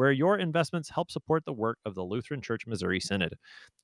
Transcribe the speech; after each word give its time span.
where 0.00 0.12
your 0.12 0.38
investments 0.38 0.88
help 0.88 1.10
support 1.10 1.44
the 1.44 1.52
work 1.52 1.76
of 1.84 1.94
the 1.94 2.02
Lutheran 2.02 2.40
Church 2.40 2.66
Missouri 2.66 3.00
Synod. 3.00 3.34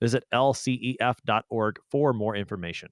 Visit 0.01 0.25
lcef.org 0.33 1.79
for 1.91 2.15
more 2.15 2.35
information. 2.35 2.89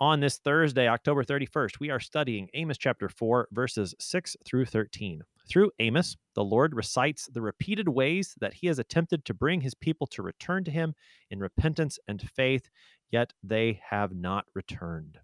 On 0.00 0.18
this 0.18 0.38
Thursday, 0.38 0.88
October 0.88 1.22
31st, 1.22 1.78
we 1.78 1.90
are 1.90 2.00
studying 2.00 2.48
Amos 2.54 2.78
chapter 2.78 3.08
4, 3.08 3.46
verses 3.52 3.94
6 4.00 4.36
through 4.44 4.64
13. 4.64 5.22
Through 5.48 5.70
Amos, 5.78 6.16
the 6.34 6.42
Lord 6.42 6.74
recites 6.74 7.28
the 7.32 7.40
repeated 7.40 7.88
ways 7.88 8.34
that 8.40 8.54
he 8.54 8.66
has 8.66 8.80
attempted 8.80 9.24
to 9.24 9.34
bring 9.34 9.60
his 9.60 9.74
people 9.74 10.08
to 10.08 10.24
return 10.24 10.64
to 10.64 10.72
him 10.72 10.94
in 11.30 11.38
repentance 11.38 12.00
and 12.08 12.28
faith, 12.34 12.68
yet 13.12 13.32
they 13.44 13.80
have 13.88 14.16
not 14.16 14.46
returned. 14.52 15.20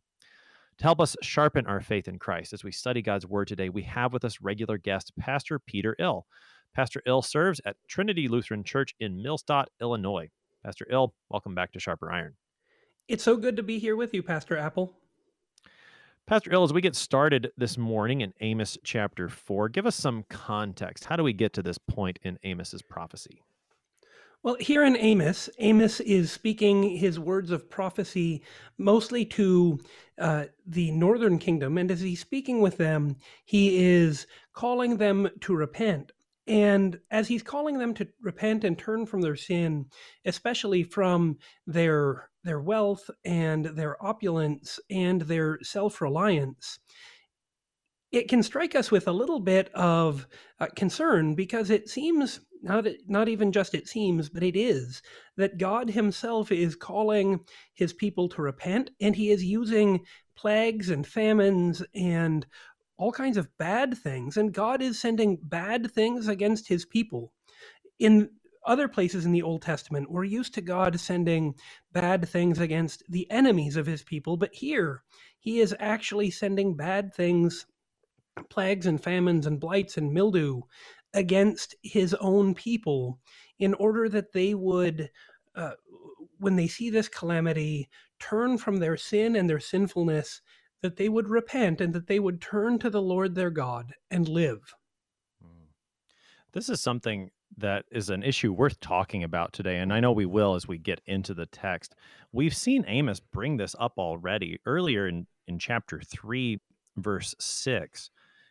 To 0.78 0.84
help 0.84 1.00
us 1.00 1.16
sharpen 1.20 1.66
our 1.66 1.80
faith 1.80 2.06
in 2.06 2.20
Christ 2.20 2.52
as 2.52 2.62
we 2.62 2.70
study 2.70 3.02
God's 3.02 3.26
word 3.26 3.48
today, 3.48 3.70
we 3.70 3.82
have 3.82 4.12
with 4.12 4.24
us 4.24 4.40
regular 4.40 4.78
guest, 4.78 5.10
Pastor 5.18 5.58
Peter 5.58 5.96
Ill. 5.98 6.24
Pastor 6.78 7.02
Ill 7.06 7.22
serves 7.22 7.60
at 7.64 7.74
Trinity 7.88 8.28
Lutheran 8.28 8.62
Church 8.62 8.94
in 9.00 9.20
Millstadt, 9.20 9.64
Illinois. 9.80 10.30
Pastor 10.64 10.86
Ill, 10.88 11.12
welcome 11.28 11.52
back 11.52 11.72
to 11.72 11.80
Sharper 11.80 12.12
Iron. 12.12 12.36
It's 13.08 13.24
so 13.24 13.36
good 13.36 13.56
to 13.56 13.64
be 13.64 13.80
here 13.80 13.96
with 13.96 14.14
you, 14.14 14.22
Pastor 14.22 14.56
Appel. 14.56 14.94
Pastor 16.24 16.52
Ill, 16.52 16.62
as 16.62 16.72
we 16.72 16.80
get 16.80 16.94
started 16.94 17.50
this 17.56 17.76
morning 17.76 18.20
in 18.20 18.32
Amos 18.40 18.78
chapter 18.84 19.28
4, 19.28 19.70
give 19.70 19.86
us 19.86 19.96
some 19.96 20.24
context. 20.28 21.06
How 21.06 21.16
do 21.16 21.24
we 21.24 21.32
get 21.32 21.52
to 21.54 21.64
this 21.64 21.78
point 21.78 22.20
in 22.22 22.38
Amos's 22.44 22.82
prophecy? 22.82 23.42
Well, 24.44 24.56
here 24.60 24.84
in 24.84 24.96
Amos, 24.96 25.50
Amos 25.58 25.98
is 25.98 26.30
speaking 26.30 26.96
his 26.96 27.18
words 27.18 27.50
of 27.50 27.68
prophecy 27.68 28.44
mostly 28.78 29.24
to 29.24 29.80
uh, 30.16 30.44
the 30.64 30.92
northern 30.92 31.40
kingdom. 31.40 31.76
And 31.76 31.90
as 31.90 32.00
he's 32.00 32.20
speaking 32.20 32.60
with 32.60 32.76
them, 32.76 33.16
he 33.46 33.84
is 33.84 34.28
calling 34.52 34.96
them 34.96 35.28
to 35.40 35.56
repent 35.56 36.12
and 36.48 36.98
as 37.10 37.28
he's 37.28 37.42
calling 37.42 37.78
them 37.78 37.92
to 37.94 38.08
repent 38.22 38.64
and 38.64 38.78
turn 38.78 39.06
from 39.06 39.20
their 39.20 39.36
sin, 39.36 39.86
especially 40.24 40.82
from 40.82 41.38
their 41.66 42.30
their 42.44 42.60
wealth 42.60 43.10
and 43.24 43.66
their 43.66 44.02
opulence 44.02 44.80
and 44.90 45.20
their 45.22 45.58
self-reliance, 45.62 46.78
it 48.10 48.28
can 48.28 48.42
strike 48.42 48.74
us 48.74 48.90
with 48.90 49.06
a 49.06 49.12
little 49.12 49.40
bit 49.40 49.70
of 49.74 50.26
uh, 50.60 50.66
concern 50.74 51.34
because 51.34 51.68
it 51.68 51.90
seems 51.90 52.40
not 52.62 52.86
not 53.06 53.28
even 53.28 53.52
just 53.52 53.74
it 53.74 53.86
seems, 53.86 54.28
but 54.28 54.42
it 54.42 54.56
is 54.56 55.02
that 55.36 55.58
God 55.58 55.90
Himself 55.90 56.50
is 56.50 56.74
calling 56.74 57.40
His 57.74 57.92
people 57.92 58.28
to 58.30 58.42
repent, 58.42 58.90
and 59.00 59.14
He 59.14 59.30
is 59.30 59.44
using 59.44 60.00
plagues 60.36 60.88
and 60.88 61.06
famines 61.06 61.82
and 61.94 62.46
all 62.98 63.12
kinds 63.12 63.36
of 63.36 63.56
bad 63.58 63.96
things, 63.96 64.36
and 64.36 64.52
God 64.52 64.82
is 64.82 65.00
sending 65.00 65.38
bad 65.40 65.90
things 65.92 66.28
against 66.28 66.68
his 66.68 66.84
people. 66.84 67.32
In 67.98 68.30
other 68.66 68.88
places 68.88 69.24
in 69.24 69.32
the 69.32 69.42
Old 69.42 69.62
Testament, 69.62 70.10
we're 70.10 70.24
used 70.24 70.52
to 70.54 70.60
God 70.60 70.98
sending 71.00 71.54
bad 71.92 72.28
things 72.28 72.58
against 72.58 73.02
the 73.08 73.30
enemies 73.30 73.76
of 73.76 73.86
his 73.86 74.02
people, 74.02 74.36
but 74.36 74.52
here 74.52 75.04
he 75.38 75.60
is 75.60 75.74
actually 75.78 76.30
sending 76.30 76.76
bad 76.76 77.14
things, 77.14 77.66
plagues 78.50 78.86
and 78.86 79.02
famines 79.02 79.46
and 79.46 79.60
blights 79.60 79.96
and 79.96 80.12
mildew 80.12 80.60
against 81.14 81.76
his 81.82 82.14
own 82.14 82.54
people 82.54 83.18
in 83.58 83.74
order 83.74 84.08
that 84.08 84.32
they 84.32 84.54
would, 84.54 85.10
uh, 85.54 85.72
when 86.38 86.56
they 86.56 86.68
see 86.68 86.90
this 86.90 87.08
calamity, 87.08 87.88
turn 88.18 88.58
from 88.58 88.76
their 88.76 88.96
sin 88.96 89.36
and 89.36 89.48
their 89.48 89.60
sinfulness 89.60 90.42
that 90.82 90.96
they 90.96 91.08
would 91.08 91.28
repent 91.28 91.80
and 91.80 91.92
that 91.92 92.06
they 92.06 92.20
would 92.20 92.40
turn 92.40 92.78
to 92.78 92.90
the 92.90 93.02
Lord 93.02 93.34
their 93.34 93.50
God 93.50 93.94
and 94.10 94.28
live. 94.28 94.74
Hmm. 95.42 95.66
This 96.52 96.68
is 96.68 96.80
something 96.80 97.30
that 97.56 97.84
is 97.90 98.10
an 98.10 98.22
issue 98.22 98.52
worth 98.52 98.78
talking 98.80 99.24
about 99.24 99.52
today, 99.52 99.78
and 99.78 99.92
I 99.92 100.00
know 100.00 100.12
we 100.12 100.26
will 100.26 100.54
as 100.54 100.68
we 100.68 100.78
get 100.78 101.00
into 101.06 101.34
the 101.34 101.46
text. 101.46 101.94
We've 102.32 102.54
seen 102.54 102.84
Amos 102.86 103.20
bring 103.20 103.56
this 103.56 103.74
up 103.78 103.94
already 103.98 104.58
earlier 104.66 105.08
in, 105.08 105.26
in 105.46 105.58
chapter 105.58 106.00
3, 106.00 106.60
verse 106.96 107.34
6. 107.38 108.10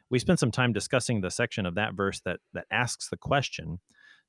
We 0.10 0.20
spent 0.20 0.40
some 0.40 0.52
time 0.52 0.74
discussing 0.74 1.22
the 1.22 1.32
section 1.32 1.66
of 1.66 1.76
that 1.76 1.94
verse 1.94 2.22
that, 2.22 2.40
that 2.54 2.66
asks 2.72 3.10
the 3.10 3.18
question 3.18 3.80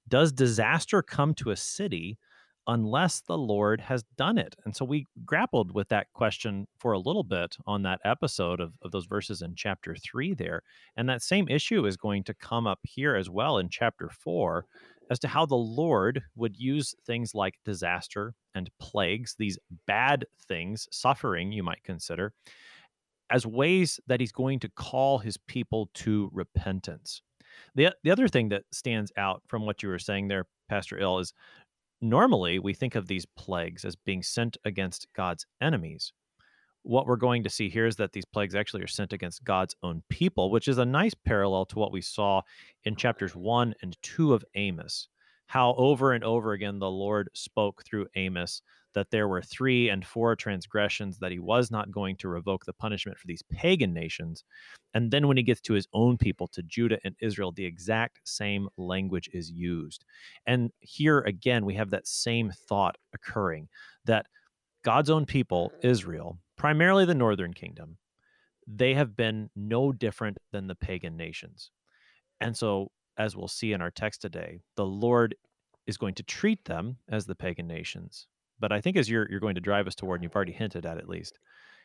Does 0.06 0.32
disaster 0.32 1.02
come 1.02 1.34
to 1.34 1.50
a 1.50 1.56
city 1.56 2.18
unless 2.68 3.22
the 3.22 3.38
Lord 3.38 3.80
has 3.80 4.04
done 4.16 4.38
it. 4.38 4.54
And 4.64 4.76
so 4.76 4.84
we 4.84 5.06
grappled 5.24 5.72
with 5.72 5.88
that 5.88 6.06
question 6.12 6.66
for 6.78 6.92
a 6.92 6.98
little 6.98 7.24
bit 7.24 7.56
on 7.66 7.82
that 7.82 8.00
episode 8.04 8.60
of, 8.60 8.74
of 8.82 8.92
those 8.92 9.06
verses 9.06 9.42
in 9.42 9.54
chapter 9.56 9.96
three 9.96 10.34
there. 10.34 10.62
And 10.96 11.08
that 11.08 11.22
same 11.22 11.48
issue 11.48 11.86
is 11.86 11.96
going 11.96 12.24
to 12.24 12.34
come 12.34 12.66
up 12.66 12.80
here 12.82 13.16
as 13.16 13.30
well 13.30 13.58
in 13.58 13.70
chapter 13.70 14.10
four 14.10 14.66
as 15.10 15.18
to 15.20 15.28
how 15.28 15.46
the 15.46 15.54
Lord 15.54 16.22
would 16.36 16.58
use 16.58 16.94
things 17.06 17.34
like 17.34 17.54
disaster 17.64 18.34
and 18.54 18.70
plagues, 18.78 19.34
these 19.38 19.58
bad 19.86 20.26
things, 20.46 20.86
suffering, 20.92 21.50
you 21.50 21.62
might 21.62 21.82
consider, 21.82 22.34
as 23.30 23.46
ways 23.46 23.98
that 24.06 24.20
he's 24.20 24.32
going 24.32 24.60
to 24.60 24.68
call 24.76 25.18
his 25.18 25.38
people 25.38 25.88
to 25.94 26.28
repentance. 26.34 27.22
The, 27.74 27.94
the 28.04 28.10
other 28.10 28.28
thing 28.28 28.50
that 28.50 28.64
stands 28.72 29.10
out 29.16 29.42
from 29.48 29.64
what 29.64 29.82
you 29.82 29.88
were 29.88 29.98
saying 29.98 30.28
there, 30.28 30.44
Pastor 30.68 30.98
Ill, 30.98 31.18
is 31.18 31.32
normally 32.00 32.58
we 32.58 32.74
think 32.74 32.94
of 32.94 33.06
these 33.06 33.26
plagues 33.26 33.84
as 33.84 33.96
being 33.96 34.22
sent 34.22 34.56
against 34.64 35.06
God's 35.14 35.46
enemies. 35.60 36.12
What 36.82 37.06
we're 37.06 37.16
going 37.16 37.42
to 37.42 37.50
see 37.50 37.68
here 37.68 37.86
is 37.86 37.96
that 37.96 38.12
these 38.12 38.24
plagues 38.24 38.54
actually 38.54 38.82
are 38.82 38.88
sent 38.88 39.12
against 39.12 39.44
God's 39.44 39.74
own 39.82 40.02
people, 40.08 40.50
which 40.50 40.68
is 40.68 40.78
a 40.78 40.84
nice 40.84 41.14
parallel 41.14 41.66
to 41.66 41.78
what 41.78 41.92
we 41.92 42.00
saw 42.00 42.42
in 42.84 42.96
chapters 42.96 43.34
1 43.34 43.74
and 43.82 43.96
2 44.02 44.32
of 44.32 44.44
Amos. 44.54 45.08
How 45.46 45.74
over 45.74 46.12
and 46.12 46.22
over 46.24 46.52
again 46.52 46.78
the 46.78 46.90
Lord 46.90 47.30
spoke 47.34 47.84
through 47.84 48.06
Amos 48.14 48.62
that 48.94 49.10
there 49.10 49.28
were 49.28 49.42
three 49.42 49.88
and 49.88 50.06
four 50.06 50.34
transgressions, 50.34 51.18
that 51.18 51.32
he 51.32 51.38
was 51.38 51.70
not 51.70 51.90
going 51.90 52.16
to 52.16 52.28
revoke 52.28 52.64
the 52.64 52.72
punishment 52.72 53.18
for 53.18 53.26
these 53.26 53.42
pagan 53.50 53.92
nations. 53.92 54.44
And 54.94 55.10
then 55.10 55.28
when 55.28 55.36
he 55.36 55.42
gets 55.42 55.60
to 55.62 55.74
his 55.74 55.86
own 55.92 56.16
people, 56.16 56.48
to 56.48 56.62
Judah 56.62 56.98
and 57.04 57.14
Israel, 57.20 57.52
the 57.52 57.64
exact 57.64 58.20
same 58.24 58.68
language 58.76 59.28
is 59.32 59.50
used. 59.50 60.04
And 60.46 60.70
here 60.80 61.20
again, 61.20 61.64
we 61.64 61.74
have 61.74 61.90
that 61.90 62.06
same 62.06 62.50
thought 62.68 62.96
occurring 63.14 63.68
that 64.04 64.26
God's 64.84 65.10
own 65.10 65.26
people, 65.26 65.72
Israel, 65.82 66.38
primarily 66.56 67.04
the 67.04 67.14
northern 67.14 67.52
kingdom, 67.52 67.98
they 68.66 68.94
have 68.94 69.16
been 69.16 69.50
no 69.56 69.92
different 69.92 70.38
than 70.52 70.66
the 70.66 70.74
pagan 70.74 71.16
nations. 71.16 71.70
And 72.40 72.56
so, 72.56 72.90
as 73.16 73.36
we'll 73.36 73.48
see 73.48 73.72
in 73.72 73.82
our 73.82 73.90
text 73.90 74.22
today, 74.22 74.60
the 74.76 74.86
Lord 74.86 75.34
is 75.86 75.96
going 75.96 76.14
to 76.14 76.22
treat 76.22 76.64
them 76.66 76.98
as 77.08 77.26
the 77.26 77.34
pagan 77.34 77.66
nations, 77.66 78.28
but 78.58 78.72
I 78.72 78.80
think 78.80 78.96
as 78.96 79.08
you're 79.08 79.28
you're 79.30 79.40
going 79.40 79.54
to 79.54 79.60
drive 79.60 79.86
us 79.86 79.94
toward, 79.94 80.20
and 80.20 80.24
you've 80.24 80.36
already 80.36 80.52
hinted 80.52 80.86
at 80.86 80.98
at 80.98 81.08
least, 81.08 81.38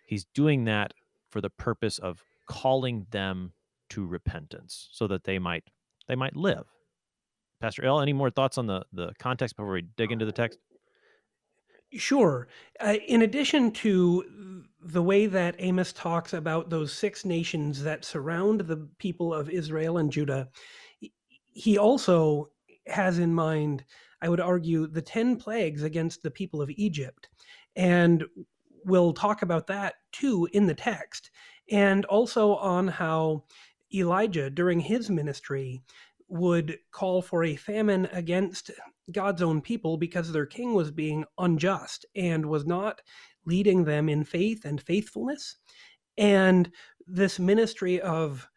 he's 0.05 0.25
doing 0.33 0.65
that 0.65 0.93
for 1.29 1.41
the 1.41 1.49
purpose 1.49 1.97
of 1.99 2.23
calling 2.47 3.05
them 3.11 3.53
to 3.89 4.05
repentance, 4.05 4.89
so 4.91 5.07
that 5.07 5.23
they 5.23 5.39
might 5.39 5.63
they 6.07 6.15
might 6.15 6.35
live. 6.35 6.65
Pastor 7.61 7.85
Ill, 7.85 8.01
any 8.01 8.13
more 8.13 8.29
thoughts 8.29 8.57
on 8.57 8.67
the 8.67 8.83
the 8.91 9.13
context 9.19 9.55
before 9.55 9.73
we 9.73 9.83
dig 9.97 10.11
into 10.11 10.25
the 10.25 10.31
text? 10.31 10.59
Sure. 11.93 12.47
Uh, 12.79 12.95
in 13.07 13.21
addition 13.21 13.71
to 13.71 14.63
the 14.81 15.01
way 15.01 15.27
that 15.27 15.55
Amos 15.59 15.93
talks 15.93 16.33
about 16.33 16.69
those 16.69 16.91
six 16.91 17.23
nations 17.23 17.83
that 17.83 18.03
surround 18.03 18.61
the 18.61 18.89
people 18.97 19.33
of 19.33 19.49
Israel 19.49 19.99
and 19.99 20.11
Judah, 20.11 20.49
he 21.45 21.77
also 21.77 22.49
has 22.87 23.19
in 23.19 23.33
mind 23.33 23.85
I 24.23 24.29
would 24.29 24.39
argue, 24.39 24.87
the 24.87 25.01
10 25.01 25.35
plagues 25.35 25.83
against 25.83 26.23
the 26.23 26.31
people 26.31 26.61
of 26.61 26.71
Egypt. 26.71 27.27
And 27.75 28.23
we'll 28.85 29.13
talk 29.13 29.41
about 29.41 29.67
that 29.67 29.95
too 30.13 30.47
in 30.53 30.65
the 30.65 30.73
text. 30.73 31.29
And 31.69 32.05
also 32.05 32.55
on 32.55 32.87
how 32.87 33.43
Elijah, 33.93 34.49
during 34.49 34.79
his 34.79 35.09
ministry, 35.09 35.83
would 36.29 36.77
call 36.91 37.21
for 37.21 37.43
a 37.43 37.57
famine 37.57 38.07
against 38.13 38.71
God's 39.11 39.41
own 39.41 39.61
people 39.61 39.97
because 39.97 40.31
their 40.31 40.45
king 40.45 40.73
was 40.73 40.89
being 40.89 41.25
unjust 41.37 42.05
and 42.15 42.45
was 42.45 42.65
not 42.65 43.01
leading 43.45 43.83
them 43.83 44.07
in 44.07 44.23
faith 44.23 44.63
and 44.63 44.81
faithfulness. 44.81 45.57
And 46.17 46.71
this 47.05 47.39
ministry 47.39 47.99
of 47.99 48.47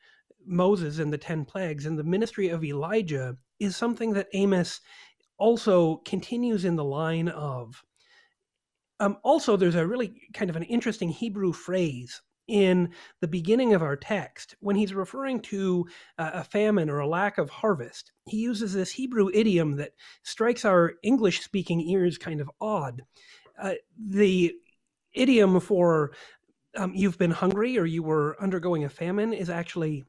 Moses 0.46 1.00
and 1.00 1.12
the 1.12 1.18
10 1.18 1.44
plagues 1.44 1.86
and 1.86 1.98
the 1.98 2.04
ministry 2.04 2.50
of 2.50 2.64
Elijah 2.64 3.36
is 3.58 3.76
something 3.76 4.12
that 4.12 4.28
Amos 4.32 4.80
also 5.38 5.96
continues 6.04 6.64
in 6.64 6.76
the 6.76 6.84
line 6.84 7.28
of. 7.28 7.82
Um, 8.98 9.18
also, 9.22 9.56
there's 9.56 9.74
a 9.74 9.86
really 9.86 10.22
kind 10.32 10.48
of 10.48 10.56
an 10.56 10.62
interesting 10.62 11.10
Hebrew 11.10 11.52
phrase 11.52 12.22
in 12.48 12.90
the 13.20 13.28
beginning 13.28 13.74
of 13.74 13.82
our 13.82 13.96
text 13.96 14.54
when 14.60 14.76
he's 14.76 14.94
referring 14.94 15.40
to 15.40 15.86
a 16.18 16.44
famine 16.44 16.88
or 16.88 17.00
a 17.00 17.08
lack 17.08 17.38
of 17.38 17.50
harvest. 17.50 18.12
He 18.26 18.38
uses 18.38 18.72
this 18.72 18.92
Hebrew 18.92 19.30
idiom 19.34 19.76
that 19.76 19.92
strikes 20.22 20.64
our 20.64 20.94
English 21.02 21.42
speaking 21.42 21.80
ears 21.80 22.18
kind 22.18 22.40
of 22.40 22.50
odd. 22.60 23.02
Uh, 23.60 23.74
the 23.98 24.54
idiom 25.12 25.60
for 25.60 26.12
um, 26.76 26.92
you've 26.94 27.18
been 27.18 27.30
hungry 27.30 27.78
or 27.78 27.86
you 27.86 28.02
were 28.02 28.36
undergoing 28.40 28.84
a 28.84 28.88
famine 28.88 29.32
is 29.32 29.50
actually 29.50 30.04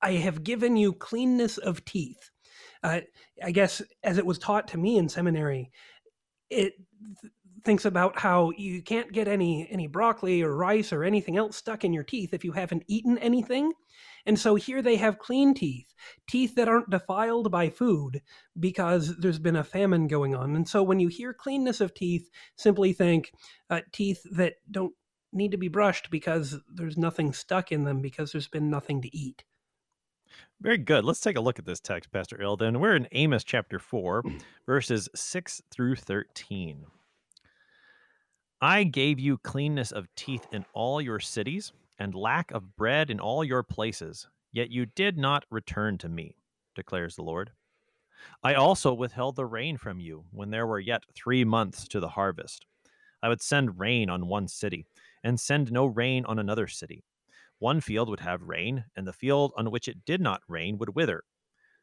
I 0.00 0.12
have 0.12 0.44
given 0.44 0.76
you 0.76 0.92
cleanness 0.92 1.58
of 1.58 1.84
teeth. 1.84 2.30
Uh, 2.84 3.00
I 3.42 3.50
guess 3.50 3.82
as 4.04 4.18
it 4.18 4.26
was 4.26 4.38
taught 4.38 4.68
to 4.68 4.78
me 4.78 4.98
in 4.98 5.08
seminary, 5.08 5.72
it 6.50 6.74
th- 7.20 7.32
thinks 7.64 7.86
about 7.86 8.18
how 8.18 8.52
you 8.58 8.82
can't 8.82 9.10
get 9.10 9.26
any 9.26 9.66
any 9.70 9.86
broccoli 9.86 10.42
or 10.42 10.54
rice 10.54 10.92
or 10.92 11.02
anything 11.02 11.38
else 11.38 11.56
stuck 11.56 11.82
in 11.82 11.94
your 11.94 12.04
teeth 12.04 12.34
if 12.34 12.44
you 12.44 12.52
haven't 12.52 12.84
eaten 12.86 13.16
anything. 13.18 13.72
And 14.26 14.38
so 14.38 14.54
here 14.54 14.82
they 14.82 14.96
have 14.96 15.18
clean 15.18 15.54
teeth, 15.54 15.94
teeth 16.28 16.54
that 16.56 16.68
aren't 16.68 16.90
defiled 16.90 17.50
by 17.50 17.70
food 17.70 18.20
because 18.60 19.16
there's 19.16 19.38
been 19.38 19.56
a 19.56 19.64
famine 19.64 20.06
going 20.06 20.34
on. 20.34 20.54
And 20.54 20.68
so 20.68 20.82
when 20.82 21.00
you 21.00 21.08
hear 21.08 21.32
cleanness 21.34 21.80
of 21.80 21.94
teeth, 21.94 22.28
simply 22.56 22.92
think 22.92 23.32
uh, 23.70 23.80
teeth 23.92 24.22
that 24.32 24.54
don't 24.70 24.94
need 25.32 25.52
to 25.52 25.58
be 25.58 25.68
brushed 25.68 26.10
because 26.10 26.58
there's 26.72 26.96
nothing 26.98 27.32
stuck 27.32 27.72
in 27.72 27.84
them 27.84 28.00
because 28.00 28.32
there's 28.32 28.48
been 28.48 28.70
nothing 28.70 29.02
to 29.02 29.16
eat. 29.16 29.44
Very 30.60 30.78
good. 30.78 31.04
Let's 31.04 31.20
take 31.20 31.36
a 31.36 31.40
look 31.40 31.58
at 31.58 31.66
this 31.66 31.80
text, 31.80 32.10
Pastor 32.10 32.38
Ilden. 32.38 32.80
We're 32.80 32.96
in 32.96 33.08
Amos 33.12 33.44
chapter 33.44 33.78
4, 33.78 34.22
verses 34.66 35.08
6 35.14 35.62
through 35.70 35.96
13. 35.96 36.86
I 38.60 38.84
gave 38.84 39.18
you 39.18 39.36
cleanness 39.38 39.92
of 39.92 40.08
teeth 40.16 40.46
in 40.52 40.64
all 40.72 41.00
your 41.00 41.20
cities, 41.20 41.72
and 41.98 42.14
lack 42.14 42.50
of 42.50 42.76
bread 42.76 43.10
in 43.10 43.20
all 43.20 43.44
your 43.44 43.62
places, 43.62 44.26
yet 44.52 44.70
you 44.70 44.86
did 44.86 45.18
not 45.18 45.44
return 45.50 45.98
to 45.98 46.08
me, 46.08 46.36
declares 46.74 47.14
the 47.14 47.22
Lord. 47.22 47.50
I 48.42 48.54
also 48.54 48.94
withheld 48.94 49.36
the 49.36 49.44
rain 49.44 49.76
from 49.76 50.00
you 50.00 50.24
when 50.30 50.50
there 50.50 50.66
were 50.66 50.80
yet 50.80 51.02
three 51.14 51.44
months 51.44 51.86
to 51.88 52.00
the 52.00 52.08
harvest. 52.08 52.64
I 53.22 53.28
would 53.28 53.42
send 53.42 53.78
rain 53.78 54.08
on 54.08 54.28
one 54.28 54.48
city, 54.48 54.86
and 55.22 55.38
send 55.38 55.70
no 55.70 55.86
rain 55.86 56.24
on 56.24 56.38
another 56.38 56.68
city. 56.68 57.04
One 57.64 57.80
field 57.80 58.10
would 58.10 58.20
have 58.20 58.42
rain, 58.42 58.84
and 58.94 59.06
the 59.06 59.12
field 59.14 59.54
on 59.56 59.70
which 59.70 59.88
it 59.88 60.04
did 60.04 60.20
not 60.20 60.42
rain 60.48 60.76
would 60.76 60.94
wither. 60.94 61.24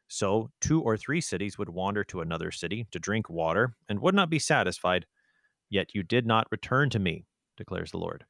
So 0.06 0.52
two 0.60 0.80
or 0.80 0.96
three 0.96 1.20
cities 1.20 1.58
would 1.58 1.70
wander 1.70 2.04
to 2.04 2.20
another 2.20 2.52
city 2.52 2.86
to 2.92 3.00
drink 3.00 3.28
water, 3.28 3.74
and 3.88 3.98
would 3.98 4.14
not 4.14 4.30
be 4.30 4.38
satisfied. 4.38 5.06
Yet 5.70 5.92
you 5.92 6.04
did 6.04 6.24
not 6.24 6.46
return 6.52 6.88
to 6.90 7.00
me, 7.00 7.26
declares 7.56 7.90
the 7.90 7.98
Lord. 7.98 8.24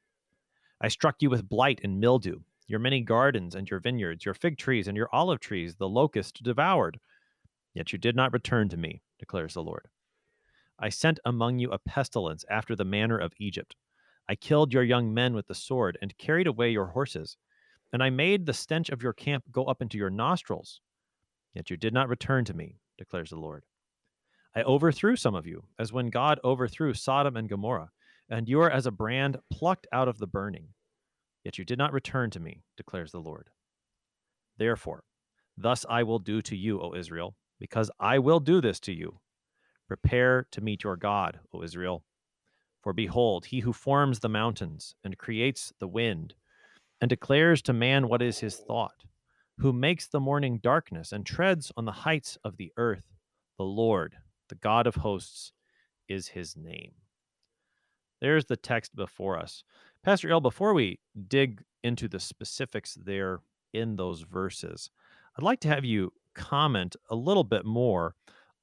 I 0.81 0.88
struck 0.88 1.16
you 1.20 1.28
with 1.28 1.46
blight 1.46 1.82
and 1.84 2.00
mildew. 2.00 2.40
Your 2.69 2.78
many 2.78 3.02
gardens 3.02 3.54
and 3.54 3.69
your 3.69 3.81
vineyards, 3.81 4.25
your 4.25 4.32
fig 4.32 4.56
trees 4.56 4.88
and 4.88 4.96
your 4.96 5.10
olive 5.12 5.40
trees, 5.40 5.75
the 5.75 5.90
locust 5.90 6.43
devoured. 6.43 6.99
Yet 7.75 7.93
you 7.93 7.99
did 7.99 8.16
not 8.16 8.32
return 8.32 8.70
to 8.70 8.78
me, 8.78 9.02
declares 9.19 9.52
the 9.52 9.62
Lord. 9.62 9.88
I 10.78 10.88
sent 10.88 11.20
among 11.26 11.58
you 11.58 11.70
a 11.70 11.78
pestilence 11.78 12.46
after 12.49 12.75
the 12.75 12.87
manner 12.87 13.19
of 13.19 13.34
Egypt. 13.37 13.76
I 14.29 14.35
killed 14.35 14.73
your 14.73 14.83
young 14.83 15.13
men 15.13 15.35
with 15.35 15.47
the 15.47 15.55
sword 15.55 15.99
and 16.01 16.17
carried 16.17 16.47
away 16.47 16.71
your 16.71 16.87
horses. 16.87 17.37
And 17.93 18.03
I 18.03 18.11
made 18.11 18.47
the 18.47 18.53
stench 18.53 18.89
of 18.89 19.03
your 19.03 19.13
camp 19.13 19.45
go 19.51 19.65
up 19.65 19.83
into 19.83 19.99
your 19.99 20.11
nostrils. 20.11 20.81
Yet 21.55 21.71
you 21.71 21.77
did 21.77 21.93
not 21.93 22.09
return 22.09 22.45
to 22.47 22.55
me, 22.55 22.79
declares 22.97 23.31
the 23.31 23.37
Lord. 23.37 23.65
I 24.55 24.63
overthrew 24.63 25.17
some 25.17 25.35
of 25.35 25.47
you, 25.47 25.65
as 25.79 25.93
when 25.93 26.11
God 26.11 26.39
overthrew 26.45 26.95
Sodom 26.95 27.37
and 27.37 27.49
Gomorrah, 27.49 27.91
and 28.31 28.49
you 28.49 28.61
are 28.61 28.71
as 28.71 28.87
a 28.87 28.91
brand 28.91 29.39
plucked 29.51 29.87
out 29.93 30.09
of 30.09 30.19
the 30.19 30.27
burning. 30.27 30.69
Yet 31.45 31.59
you 31.59 31.65
did 31.65 31.79
not 31.79 31.93
return 31.93 32.31
to 32.31 32.41
me, 32.41 32.63
declares 32.77 33.13
the 33.13 33.19
Lord. 33.19 33.49
Therefore, 34.57 35.05
thus 35.57 35.85
I 35.89 36.03
will 36.03 36.19
do 36.19 36.41
to 36.43 36.57
you, 36.57 36.81
O 36.81 36.95
Israel, 36.95 37.35
because 37.59 37.91
I 37.99 38.19
will 38.19 38.41
do 38.41 38.61
this 38.61 38.81
to 38.81 38.93
you. 38.93 39.21
Prepare 39.89 40.47
to 40.53 40.61
meet 40.61 40.85
your 40.85 40.97
God, 40.97 41.41
O 41.53 41.63
Israel. 41.63 42.05
For 42.82 42.93
behold, 42.93 43.46
he 43.46 43.61
who 43.61 43.73
forms 43.73 44.19
the 44.19 44.29
mountains 44.29 44.94
and 45.05 45.17
creates 45.17 45.73
the 45.79 45.88
wind, 45.88 46.34
and 47.00 47.08
declares 47.08 47.62
to 47.62 47.73
man 47.73 48.08
what 48.08 48.23
is 48.23 48.40
his 48.40 48.56
thought, 48.56 49.05
who 49.58 49.73
makes 49.73 50.08
the 50.08 50.20
morning 50.20 50.58
darkness 50.58 51.12
and 51.12 51.25
treads 51.25 51.73
on 51.76 51.84
the 51.84 51.93
heights 51.93 52.38
of 52.44 52.56
the 52.56 52.73
earth, 52.76 53.06
the 53.58 53.64
Lord, 53.64 54.17
the 54.49 54.55
God 54.56 54.87
of 54.87 54.96
hosts, 54.96 55.52
is 56.08 56.29
his 56.29 56.56
name. 56.56 56.93
There's 58.20 58.44
the 58.44 58.56
text 58.56 58.94
before 58.94 59.38
us. 59.38 59.64
Pastor 60.05 60.28
Ill, 60.28 60.40
before 60.40 60.75
we 60.75 60.99
dig 61.28 61.62
into 61.82 62.08
the 62.08 62.20
specifics 62.20 62.94
there 62.94 63.40
in 63.73 63.96
those 63.96 64.23
verses, 64.23 64.90
I'd 65.37 65.44
like 65.44 65.61
to 65.61 65.69
have 65.69 65.85
you 65.85 66.12
comment 66.35 66.96
a 67.11 67.14
little 67.14 67.44
bit 67.44 67.64
more 67.64 68.14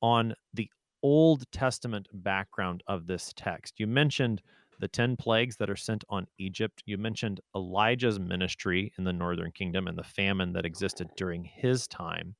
on 0.02 0.34
the 0.54 0.70
Old 1.04 1.50
Testament 1.52 2.08
background 2.12 2.84
of 2.88 3.08
this 3.08 3.34
text. 3.36 3.76
You 3.78 3.88
mentioned 3.88 4.42
the 4.80 4.88
10 4.88 5.18
plagues 5.18 5.58
that 5.58 5.70
are 5.70 5.76
sent 5.76 6.04
on 6.10 6.26
Egypt. 6.38 6.84
You 6.86 6.98
mentioned 6.98 7.42
Elijah's 7.56 8.20
ministry 8.20 8.94
in 8.98 9.04
the 9.04 9.14
northern 9.14 9.52
kingdom 9.52 9.88
and 9.88 9.98
the 9.98 10.04
famine 10.04 10.54
that 10.54 10.66
existed 10.66 11.10
during 11.18 11.44
his 11.44 11.88
time. 11.88 12.36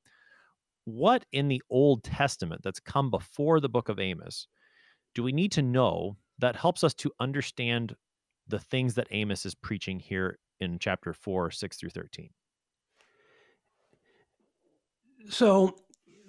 What 0.84 1.24
in 1.32 1.48
the 1.48 1.62
Old 1.70 2.02
Testament 2.02 2.62
that's 2.64 2.80
come 2.80 3.10
before 3.10 3.60
the 3.60 3.68
book 3.68 3.88
of 3.88 3.98
Amos 3.98 4.46
do 5.14 5.22
we 5.22 5.32
need 5.32 5.52
to 5.52 5.62
know 5.62 6.16
that 6.38 6.56
helps 6.56 6.84
us 6.84 6.94
to 6.94 7.10
understand 7.20 7.94
the 8.48 8.58
things 8.58 8.94
that 8.94 9.08
Amos 9.10 9.44
is 9.44 9.54
preaching 9.54 9.98
here 9.98 10.38
in 10.60 10.78
chapter 10.78 11.12
4, 11.12 11.50
6 11.50 11.76
through 11.76 11.90
13? 11.90 12.30
So 15.28 15.76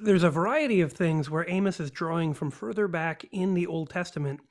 there's 0.02 0.24
a 0.24 0.30
variety 0.30 0.82
of 0.82 0.92
things 0.92 1.30
where 1.30 1.50
Amos 1.50 1.80
is 1.80 1.92
drawing 1.92 2.34
from 2.34 2.52
further 2.52 2.88
back 2.88 3.26
in 3.32 3.54
the 3.54 3.68
Old 3.68 3.90
Testament. 3.90 4.42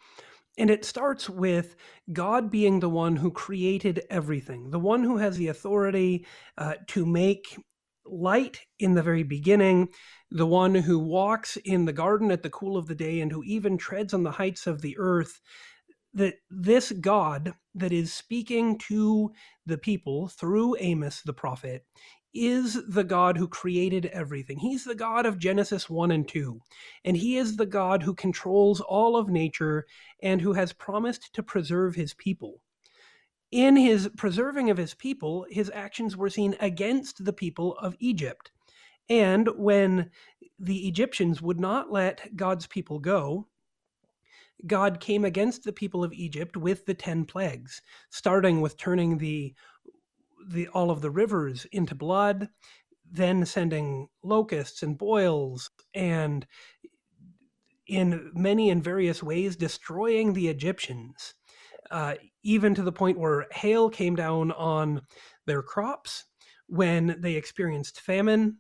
And 0.59 0.71
it 0.71 0.85
starts 0.85 1.29
with 1.29 1.77
God 2.13 2.51
being 2.51 2.81
the 2.81 2.89
one 2.89 3.17
who 3.17 3.31
created 3.31 4.03
everything, 4.11 4.71
the 4.71 4.79
one 4.79 5.03
who 5.03 5.17
has 5.19 5.37
the 5.37 5.49
authority 5.49 6.27
uh, 6.59 6.75
to 6.89 7.07
make 7.07 7.57
light 8.05 8.61
in 8.79 8.95
the 8.95 9.03
very 9.03 9.23
beginning, 9.23 9.89
the 10.31 10.47
one 10.47 10.75
who 10.75 10.99
walks 10.99 11.57
in 11.65 11.85
the 11.85 11.93
garden 11.93 12.31
at 12.31 12.43
the 12.43 12.51
cool 12.51 12.77
of 12.77 12.87
the 12.87 12.95
day, 12.95 13.21
and 13.21 13.31
who 13.31 13.43
even 13.45 13.79
treads 13.79 14.13
on 14.13 14.23
the 14.23 14.33
heights 14.33 14.67
of 14.67 14.83
the 14.83 14.97
earth. 14.99 15.41
That 16.13 16.35
this 16.51 16.91
God 16.91 17.55
that 17.77 17.93
is 17.93 18.13
speaking 18.13 18.79
to 18.89 19.31
the 19.65 19.79
people 19.79 20.27
through 20.27 20.77
Amos 20.81 21.23
the 21.23 21.33
prophet 21.33 21.85
is 22.33 22.79
the 22.89 23.05
God 23.05 23.37
who 23.37 23.49
created 23.49 24.07
everything. 24.07 24.59
He's 24.59 24.85
the 24.85 24.95
God 24.95 25.27
of 25.27 25.39
Genesis 25.39 25.91
1 25.91 26.11
and 26.11 26.29
2. 26.29 26.61
And 27.05 27.17
he 27.17 27.37
is 27.37 27.57
the 27.57 27.67
God 27.67 28.03
who 28.03 28.15
controls 28.15 28.81
all 28.81 29.17
of 29.17 29.29
nature 29.29 29.87
and 30.23 30.41
who 30.41 30.53
has 30.53 30.73
promised 30.73 31.33
to 31.35 31.43
preserve 31.43 31.95
his 31.95 32.15
people. 32.15 32.61
In 33.51 33.75
his 33.75 34.09
preserving 34.17 34.71
of 34.71 34.77
his 34.77 34.95
people, 34.95 35.45
his 35.51 35.71
actions 35.75 36.17
were 36.17 36.31
seen 36.31 36.55
against 36.61 37.25
the 37.25 37.33
people 37.33 37.77
of 37.79 37.97
Egypt. 37.99 38.53
And 39.09 39.49
when 39.57 40.11
the 40.61 40.87
Egyptians 40.87 41.43
would 41.43 41.59
not 41.59 41.91
let 41.91 42.37
God's 42.37 42.69
people 42.69 43.01
go, 43.01 43.49
God 44.67 45.01
came 45.01 45.25
against 45.25 45.65
the 45.65 45.73
people 45.73 46.05
of 46.05 46.13
Egypt 46.13 46.57
with 46.57 46.87
the 46.87 46.95
10 46.95 47.25
plagues, 47.25 47.83
starting 48.11 48.61
with 48.61 48.77
turning 48.77 49.19
the 49.19 49.55
the 50.49 50.69
all 50.69 50.91
of 50.91 51.01
the 51.01 51.11
rivers 51.11 51.67
into 51.73 51.95
blood, 51.95 52.49
then 53.11 53.45
sending 53.45 54.09
locusts 54.23 54.83
and 54.83 54.97
boils 54.97 55.71
and 55.95 56.47
in 57.87 58.31
many 58.35 58.71
and 58.71 58.85
various 58.85 59.23
ways 59.23 59.57
destroying 59.57 60.33
the 60.33 60.49
Egyptians, 60.49 61.35
uh, 61.91 62.15
even 62.45 62.75
to 62.75 62.83
the 62.83 62.93
point 62.93 63.19
where 63.19 63.47
hail 63.51 63.91
came 63.91 64.15
down 64.15 64.53
on 64.53 65.03
their 65.47 65.61
crops 65.61 66.25
when 66.69 67.17
they 67.19 67.35
experienced 67.35 68.01
famine, 68.01 68.59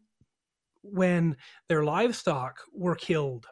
when 0.83 1.37
their 1.69 1.85
livestock 1.85 2.59
were 2.75 2.97
killed 2.97 3.47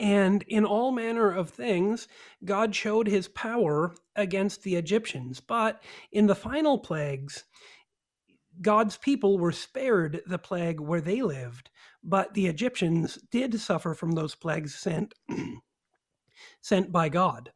and 0.00 0.42
in 0.48 0.64
all 0.64 0.92
manner 0.92 1.30
of 1.30 1.50
things, 1.50 2.08
God 2.42 2.74
showed 2.74 3.06
his 3.06 3.28
power 3.28 3.94
against 4.16 4.62
the 4.62 4.76
Egyptians. 4.76 5.40
But 5.40 5.82
in 6.10 6.26
the 6.26 6.34
final 6.34 6.78
plagues, 6.78 7.44
God's 8.62 8.96
people 8.96 9.38
were 9.38 9.52
spared 9.52 10.22
the 10.26 10.38
plague 10.38 10.80
where 10.80 11.02
they 11.02 11.20
lived, 11.20 11.68
but 12.02 12.32
the 12.32 12.46
Egyptians 12.46 13.18
did 13.30 13.60
suffer 13.60 13.92
from 13.92 14.12
those 14.12 14.34
plagues 14.34 14.74
sent, 14.74 15.12
sent 16.62 16.90
by 16.90 17.10
God. 17.10 17.52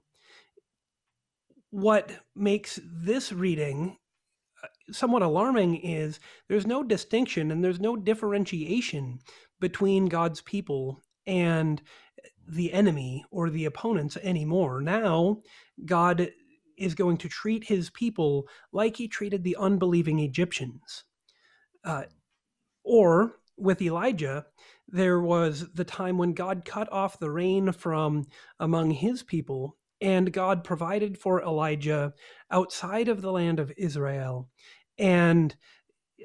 What 1.70 2.12
makes 2.36 2.78
this 2.84 3.32
reading 3.32 3.96
uh, 4.62 4.68
somewhat 4.92 5.22
alarming 5.22 5.76
is 5.76 6.20
there's 6.48 6.66
no 6.66 6.82
distinction 6.82 7.50
and 7.50 7.64
there's 7.64 7.80
no 7.80 7.96
differentiation 7.96 9.20
between 9.60 10.06
God's 10.06 10.42
people 10.42 11.00
and 11.26 11.82
the 12.46 12.72
enemy 12.72 13.24
or 13.30 13.50
the 13.50 13.64
opponents 13.64 14.16
anymore. 14.18 14.80
Now, 14.80 15.42
God 15.84 16.30
is 16.76 16.94
going 16.94 17.16
to 17.18 17.28
treat 17.28 17.64
his 17.64 17.90
people 17.90 18.48
like 18.72 18.96
he 18.96 19.08
treated 19.08 19.44
the 19.44 19.56
unbelieving 19.56 20.18
Egyptians. 20.18 21.04
Uh, 21.84 22.04
or 22.82 23.36
with 23.56 23.80
Elijah, 23.80 24.46
there 24.88 25.20
was 25.20 25.70
the 25.72 25.84
time 25.84 26.18
when 26.18 26.32
God 26.32 26.64
cut 26.64 26.92
off 26.92 27.18
the 27.18 27.30
rain 27.30 27.72
from 27.72 28.24
among 28.60 28.90
his 28.90 29.22
people, 29.22 29.76
and 30.00 30.32
God 30.32 30.64
provided 30.64 31.16
for 31.16 31.42
Elijah 31.42 32.12
outside 32.50 33.08
of 33.08 33.22
the 33.22 33.32
land 33.32 33.58
of 33.60 33.72
Israel. 33.76 34.48
And 34.98 35.54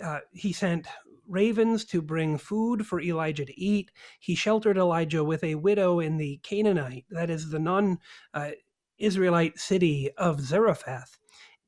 uh, 0.04 0.20
he 0.34 0.52
sent 0.52 0.88
ravens 1.30 1.86
to 1.86 2.02
bring 2.02 2.38
food 2.38 2.86
for 2.86 3.00
Elijah 3.00 3.46
to 3.46 3.60
eat. 3.60 3.92
He 4.20 4.36
sheltered 4.36 4.78
Elijah 4.78 5.24
with 5.24 5.44
a 5.44 5.56
widow 5.56 6.00
in 6.00 6.18
the 6.18 6.40
Canaanite, 6.44 7.06
that 7.12 7.30
is 7.30 7.50
the 7.50 7.60
non 7.60 8.00
uh, 8.34 8.52
Israelite 8.98 9.58
city 9.58 10.10
of 10.18 10.42
Zarephath. 10.42 11.18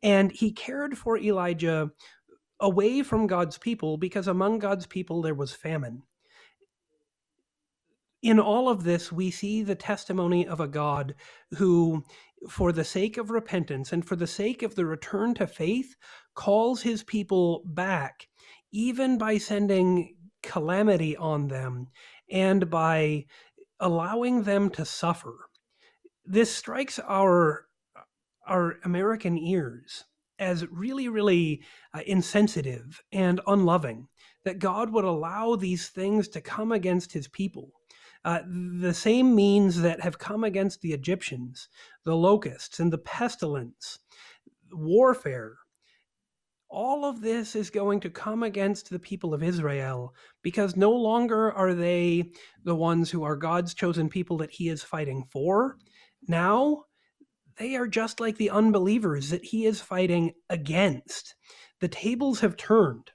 And 0.03 0.31
he 0.31 0.51
cared 0.51 0.97
for 0.97 1.17
Elijah 1.17 1.91
away 2.59 3.03
from 3.03 3.27
God's 3.27 3.57
people 3.57 3.97
because 3.97 4.27
among 4.27 4.59
God's 4.59 4.85
people 4.85 5.21
there 5.21 5.35
was 5.35 5.53
famine. 5.53 6.03
In 8.21 8.39
all 8.39 8.69
of 8.69 8.83
this, 8.83 9.11
we 9.11 9.31
see 9.31 9.63
the 9.63 9.75
testimony 9.75 10.47
of 10.47 10.59
a 10.59 10.67
God 10.67 11.15
who, 11.57 12.03
for 12.47 12.71
the 12.71 12.83
sake 12.83 13.17
of 13.17 13.31
repentance 13.31 13.91
and 13.91 14.07
for 14.07 14.15
the 14.15 14.27
sake 14.27 14.61
of 14.61 14.75
the 14.75 14.85
return 14.85 15.33
to 15.35 15.47
faith, 15.47 15.95
calls 16.35 16.83
his 16.83 17.01
people 17.03 17.63
back, 17.65 18.27
even 18.71 19.17
by 19.17 19.37
sending 19.37 20.15
calamity 20.43 21.15
on 21.17 21.47
them 21.47 21.87
and 22.29 22.69
by 22.69 23.25
allowing 23.79 24.43
them 24.43 24.69
to 24.69 24.85
suffer. 24.85 25.35
This 26.25 26.53
strikes 26.53 26.99
our 26.99 27.65
our 28.47 28.79
American 28.83 29.37
ears 29.37 30.05
as 30.39 30.65
really, 30.71 31.07
really 31.07 31.61
uh, 31.93 32.01
insensitive 32.07 33.01
and 33.11 33.39
unloving 33.45 34.07
that 34.43 34.59
God 34.59 34.91
would 34.91 35.05
allow 35.05 35.55
these 35.55 35.89
things 35.89 36.27
to 36.29 36.41
come 36.41 36.71
against 36.71 37.13
his 37.13 37.27
people. 37.27 37.69
Uh, 38.25 38.39
the 38.81 38.93
same 38.93 39.35
means 39.35 39.81
that 39.81 40.01
have 40.01 40.17
come 40.17 40.43
against 40.43 40.81
the 40.81 40.93
Egyptians, 40.93 41.69
the 42.03 42.15
locusts 42.15 42.79
and 42.79 42.91
the 42.91 42.97
pestilence, 42.97 43.99
warfare. 44.71 45.57
All 46.73 47.03
of 47.03 47.19
this 47.19 47.53
is 47.53 47.69
going 47.69 47.99
to 47.99 48.09
come 48.09 48.43
against 48.43 48.89
the 48.89 48.99
people 48.99 49.33
of 49.33 49.43
Israel 49.43 50.15
because 50.41 50.77
no 50.77 50.91
longer 50.91 51.51
are 51.51 51.73
they 51.73 52.31
the 52.63 52.75
ones 52.75 53.11
who 53.11 53.23
are 53.23 53.35
God's 53.35 53.73
chosen 53.73 54.07
people 54.07 54.37
that 54.37 54.51
he 54.51 54.69
is 54.69 54.81
fighting 54.81 55.25
for. 55.29 55.75
Now 56.29 56.85
they 57.57 57.75
are 57.75 57.87
just 57.87 58.21
like 58.21 58.37
the 58.37 58.51
unbelievers 58.51 59.31
that 59.31 59.43
he 59.43 59.65
is 59.65 59.81
fighting 59.81 60.31
against. 60.49 61.35
The 61.81 61.89
tables 61.89 62.39
have 62.39 62.55
turned. 62.55 63.11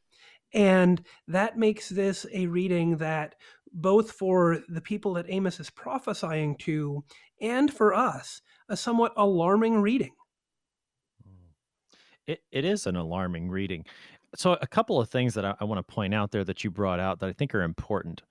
And 0.53 1.03
that 1.27 1.57
makes 1.57 1.89
this 1.89 2.27
a 2.35 2.49
reading 2.49 2.99
that 2.99 3.37
both 3.73 4.13
for 4.13 4.61
the 4.69 4.83
people 4.83 5.15
that 5.15 5.31
Amos 5.31 5.61
is 5.61 5.71
prophesying 5.71 6.57
to 6.59 7.05
and 7.41 7.73
for 7.73 7.95
us, 7.95 8.43
a 8.69 8.77
somewhat 8.77 9.15
alarming 9.17 9.81
reading. 9.81 10.13
It, 12.27 12.43
it 12.51 12.65
is 12.65 12.87
an 12.87 12.97
alarming 12.97 13.49
reading. 13.49 13.85
So, 14.35 14.55
a 14.61 14.67
couple 14.67 15.01
of 15.01 15.09
things 15.09 15.35
that 15.35 15.45
I, 15.45 15.55
I 15.61 15.65
want 15.65 15.79
to 15.79 15.95
point 15.95 16.15
out 16.15 16.31
there 16.31 16.45
that 16.45 16.65
you 16.65 16.71
brought 16.71 17.01
out 17.01 17.21
that 17.21 17.29
I 17.29 17.33
think 17.33 17.55
are 17.55 17.63
important 17.63 18.23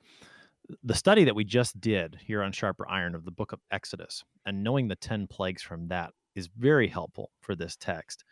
the 0.83 0.95
study 0.95 1.23
that 1.23 1.35
we 1.35 1.43
just 1.43 1.79
did 1.79 2.17
here 2.25 2.41
on 2.41 2.51
Sharper 2.51 2.87
Iron 2.89 3.15
of 3.15 3.25
the 3.25 3.31
book 3.31 3.51
of 3.51 3.59
Exodus 3.71 4.23
and 4.45 4.63
knowing 4.63 4.87
the 4.87 4.95
10 4.95 5.27
plagues 5.27 5.61
from 5.61 5.87
that 5.89 6.11
is 6.35 6.49
very 6.57 6.87
helpful 6.87 7.31
for 7.39 7.55
this 7.55 7.75
text. 7.75 8.23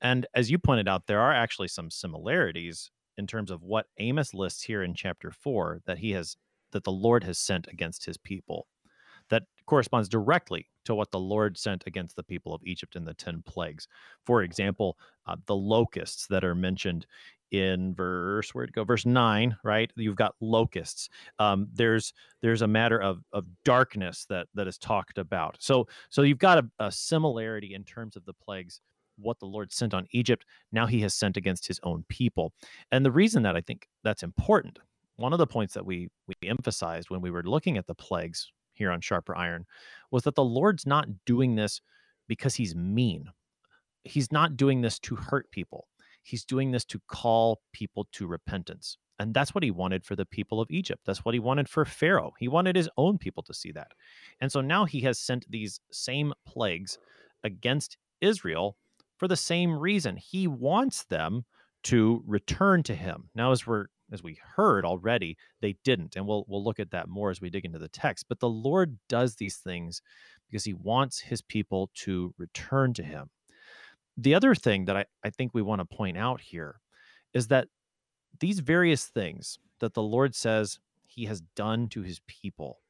And 0.00 0.26
as 0.34 0.50
you 0.50 0.58
pointed 0.58 0.88
out, 0.88 1.06
there 1.06 1.20
are 1.20 1.32
actually 1.32 1.68
some 1.68 1.90
similarities 1.90 2.90
in 3.18 3.26
terms 3.26 3.50
of 3.50 3.62
what 3.62 3.86
Amos 3.98 4.34
lists 4.34 4.62
here 4.62 4.82
in 4.82 4.94
chapter 4.94 5.30
4 5.30 5.80
that 5.86 5.98
he 5.98 6.12
has 6.12 6.36
that 6.72 6.84
the 6.84 6.92
Lord 6.92 7.24
has 7.24 7.38
sent 7.38 7.68
against 7.68 8.06
his 8.06 8.16
people. 8.16 8.66
Corresponds 9.72 10.06
directly 10.06 10.68
to 10.84 10.94
what 10.94 11.10
the 11.12 11.18
Lord 11.18 11.56
sent 11.56 11.84
against 11.86 12.14
the 12.14 12.22
people 12.22 12.52
of 12.52 12.60
Egypt 12.62 12.94
in 12.94 13.06
the 13.06 13.14
10 13.14 13.40
plagues. 13.46 13.88
For 14.26 14.42
example, 14.42 14.98
uh, 15.26 15.36
the 15.46 15.56
locusts 15.56 16.26
that 16.26 16.44
are 16.44 16.54
mentioned 16.54 17.06
in 17.52 17.94
verse 17.94 18.54
where 18.54 18.66
to 18.66 18.72
go? 18.72 18.84
Verse 18.84 19.06
9 19.06 19.56
right? 19.64 19.90
You've 19.96 20.16
got 20.16 20.34
locusts. 20.42 21.08
Um, 21.38 21.68
there's 21.72 22.12
there's 22.42 22.60
a 22.60 22.66
matter 22.66 23.00
of 23.00 23.22
of 23.32 23.46
darkness 23.64 24.26
that 24.28 24.46
that 24.52 24.68
is 24.68 24.76
talked 24.76 25.16
about. 25.16 25.56
So 25.58 25.88
so 26.10 26.20
you've 26.20 26.36
got 26.36 26.58
a, 26.58 26.68
a 26.78 26.92
similarity 26.92 27.72
in 27.72 27.82
terms 27.82 28.14
of 28.14 28.26
the 28.26 28.34
plagues 28.34 28.82
what 29.16 29.38
the 29.38 29.46
lord 29.46 29.72
sent 29.72 29.94
on 29.94 30.06
egypt. 30.10 30.44
Now 30.70 30.84
he 30.84 31.00
has 31.00 31.14
sent 31.14 31.38
against 31.38 31.66
his 31.66 31.80
own 31.82 32.04
people. 32.10 32.52
And 32.90 33.06
the 33.06 33.10
reason 33.10 33.42
that 33.44 33.56
i 33.56 33.62
think 33.62 33.88
that's 34.04 34.22
important 34.22 34.78
one 35.16 35.32
of 35.32 35.38
the 35.38 35.46
points 35.46 35.72
that 35.72 35.86
we 35.86 36.08
we 36.26 36.34
emphasized 36.46 37.08
when 37.08 37.22
we 37.22 37.30
were 37.30 37.42
looking 37.42 37.78
at 37.78 37.86
the 37.86 37.94
plagues 37.94 38.52
here 38.72 38.90
on 38.90 39.00
sharper 39.00 39.36
iron 39.36 39.66
was 40.10 40.24
that 40.24 40.34
the 40.34 40.44
lord's 40.44 40.86
not 40.86 41.06
doing 41.24 41.54
this 41.54 41.80
because 42.28 42.54
he's 42.54 42.74
mean 42.74 43.26
he's 44.04 44.32
not 44.32 44.56
doing 44.56 44.80
this 44.80 44.98
to 44.98 45.14
hurt 45.16 45.50
people 45.50 45.86
He's 46.22 46.44
doing 46.44 46.70
this 46.70 46.84
to 46.86 47.00
call 47.08 47.60
people 47.72 48.06
to 48.12 48.26
repentance. 48.26 48.96
And 49.18 49.34
that's 49.34 49.54
what 49.54 49.64
he 49.64 49.70
wanted 49.70 50.04
for 50.04 50.16
the 50.16 50.24
people 50.24 50.60
of 50.60 50.70
Egypt. 50.70 51.02
That's 51.04 51.24
what 51.24 51.34
he 51.34 51.40
wanted 51.40 51.68
for 51.68 51.84
Pharaoh. 51.84 52.32
He 52.38 52.48
wanted 52.48 52.74
his 52.74 52.88
own 52.96 53.18
people 53.18 53.42
to 53.44 53.54
see 53.54 53.72
that. 53.72 53.92
And 54.40 54.50
so 54.50 54.60
now 54.60 54.84
he 54.84 55.00
has 55.02 55.18
sent 55.18 55.50
these 55.50 55.80
same 55.90 56.32
plagues 56.46 56.98
against 57.44 57.98
Israel 58.20 58.76
for 59.18 59.28
the 59.28 59.36
same 59.36 59.76
reason. 59.76 60.16
He 60.16 60.46
wants 60.46 61.04
them 61.04 61.44
to 61.84 62.22
return 62.26 62.82
to 62.84 62.94
him. 62.94 63.28
Now 63.34 63.52
as 63.52 63.66
we're 63.66 63.86
as 64.12 64.22
we 64.22 64.38
heard 64.56 64.84
already, 64.84 65.36
they 65.60 65.76
didn't. 65.84 66.16
And 66.16 66.26
we'll 66.26 66.44
we'll 66.48 66.64
look 66.64 66.80
at 66.80 66.90
that 66.90 67.08
more 67.08 67.30
as 67.30 67.40
we 67.40 67.50
dig 67.50 67.64
into 67.64 67.78
the 67.78 67.88
text. 67.88 68.26
But 68.28 68.40
the 68.40 68.48
Lord 68.48 68.98
does 69.08 69.36
these 69.36 69.56
things 69.56 70.02
because 70.48 70.64
he 70.64 70.74
wants 70.74 71.18
his 71.18 71.42
people 71.42 71.90
to 71.94 72.34
return 72.38 72.92
to 72.94 73.02
him 73.02 73.30
the 74.16 74.34
other 74.34 74.54
thing 74.54 74.84
that 74.86 74.96
I, 74.96 75.04
I 75.24 75.30
think 75.30 75.52
we 75.52 75.62
want 75.62 75.80
to 75.80 75.96
point 75.96 76.18
out 76.18 76.40
here 76.40 76.80
is 77.32 77.48
that 77.48 77.68
these 78.40 78.60
various 78.60 79.06
things 79.06 79.58
that 79.80 79.94
the 79.94 80.02
Lord 80.02 80.34
says 80.34 80.78
he 81.06 81.24
has 81.26 81.42
done 81.56 81.88
to 81.88 82.02
his 82.02 82.20
people 82.26 82.80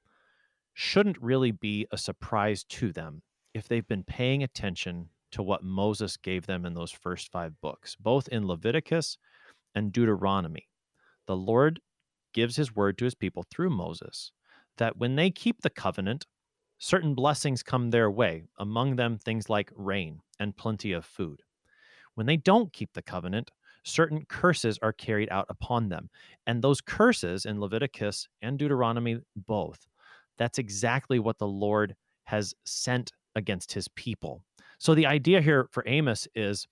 shouldn't 0.75 1.21
really 1.21 1.51
be 1.51 1.87
a 1.93 1.99
surprise 1.99 2.65
to 2.65 2.93
them 2.93 3.23
if 3.55 3.69
they've 3.69 3.87
been 3.87 4.05
paying 4.05 4.43
attention 4.43 5.09
to 5.33 5.43
what 5.43 5.63
Moses 5.63 6.17
gave 6.17 6.47
them 6.47 6.67
in 6.67 6.75
those 6.75 6.91
first 6.91 7.31
five 7.31 7.59
books, 7.61 7.97
both 7.97 8.29
in 8.29 8.47
Leviticus 8.47 9.19
and 9.75 9.93
Deuteronomy. 9.93 10.69
The 11.27 11.37
Lord 11.37 11.81
gives 12.33 12.57
his 12.57 12.75
word 12.75 12.99
to 12.99 13.05
his 13.05 13.15
people 13.15 13.45
through 13.51 13.71
Moses 13.71 14.33
that 14.79 14.97
when 14.97 15.17
they 15.17 15.31
keep 15.31 15.61
the 15.61 15.71
covenant, 15.71 16.27
certain 16.79 17.15
blessings 17.15 17.63
come 17.63 17.91
their 17.91 18.11
way, 18.11 18.45
among 18.59 18.97
them 18.97 19.19
things 19.19 19.49
like 19.49 19.71
rain 19.77 20.21
and 20.41 20.57
plenty 20.57 20.93
of 20.93 21.05
food. 21.05 21.41
When 22.15 22.27
they 22.27 22.37
don't 22.37 22.73
keep 22.73 22.93
the 22.93 23.03
covenant, 23.03 23.51
certain 23.85 24.25
curses 24.27 24.79
are 24.83 24.93
carried 24.93 25.31
out 25.31 25.47
upon 25.49 25.89
them. 25.89 26.11
And 26.47 26.63
those 26.63 26.81
curses 26.81 27.47
in 27.47 27.61
Leviticus 27.61 28.29
and 28.41 28.59
Deuteronomy 28.59 29.19
both, 29.37 29.87
that's 30.39 30.59
exactly 30.59 31.19
what 31.19 31.39
the 31.39 31.47
Lord 31.47 31.95
has 32.25 32.55
sent 32.65 33.13
against 33.35 33.73
his 33.73 33.89
people. 33.89 34.43
So 34.79 34.95
the 34.95 35.07
idea 35.07 35.41
here 35.41 35.69
for 35.71 35.85
Amos 35.87 36.27
is 36.35 36.67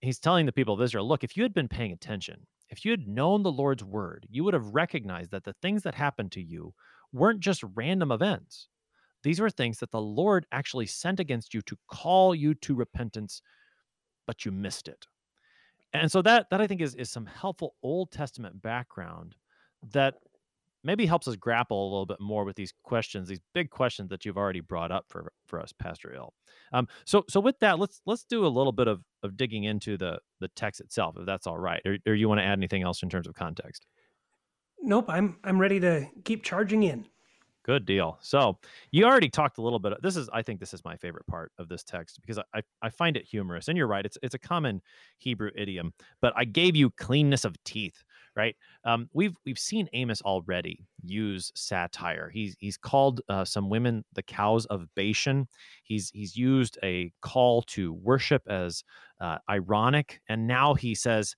he's 0.00 0.18
telling 0.18 0.46
the 0.46 0.52
people 0.52 0.74
of 0.74 0.82
Israel 0.82 1.06
look, 1.06 1.24
if 1.24 1.36
you 1.36 1.42
had 1.42 1.54
been 1.54 1.68
paying 1.68 1.92
attention, 1.92 2.46
if 2.72 2.86
you 2.86 2.90
had 2.90 3.06
known 3.06 3.42
the 3.42 3.52
Lord's 3.52 3.84
word, 3.84 4.26
you 4.30 4.42
would 4.44 4.54
have 4.54 4.74
recognized 4.74 5.30
that 5.30 5.44
the 5.44 5.54
things 5.60 5.82
that 5.82 5.94
happened 5.94 6.32
to 6.32 6.42
you 6.42 6.72
weren't 7.12 7.40
just 7.40 7.62
random 7.74 8.10
events. 8.10 8.68
These 9.22 9.40
were 9.40 9.50
things 9.50 9.78
that 9.78 9.90
the 9.90 10.00
Lord 10.00 10.46
actually 10.50 10.86
sent 10.86 11.20
against 11.20 11.52
you 11.52 11.60
to 11.62 11.76
call 11.86 12.34
you 12.34 12.54
to 12.54 12.74
repentance, 12.74 13.42
but 14.26 14.46
you 14.46 14.52
missed 14.52 14.88
it. 14.88 15.06
And 15.92 16.10
so 16.10 16.22
that 16.22 16.48
that 16.50 16.62
I 16.62 16.66
think 16.66 16.80
is 16.80 16.94
is 16.94 17.10
some 17.10 17.26
helpful 17.26 17.74
Old 17.82 18.10
Testament 18.10 18.62
background 18.62 19.36
that 19.92 20.14
maybe 20.82 21.04
helps 21.04 21.28
us 21.28 21.36
grapple 21.36 21.82
a 21.82 21.90
little 21.90 22.06
bit 22.06 22.20
more 22.20 22.44
with 22.44 22.56
these 22.56 22.72
questions, 22.82 23.28
these 23.28 23.42
big 23.52 23.68
questions 23.68 24.08
that 24.08 24.24
you've 24.24 24.38
already 24.38 24.60
brought 24.60 24.90
up 24.90 25.04
for 25.10 25.30
for 25.46 25.60
us, 25.60 25.72
Pastor 25.78 26.14
Ill. 26.14 26.32
Um, 26.72 26.88
so 27.04 27.24
so 27.28 27.38
with 27.38 27.58
that, 27.60 27.78
let's 27.78 28.00
let's 28.06 28.24
do 28.24 28.46
a 28.46 28.48
little 28.48 28.72
bit 28.72 28.88
of 28.88 29.02
of 29.22 29.36
digging 29.36 29.64
into 29.64 29.96
the 29.96 30.18
the 30.40 30.48
text 30.48 30.80
itself, 30.80 31.16
if 31.18 31.26
that's 31.26 31.46
all 31.46 31.58
right. 31.58 31.80
Or, 31.84 31.96
or 32.06 32.14
you 32.14 32.28
want 32.28 32.40
to 32.40 32.44
add 32.44 32.58
anything 32.58 32.82
else 32.82 33.02
in 33.02 33.08
terms 33.08 33.26
of 33.26 33.34
context? 33.34 33.86
Nope, 34.80 35.06
I'm 35.08 35.38
I'm 35.44 35.60
ready 35.60 35.80
to 35.80 36.06
keep 36.24 36.42
charging 36.42 36.82
in. 36.82 37.06
Good 37.64 37.86
deal. 37.86 38.18
So 38.20 38.58
you 38.90 39.04
already 39.04 39.28
talked 39.28 39.58
a 39.58 39.62
little 39.62 39.78
bit. 39.78 39.92
This 40.02 40.16
is, 40.16 40.28
I 40.32 40.42
think, 40.42 40.58
this 40.58 40.74
is 40.74 40.84
my 40.84 40.96
favorite 40.96 41.26
part 41.28 41.52
of 41.58 41.68
this 41.68 41.84
text 41.84 42.20
because 42.20 42.40
I, 42.52 42.62
I 42.82 42.90
find 42.90 43.16
it 43.16 43.24
humorous. 43.24 43.68
And 43.68 43.78
you're 43.78 43.86
right; 43.86 44.04
it's 44.04 44.18
it's 44.20 44.34
a 44.34 44.38
common 44.38 44.82
Hebrew 45.18 45.50
idiom. 45.54 45.92
But 46.20 46.32
I 46.34 46.44
gave 46.44 46.74
you 46.74 46.90
cleanness 46.90 47.44
of 47.44 47.54
teeth, 47.62 48.02
right? 48.36 48.56
Um, 48.84 49.08
we've 49.12 49.34
we've 49.44 49.58
seen 49.58 49.88
Amos 49.92 50.22
already 50.22 50.86
use 51.04 51.52
satire. 51.54 52.30
He's 52.32 52.56
he's 52.58 52.76
called 52.76 53.20
uh, 53.28 53.44
some 53.44 53.68
women 53.68 54.04
the 54.14 54.22
cows 54.22 54.66
of 54.66 54.86
Bashan. 54.94 55.48
He's 55.84 56.10
he's 56.14 56.36
used 56.36 56.78
a 56.82 57.12
call 57.20 57.62
to 57.62 57.92
worship 57.92 58.42
as 58.48 58.84
uh, 59.20 59.38
ironic, 59.48 60.20
and 60.28 60.46
now 60.46 60.74
he 60.74 60.94
says 60.94 61.34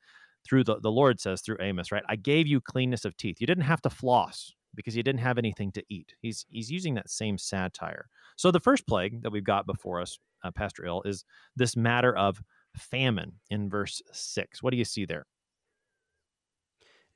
through 0.47 0.65
the 0.65 0.81
the 0.81 0.91
Lord 0.91 1.21
says 1.21 1.41
through 1.41 1.59
Amos, 1.61 1.91
right? 1.93 2.05
I 2.09 2.17
gave 2.17 2.47
you 2.47 2.61
cleanness 2.61 3.05
of 3.05 3.17
teeth. 3.17 3.41
You 3.41 3.47
didn't 3.47 3.65
have 3.65 3.83
to 3.83 3.91
floss 3.91 4.53
because 4.75 4.97
you 4.97 5.03
didn't 5.03 5.21
have 5.21 5.39
anything 5.39 5.73
to 5.73 5.85
eat. 5.89 6.15
He's 6.21 6.47
he's 6.51 6.71
using 6.71 6.95
that 6.95 7.11
same 7.11 7.39
satire. 7.39 8.09
So 8.37 8.51
the 8.51 8.61
first 8.61 8.87
plague 8.87 9.23
that 9.23 9.31
we've 9.31 9.45
got 9.45 9.67
before 9.67 10.01
us, 10.01 10.19
uh, 10.43 10.51
Pastor 10.51 10.85
Ill, 10.85 11.03
is 11.05 11.25
this 11.57 11.77
matter 11.77 12.17
of 12.17 12.43
famine 12.77 13.33
in 13.51 13.71
verse 13.71 14.03
six. 14.13 14.63
What 14.63 14.71
do 14.73 14.77
you 14.77 14.85
see 14.85 15.05
there? 15.05 15.27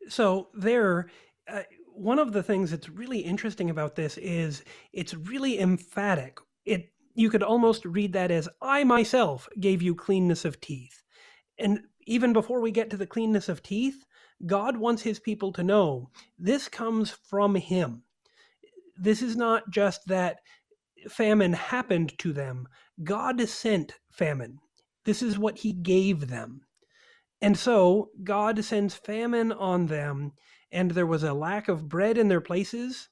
So 0.08 0.48
there, 0.54 1.10
uh, 1.46 1.62
one 1.92 2.18
of 2.18 2.32
the 2.32 2.42
things 2.42 2.70
that's 2.70 2.88
really 2.88 3.18
interesting 3.18 3.70
about 3.70 3.96
this 3.96 4.16
is 4.18 4.64
it's 4.92 5.14
really 5.14 5.58
emphatic. 5.60 6.38
It 6.64 6.90
you 7.14 7.30
could 7.30 7.42
almost 7.42 7.84
read 7.84 8.12
that 8.12 8.30
as 8.30 8.48
I 8.62 8.84
myself 8.84 9.48
gave 9.58 9.82
you 9.82 9.94
cleanness 9.94 10.44
of 10.44 10.60
teeth. 10.60 11.02
And 11.58 11.80
even 12.06 12.32
before 12.32 12.60
we 12.60 12.70
get 12.70 12.90
to 12.90 12.96
the 12.96 13.08
cleanness 13.08 13.48
of 13.48 13.62
teeth, 13.62 14.04
God 14.46 14.76
wants 14.76 15.02
his 15.02 15.18
people 15.18 15.52
to 15.54 15.64
know 15.64 16.10
this 16.38 16.68
comes 16.68 17.10
from 17.10 17.56
him. 17.56 18.04
This 18.96 19.20
is 19.20 19.36
not 19.36 19.68
just 19.70 20.06
that 20.06 20.38
famine 21.08 21.52
happened 21.52 22.16
to 22.18 22.32
them, 22.32 22.68
God 23.02 23.40
sent 23.48 23.94
famine. 24.10 24.58
This 25.04 25.22
is 25.22 25.38
what 25.38 25.58
he 25.58 25.72
gave 25.72 26.28
them. 26.28 26.62
And 27.40 27.56
so 27.56 28.10
God 28.24 28.64
sends 28.64 28.94
famine 28.94 29.52
on 29.52 29.86
them, 29.86 30.32
and 30.72 30.90
there 30.90 31.06
was 31.06 31.22
a 31.22 31.34
lack 31.34 31.68
of 31.68 31.88
bread 31.88 32.18
in 32.18 32.28
their 32.28 32.40
places, 32.40 33.08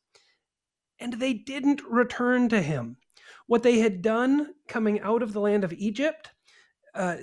and 0.99 1.15
they 1.15 1.33
didn't 1.33 1.83
return 1.89 2.49
to 2.49 2.61
him. 2.61 2.97
What 3.47 3.63
they 3.63 3.79
had 3.79 4.03
done 4.03 4.55
coming 4.67 5.01
out 5.01 5.23
of 5.23 5.33
the 5.33 5.41
land 5.41 5.63
of 5.63 5.73
Egypt, 5.73 6.31
uh, 6.95 7.17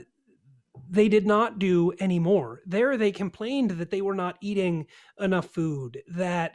they 0.90 1.10
did 1.10 1.26
not 1.26 1.60
do 1.60 1.92
anymore. 2.00 2.62
There, 2.66 2.98
they 2.98 3.12
complained 3.12 3.72
that 3.72 3.90
they 3.90 4.02
were 4.02 4.16
not 4.16 4.38
eating 4.42 4.88
enough 5.20 5.48
food, 5.48 6.02
that 6.08 6.54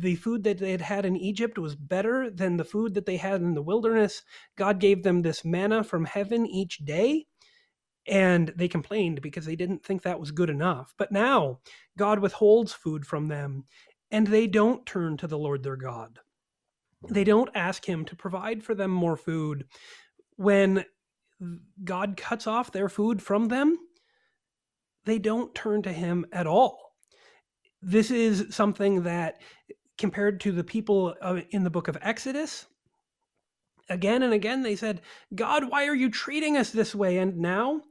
the 0.00 0.16
food 0.16 0.42
that 0.44 0.58
they 0.58 0.72
had 0.72 0.80
had 0.80 1.06
in 1.06 1.16
Egypt 1.16 1.58
was 1.58 1.76
better 1.76 2.30
than 2.30 2.56
the 2.56 2.64
food 2.64 2.94
that 2.94 3.06
they 3.06 3.16
had 3.16 3.40
in 3.40 3.54
the 3.54 3.62
wilderness. 3.62 4.22
God 4.56 4.80
gave 4.80 5.02
them 5.02 5.22
this 5.22 5.44
manna 5.44 5.84
from 5.84 6.04
heaven 6.04 6.46
each 6.46 6.78
day 6.78 7.26
and 8.08 8.52
they 8.56 8.68
complained 8.68 9.20
because 9.20 9.44
they 9.44 9.56
didn't 9.56 9.84
think 9.84 10.02
that 10.02 10.18
was 10.18 10.30
good 10.30 10.50
enough. 10.50 10.94
But 10.96 11.12
now 11.12 11.60
God 11.96 12.18
withholds 12.20 12.72
food 12.72 13.06
from 13.06 13.28
them, 13.28 13.64
and 14.10 14.26
they 14.26 14.46
don't 14.46 14.86
turn 14.86 15.16
to 15.18 15.26
the 15.26 15.38
Lord 15.38 15.62
their 15.62 15.76
God. 15.76 16.18
They 17.08 17.24
don't 17.24 17.50
ask 17.54 17.84
Him 17.84 18.04
to 18.06 18.16
provide 18.16 18.64
for 18.64 18.74
them 18.74 18.90
more 18.90 19.16
food. 19.16 19.66
When 20.36 20.84
God 21.84 22.16
cuts 22.16 22.46
off 22.46 22.72
their 22.72 22.88
food 22.88 23.22
from 23.22 23.48
them, 23.48 23.76
they 25.04 25.18
don't 25.18 25.54
turn 25.54 25.82
to 25.82 25.92
Him 25.92 26.26
at 26.32 26.46
all. 26.46 26.94
This 27.80 28.10
is 28.10 28.46
something 28.50 29.02
that, 29.04 29.40
compared 29.98 30.40
to 30.40 30.52
the 30.52 30.64
people 30.64 31.14
uh, 31.20 31.40
in 31.50 31.62
the 31.62 31.70
book 31.70 31.88
of 31.88 31.98
Exodus, 32.00 32.66
again 33.88 34.22
and 34.22 34.32
again 34.32 34.62
they 34.62 34.76
said, 34.76 35.02
God, 35.34 35.70
why 35.70 35.86
are 35.86 35.94
you 35.94 36.10
treating 36.10 36.56
us 36.56 36.70
this 36.70 36.94
way? 36.94 37.18
And 37.18 37.36
now 37.38 37.82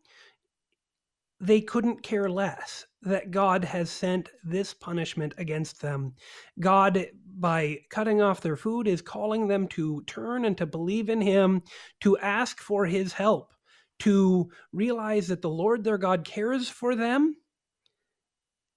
they 1.40 1.62
couldn't 1.62 2.04
care 2.04 2.30
less 2.30 2.86
that 3.04 3.32
God 3.32 3.64
has 3.64 3.90
sent 3.90 4.30
this 4.44 4.74
punishment 4.74 5.34
against 5.38 5.82
them. 5.82 6.16
God, 6.60 7.08
by 7.38 7.80
cutting 7.90 8.22
off 8.22 8.42
their 8.42 8.58
food, 8.58 8.88
is 8.88 9.02
calling 9.02 9.48
them 9.48 9.68
to 9.70 10.02
turn 10.08 10.46
and 10.46 10.58
to 10.58 10.66
believe 10.66 11.10
in 11.10 11.22
Him, 11.22 11.62
to 12.02 12.18
ask 12.18 12.60
for 12.60 12.86
His 12.86 13.14
help, 13.14 13.54
to 14.00 14.50
realize 14.74 15.28
that 15.28 15.42
the 15.42 15.50
Lord 15.50 15.84
their 15.84 15.98
God 15.98 16.26
cares 16.26 16.70
for 16.70 16.96
them, 16.96 17.36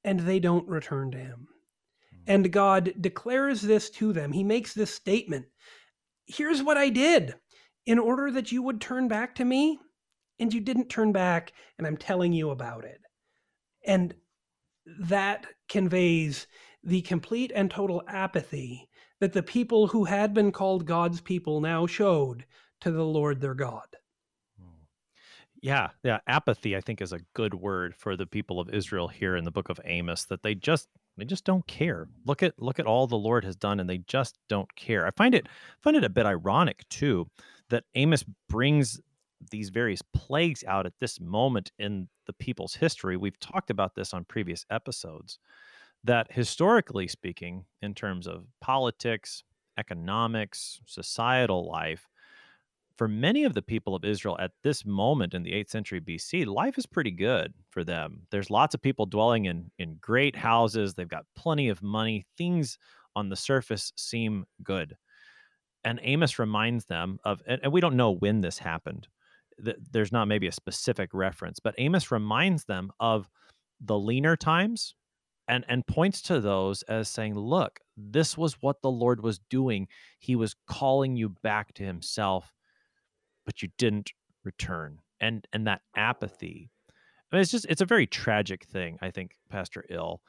and 0.05 0.21
they 0.21 0.39
don't 0.39 0.69
return 0.69 1.11
to 1.13 1.19
Him. 1.19 1.49
Hmm. 2.13 2.23
And 2.27 2.53
God 2.53 2.93
declares 3.01 3.63
this 3.63 3.91
to 3.91 4.13
them. 4.13 4.33
He 4.33 4.45
makes 4.45 4.75
this 4.75 4.95
statement 4.95 5.47
Here's 6.27 6.63
what 6.63 6.77
I 6.77 6.91
did. 6.91 7.35
In 7.87 7.99
order 7.99 8.31
that 8.31 8.53
you 8.53 8.63
would 8.63 8.81
turn 8.81 9.09
back 9.09 9.35
to 9.37 9.45
me, 9.45 9.81
and 10.41 10.53
you 10.53 10.61
didn't 10.61 10.89
turn 10.89 11.13
back 11.13 11.53
and 11.79 11.87
i'm 11.87 11.97
telling 11.97 12.33
you 12.33 12.51
about 12.51 12.85
it. 12.85 13.01
And 13.87 14.15
that 15.01 15.47
conveys 15.69 16.47
the 16.83 17.03
complete 17.03 17.53
and 17.55 17.71
total 17.71 18.03
apathy 18.09 18.89
that 19.21 19.33
the 19.33 19.43
people 19.43 19.87
who 19.87 20.05
had 20.05 20.35
been 20.35 20.51
called 20.51 20.87
god's 20.87 21.21
people 21.21 21.61
now 21.61 21.87
showed 21.87 22.45
to 22.81 22.91
the 22.91 23.05
lord 23.05 23.41
their 23.41 23.55
god. 23.55 23.87
Yeah 25.63 25.91
yeah 26.03 26.19
apathy 26.27 26.75
i 26.77 26.81
think 26.81 27.03
is 27.03 27.13
a 27.13 27.21
good 27.35 27.55
word 27.55 27.95
for 27.95 28.17
the 28.17 28.27
people 28.27 28.59
of 28.59 28.71
israel 28.71 29.09
here 29.09 29.37
in 29.37 29.45
the 29.45 29.51
book 29.51 29.69
of 29.69 29.79
amos 29.85 30.25
that 30.25 30.43
they 30.43 30.55
just 30.55 30.89
they 31.21 31.27
just 31.27 31.45
don't 31.45 31.67
care. 31.67 32.09
Look 32.25 32.43
at 32.43 32.55
look 32.59 32.79
at 32.79 32.87
all 32.87 33.07
the 33.07 33.17
lord 33.17 33.45
has 33.45 33.55
done 33.55 33.79
and 33.79 33.89
they 33.89 33.99
just 33.99 34.39
don't 34.49 34.75
care. 34.75 35.07
I 35.07 35.11
find 35.11 35.35
it 35.35 35.47
find 35.83 35.97
it 35.97 36.05
a 36.05 36.09
bit 36.09 36.27
ironic 36.27 36.89
too 36.89 37.29
that 37.69 37.85
amos 37.95 38.25
brings 38.49 39.01
these 39.51 39.71
various 39.71 40.03
plagues 40.15 40.65
out 40.67 40.87
at 40.87 40.93
this 41.01 41.21
moment 41.21 41.73
in 41.79 42.09
the 42.27 42.33
people's 42.35 42.75
history. 42.75 43.17
We've 43.17 43.39
talked 43.41 43.71
about 43.71 43.95
this 43.95 44.13
on 44.13 44.25
previous 44.25 44.67
episodes 44.71 45.39
that 46.05 46.27
historically 46.31 47.09
speaking, 47.09 47.65
in 47.83 47.95
terms 47.95 48.27
of 48.27 48.47
politics, 48.61 49.45
economics, 49.79 50.81
societal 50.87 51.71
life, 51.71 52.07
for 52.97 53.09
many 53.09 53.45
of 53.45 53.55
the 53.55 53.63
people 53.63 53.95
of 53.95 54.05
Israel 54.05 54.37
at 54.39 54.53
this 54.63 54.85
moment 54.85 55.33
in 55.33 55.43
the 55.43 55.53
8th 55.53 55.71
century 55.71 56.01
BC, 56.03 56.47
life 56.47 56.77
is 56.77 56.85
pretty 56.85 57.11
good 57.11 57.55
for 57.71 57.83
them. 57.83 58.27
There's 58.31 58.51
lots 58.51 58.75
of 58.75 58.83
people 58.83 59.07
dwelling 59.07 59.47
in, 59.47 59.71
in 59.79 59.97
great 60.03 60.37
houses, 60.37 60.93
they've 60.93 61.09
got 61.09 61.25
plenty 61.35 61.71
of 61.71 61.83
money, 61.83 62.27
things 62.37 62.77
on 63.17 63.31
the 63.31 63.37
surface 63.37 63.93
seem 63.97 64.45
good. 64.63 64.97
And 65.83 65.99
Amos 66.03 66.39
reminds 66.39 66.85
them 66.85 67.19
of, 67.25 67.43
and, 67.47 67.61
and 67.63 67.73
we 67.73 67.81
don't 67.81 67.97
know 67.97 68.11
when 68.11 68.43
this 68.43 68.59
happened, 68.59 69.09
th- 69.65 69.77
there's 69.91 70.13
not 70.13 70.29
maybe 70.29 70.47
a 70.47 70.53
specific 70.53 71.11
reference, 71.13 71.61
but 71.61 71.75
Amos 71.79 72.11
reminds 72.11 72.65
them 72.65 72.91
of 73.01 73.29
the 73.81 73.99
leaner 73.99 74.37
times 74.37 74.95
and 75.49 75.65
and 75.69 75.87
points 75.87 76.23
to 76.23 76.41
those 76.41 76.83
as 76.85 77.09
saying, 77.09 77.35
"Look, 77.35 77.81
this 77.97 78.39
was 78.39 78.55
what 78.63 78.83
the 78.83 78.91
Lord 78.91 79.23
was 79.23 79.39
doing. 79.51 79.89
He 80.19 80.37
was 80.37 80.55
calling 80.67 81.17
you 81.17 81.29
back 81.29 81.75
to 81.75 81.85
himself, 81.85 82.53
but 83.45 83.63
you 83.63 83.69
didn't 83.79 84.13
return." 84.45 85.01
And 85.21 85.47
and 85.53 85.67
that 85.67 85.83
apathy. 85.97 86.71
I 87.33 87.37
mean, 87.37 87.43
it's 87.43 87.51
just 87.51 87.67
it's 87.69 87.81
a 87.81 87.87
very 87.87 88.07
tragic 88.07 88.65
thing, 88.65 88.99
I 89.03 89.11
think, 89.11 89.37
Pastor 89.51 89.85
Ill, 89.91 90.23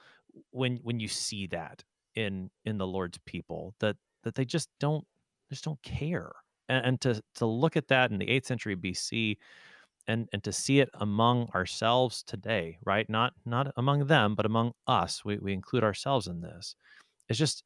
when 0.52 0.78
when 0.78 1.00
you 1.00 1.08
see 1.08 1.48
that 1.48 1.84
in 2.16 2.50
in 2.66 2.78
the 2.78 2.88
Lord's 2.88 3.20
people 3.26 3.76
that 3.80 3.98
that 4.24 4.36
they 4.36 4.46
just 4.46 4.70
don't 4.80 5.06
just 5.50 5.64
don't 5.64 5.82
care 5.84 6.32
and, 6.72 6.86
and 6.86 7.02
to 7.02 7.22
to 7.36 7.46
look 7.46 7.76
at 7.76 7.90
that 7.90 8.12
in 8.12 8.18
the 8.18 8.28
8th 8.28 8.46
century 8.46 8.76
BC 8.76 9.38
and 10.08 10.28
and 10.34 10.44
to 10.44 10.54
see 10.54 10.80
it 10.80 10.90
among 10.96 11.50
ourselves 11.54 12.24
today 12.24 12.78
right? 12.86 13.08
Not 13.10 13.34
not 13.46 13.72
among 13.78 14.08
them 14.08 14.36
but 14.36 14.46
among 14.46 14.72
us. 14.88 15.24
We, 15.26 15.38
we 15.38 15.54
include 15.54 15.84
ourselves 15.84 16.28
in 16.28 16.42
this. 16.42 16.76
It's 17.30 17.38
just 17.38 17.64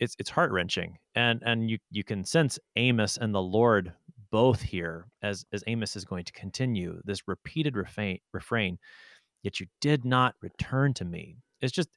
it's 0.00 0.16
it's 0.18 0.30
heart-wrenching. 0.30 0.98
And 1.14 1.40
and 1.46 1.70
you 1.70 1.78
you 1.90 2.04
can 2.04 2.24
sense 2.24 2.58
amos 2.76 3.16
and 3.16 3.34
the 3.34 3.42
lord 3.42 3.92
both 4.30 4.60
here 4.60 5.06
as 5.22 5.44
as 5.52 5.64
amos 5.66 5.96
is 5.96 6.04
going 6.04 6.24
to 6.24 6.32
continue 6.32 7.00
this 7.04 7.26
repeated 7.26 7.76
refrain 7.76 8.18
refrain 8.32 8.78
yet 9.42 9.60
you 9.60 9.66
did 9.80 10.04
not 10.04 10.34
return 10.42 10.92
to 10.94 11.04
me. 11.04 11.36
It's 11.60 11.72
just 11.72 11.88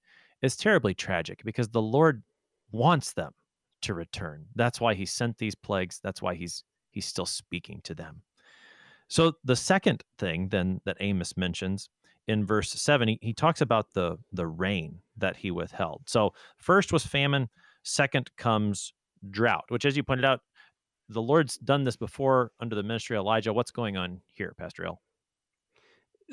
it's 0.41 0.55
terribly 0.55 0.93
tragic 0.93 1.41
because 1.43 1.69
the 1.69 1.81
lord 1.81 2.23
wants 2.71 3.13
them 3.13 3.33
to 3.83 3.93
return. 3.93 4.45
That's 4.55 4.81
why 4.81 4.93
he 4.93 5.05
sent 5.05 5.37
these 5.37 5.55
plagues. 5.55 5.99
That's 6.03 6.21
why 6.21 6.35
he's 6.35 6.63
he's 6.91 7.05
still 7.05 7.25
speaking 7.25 7.81
to 7.83 7.95
them. 7.95 8.21
So 9.07 9.33
the 9.43 9.55
second 9.55 10.03
thing 10.17 10.49
then 10.49 10.81
that 10.85 10.97
Amos 10.99 11.37
mentions 11.37 11.89
in 12.27 12.45
verse 12.45 12.71
7 12.71 13.07
he, 13.07 13.19
he 13.21 13.33
talks 13.33 13.61
about 13.61 13.93
the 13.93 14.17
the 14.31 14.47
rain 14.47 14.99
that 15.17 15.35
he 15.37 15.51
withheld. 15.51 16.03
So 16.07 16.33
first 16.57 16.93
was 16.93 17.05
famine, 17.05 17.49
second 17.83 18.31
comes 18.37 18.93
drought, 19.29 19.65
which 19.69 19.85
as 19.85 19.95
you 19.95 20.03
pointed 20.03 20.25
out 20.25 20.41
the 21.09 21.21
Lord's 21.21 21.57
done 21.57 21.83
this 21.83 21.97
before 21.97 22.51
under 22.59 22.75
the 22.75 22.83
ministry 22.83 23.15
of 23.17 23.21
Elijah. 23.21 23.53
What's 23.53 23.71
going 23.71 23.97
on 23.97 24.21
here, 24.31 24.53
Pastor 24.57 24.85
Ill? 24.85 25.01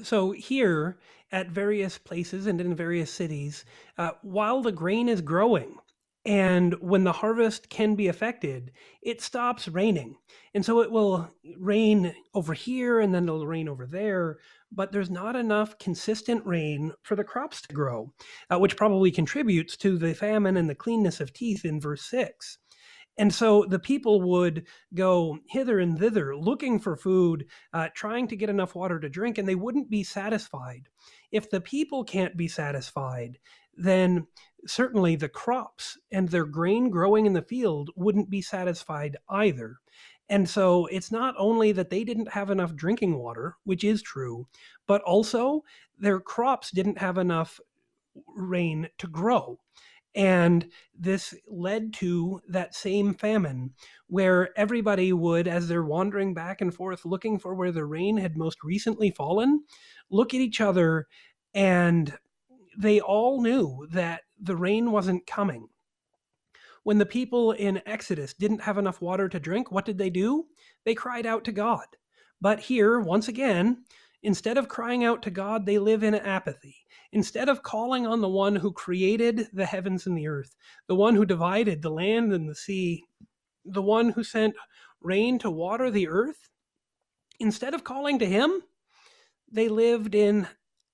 So 0.02 0.30
here 0.30 0.98
at 1.32 1.48
various 1.48 1.98
places 1.98 2.46
and 2.46 2.60
in 2.60 2.74
various 2.74 3.10
cities, 3.12 3.64
uh, 3.98 4.12
while 4.22 4.62
the 4.62 4.72
grain 4.72 5.08
is 5.08 5.20
growing, 5.20 5.76
And 6.26 6.74
when 6.80 7.04
the 7.04 7.12
harvest 7.12 7.70
can 7.70 7.94
be 7.94 8.08
affected, 8.08 8.72
it 9.02 9.22
stops 9.22 9.68
raining. 9.68 10.16
And 10.52 10.64
so 10.64 10.82
it 10.82 10.90
will 10.90 11.30
rain 11.56 12.14
over 12.34 12.52
here 12.52 13.00
and 13.00 13.14
then 13.14 13.24
it'll 13.24 13.46
rain 13.46 13.68
over 13.68 13.86
there, 13.86 14.38
but 14.70 14.92
there's 14.92 15.10
not 15.10 15.34
enough 15.34 15.78
consistent 15.78 16.44
rain 16.44 16.92
for 17.02 17.16
the 17.16 17.24
crops 17.24 17.62
to 17.62 17.74
grow, 17.74 18.12
uh, 18.52 18.58
which 18.58 18.76
probably 18.76 19.10
contributes 19.10 19.78
to 19.78 19.96
the 19.96 20.14
famine 20.14 20.58
and 20.58 20.68
the 20.68 20.74
cleanness 20.74 21.20
of 21.20 21.32
teeth 21.32 21.64
in 21.64 21.80
verse 21.80 22.02
6. 22.10 22.58
And 23.18 23.34
so 23.34 23.64
the 23.68 23.78
people 23.78 24.22
would 24.22 24.66
go 24.94 25.38
hither 25.48 25.78
and 25.78 25.98
thither 25.98 26.36
looking 26.36 26.78
for 26.78 26.96
food, 26.96 27.46
uh, 27.72 27.88
trying 27.94 28.28
to 28.28 28.36
get 28.36 28.48
enough 28.48 28.74
water 28.74 28.98
to 29.00 29.08
drink, 29.08 29.36
and 29.36 29.46
they 29.46 29.54
wouldn't 29.54 29.90
be 29.90 30.02
satisfied. 30.02 30.88
If 31.30 31.50
the 31.50 31.60
people 31.60 32.04
can't 32.04 32.36
be 32.36 32.48
satisfied, 32.48 33.38
then 33.80 34.26
certainly 34.66 35.16
the 35.16 35.28
crops 35.28 35.98
and 36.12 36.28
their 36.28 36.44
grain 36.44 36.90
growing 36.90 37.26
in 37.26 37.32
the 37.32 37.42
field 37.42 37.90
wouldn't 37.96 38.30
be 38.30 38.42
satisfied 38.42 39.16
either. 39.28 39.76
And 40.28 40.48
so 40.48 40.86
it's 40.86 41.10
not 41.10 41.34
only 41.38 41.72
that 41.72 41.90
they 41.90 42.04
didn't 42.04 42.32
have 42.32 42.50
enough 42.50 42.76
drinking 42.76 43.18
water, 43.18 43.56
which 43.64 43.82
is 43.82 44.02
true, 44.02 44.46
but 44.86 45.02
also 45.02 45.64
their 45.98 46.20
crops 46.20 46.70
didn't 46.70 46.98
have 46.98 47.18
enough 47.18 47.58
rain 48.36 48.88
to 48.98 49.08
grow. 49.08 49.58
And 50.14 50.68
this 50.96 51.34
led 51.48 51.92
to 51.94 52.40
that 52.48 52.74
same 52.74 53.14
famine 53.14 53.74
where 54.08 54.50
everybody 54.56 55.12
would, 55.12 55.46
as 55.46 55.68
they're 55.68 55.84
wandering 55.84 56.34
back 56.34 56.60
and 56.60 56.74
forth 56.74 57.04
looking 57.04 57.38
for 57.38 57.54
where 57.54 57.72
the 57.72 57.84
rain 57.84 58.16
had 58.16 58.36
most 58.36 58.58
recently 58.64 59.10
fallen, 59.10 59.64
look 60.10 60.34
at 60.34 60.40
each 60.40 60.60
other 60.60 61.06
and 61.54 62.16
they 62.80 63.00
all 63.00 63.42
knew 63.42 63.86
that 63.90 64.22
the 64.40 64.56
rain 64.56 64.90
wasn't 64.90 65.26
coming. 65.26 65.68
When 66.82 66.96
the 66.96 67.06
people 67.06 67.52
in 67.52 67.82
Exodus 67.84 68.32
didn't 68.32 68.62
have 68.62 68.78
enough 68.78 69.02
water 69.02 69.28
to 69.28 69.38
drink, 69.38 69.70
what 69.70 69.84
did 69.84 69.98
they 69.98 70.08
do? 70.08 70.46
They 70.84 70.94
cried 70.94 71.26
out 71.26 71.44
to 71.44 71.52
God. 71.52 71.84
But 72.40 72.58
here, 72.58 73.00
once 73.00 73.28
again, 73.28 73.84
instead 74.22 74.56
of 74.56 74.68
crying 74.68 75.04
out 75.04 75.22
to 75.24 75.30
God, 75.30 75.66
they 75.66 75.78
live 75.78 76.02
in 76.02 76.14
apathy. 76.14 76.76
Instead 77.12 77.50
of 77.50 77.62
calling 77.62 78.06
on 78.06 78.22
the 78.22 78.28
one 78.28 78.56
who 78.56 78.72
created 78.72 79.48
the 79.52 79.66
heavens 79.66 80.06
and 80.06 80.16
the 80.16 80.26
earth, 80.26 80.56
the 80.86 80.94
one 80.94 81.14
who 81.14 81.26
divided 81.26 81.82
the 81.82 81.90
land 81.90 82.32
and 82.32 82.48
the 82.48 82.54
sea, 82.54 83.04
the 83.66 83.82
one 83.82 84.08
who 84.08 84.24
sent 84.24 84.54
rain 85.02 85.38
to 85.40 85.50
water 85.50 85.90
the 85.90 86.08
earth, 86.08 86.48
instead 87.40 87.74
of 87.74 87.84
calling 87.84 88.18
to 88.18 88.26
him, 88.26 88.62
they 89.52 89.68
lived 89.68 90.14
in 90.14 90.48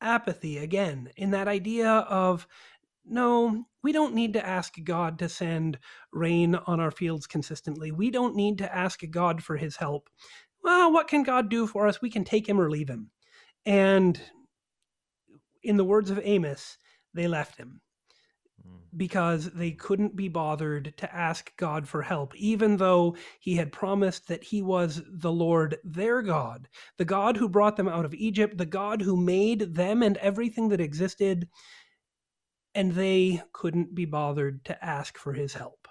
apathy 0.06 0.58
again, 0.58 1.10
in 1.16 1.32
that 1.32 1.48
idea 1.48 1.90
of 1.90 2.46
no, 3.04 3.66
we 3.82 3.92
don't 3.92 4.14
need 4.14 4.32
to 4.32 4.46
ask 4.46 4.74
God 4.82 5.18
to 5.18 5.28
send 5.28 5.78
rain 6.12 6.54
on 6.54 6.80
our 6.80 6.90
fields 6.90 7.26
consistently. 7.26 7.92
We 7.92 8.10
don't 8.10 8.34
need 8.34 8.58
to 8.58 8.74
ask 8.74 9.00
God 9.10 9.42
for 9.42 9.56
his 9.56 9.76
help. 9.76 10.08
Well, 10.62 10.92
what 10.92 11.08
can 11.08 11.22
God 11.22 11.48
do 11.48 11.66
for 11.66 11.86
us? 11.86 12.02
We 12.02 12.10
can 12.10 12.24
take 12.24 12.48
him 12.48 12.60
or 12.60 12.70
leave 12.70 12.88
him. 12.88 13.10
And 13.64 14.20
in 15.62 15.76
the 15.76 15.84
words 15.84 16.10
of 16.10 16.20
Amos, 16.22 16.78
they 17.14 17.28
left 17.28 17.56
him. 17.56 17.80
Because 18.96 19.50
they 19.52 19.70
couldn't 19.70 20.16
be 20.16 20.28
bothered 20.28 20.96
to 20.96 21.14
ask 21.14 21.56
God 21.56 21.88
for 21.88 22.02
help, 22.02 22.34
even 22.36 22.76
though 22.76 23.16
he 23.40 23.56
had 23.56 23.72
promised 23.72 24.28
that 24.28 24.44
he 24.44 24.62
was 24.62 25.02
the 25.06 25.32
Lord 25.32 25.78
their 25.84 26.22
God, 26.22 26.68
the 26.96 27.04
God 27.04 27.36
who 27.36 27.48
brought 27.48 27.76
them 27.76 27.88
out 27.88 28.04
of 28.04 28.14
Egypt, 28.14 28.58
the 28.58 28.66
God 28.66 29.02
who 29.02 29.16
made 29.16 29.74
them 29.74 30.02
and 30.02 30.16
everything 30.18 30.68
that 30.70 30.80
existed 30.80 31.48
and 32.76 32.92
they 32.92 33.42
couldn't 33.52 33.94
be 33.94 34.04
bothered 34.04 34.62
to 34.66 34.84
ask 34.84 35.16
for 35.16 35.32
his 35.32 35.54
help. 35.54 35.88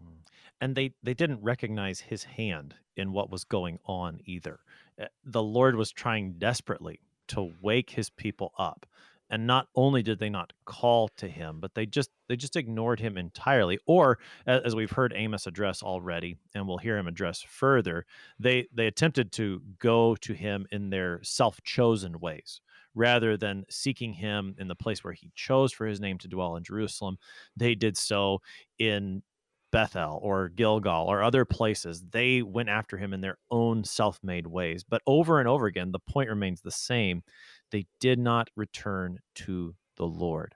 Mm. 0.00 0.18
And 0.60 0.76
they, 0.76 0.94
they 1.02 1.12
didn't 1.12 1.42
recognize 1.42 2.00
his 2.00 2.22
hand 2.22 2.76
in 2.96 3.12
what 3.12 3.30
was 3.30 3.42
going 3.42 3.80
on 3.84 4.20
either. 4.24 4.60
Eh, 4.98 5.06
the 5.24 5.42
Lord 5.42 5.74
was 5.74 5.90
trying 5.90 6.34
desperately 6.38 7.00
to 7.28 7.52
wake 7.60 7.90
his 7.90 8.10
people 8.10 8.52
up. 8.58 8.86
And 9.30 9.46
not 9.46 9.68
only 9.74 10.02
did 10.02 10.18
they 10.18 10.30
not 10.30 10.52
call 10.64 11.08
to 11.16 11.28
him, 11.28 11.60
but 11.60 11.74
they 11.74 11.86
just 11.86 12.10
they 12.28 12.36
just 12.36 12.56
ignored 12.56 13.00
him 13.00 13.16
entirely. 13.18 13.78
Or 13.86 14.18
as 14.46 14.74
we've 14.74 14.90
heard 14.90 15.12
Amos 15.14 15.46
address 15.46 15.82
already, 15.82 16.36
and 16.54 16.66
we'll 16.66 16.78
hear 16.78 16.96
him 16.96 17.08
address 17.08 17.42
further, 17.42 18.06
they 18.38 18.68
they 18.72 18.86
attempted 18.86 19.32
to 19.32 19.60
go 19.78 20.16
to 20.16 20.32
him 20.32 20.66
in 20.70 20.90
their 20.90 21.20
self-chosen 21.22 22.20
ways 22.20 22.60
rather 22.94 23.36
than 23.36 23.64
seeking 23.70 24.12
him 24.12 24.56
in 24.58 24.66
the 24.66 24.74
place 24.74 25.04
where 25.04 25.12
he 25.12 25.30
chose 25.34 25.72
for 25.72 25.86
his 25.86 26.00
name 26.00 26.18
to 26.18 26.26
dwell 26.26 26.56
in 26.56 26.64
Jerusalem, 26.64 27.16
they 27.56 27.74
did 27.74 27.96
so 27.96 28.40
in 28.78 29.22
Bethel 29.70 30.18
or 30.22 30.48
Gilgal 30.48 31.06
or 31.06 31.22
other 31.22 31.44
places. 31.44 32.02
They 32.10 32.42
went 32.42 32.68
after 32.68 32.96
him 32.96 33.12
in 33.12 33.20
their 33.20 33.38
own 33.50 33.84
self 33.84 34.18
made 34.22 34.46
ways. 34.46 34.84
But 34.84 35.02
over 35.06 35.38
and 35.38 35.48
over 35.48 35.66
again, 35.66 35.92
the 35.92 35.98
point 35.98 36.30
remains 36.30 36.60
the 36.60 36.70
same. 36.70 37.22
They 37.70 37.86
did 38.00 38.18
not 38.18 38.48
return 38.56 39.18
to 39.36 39.74
the 39.96 40.06
Lord. 40.06 40.54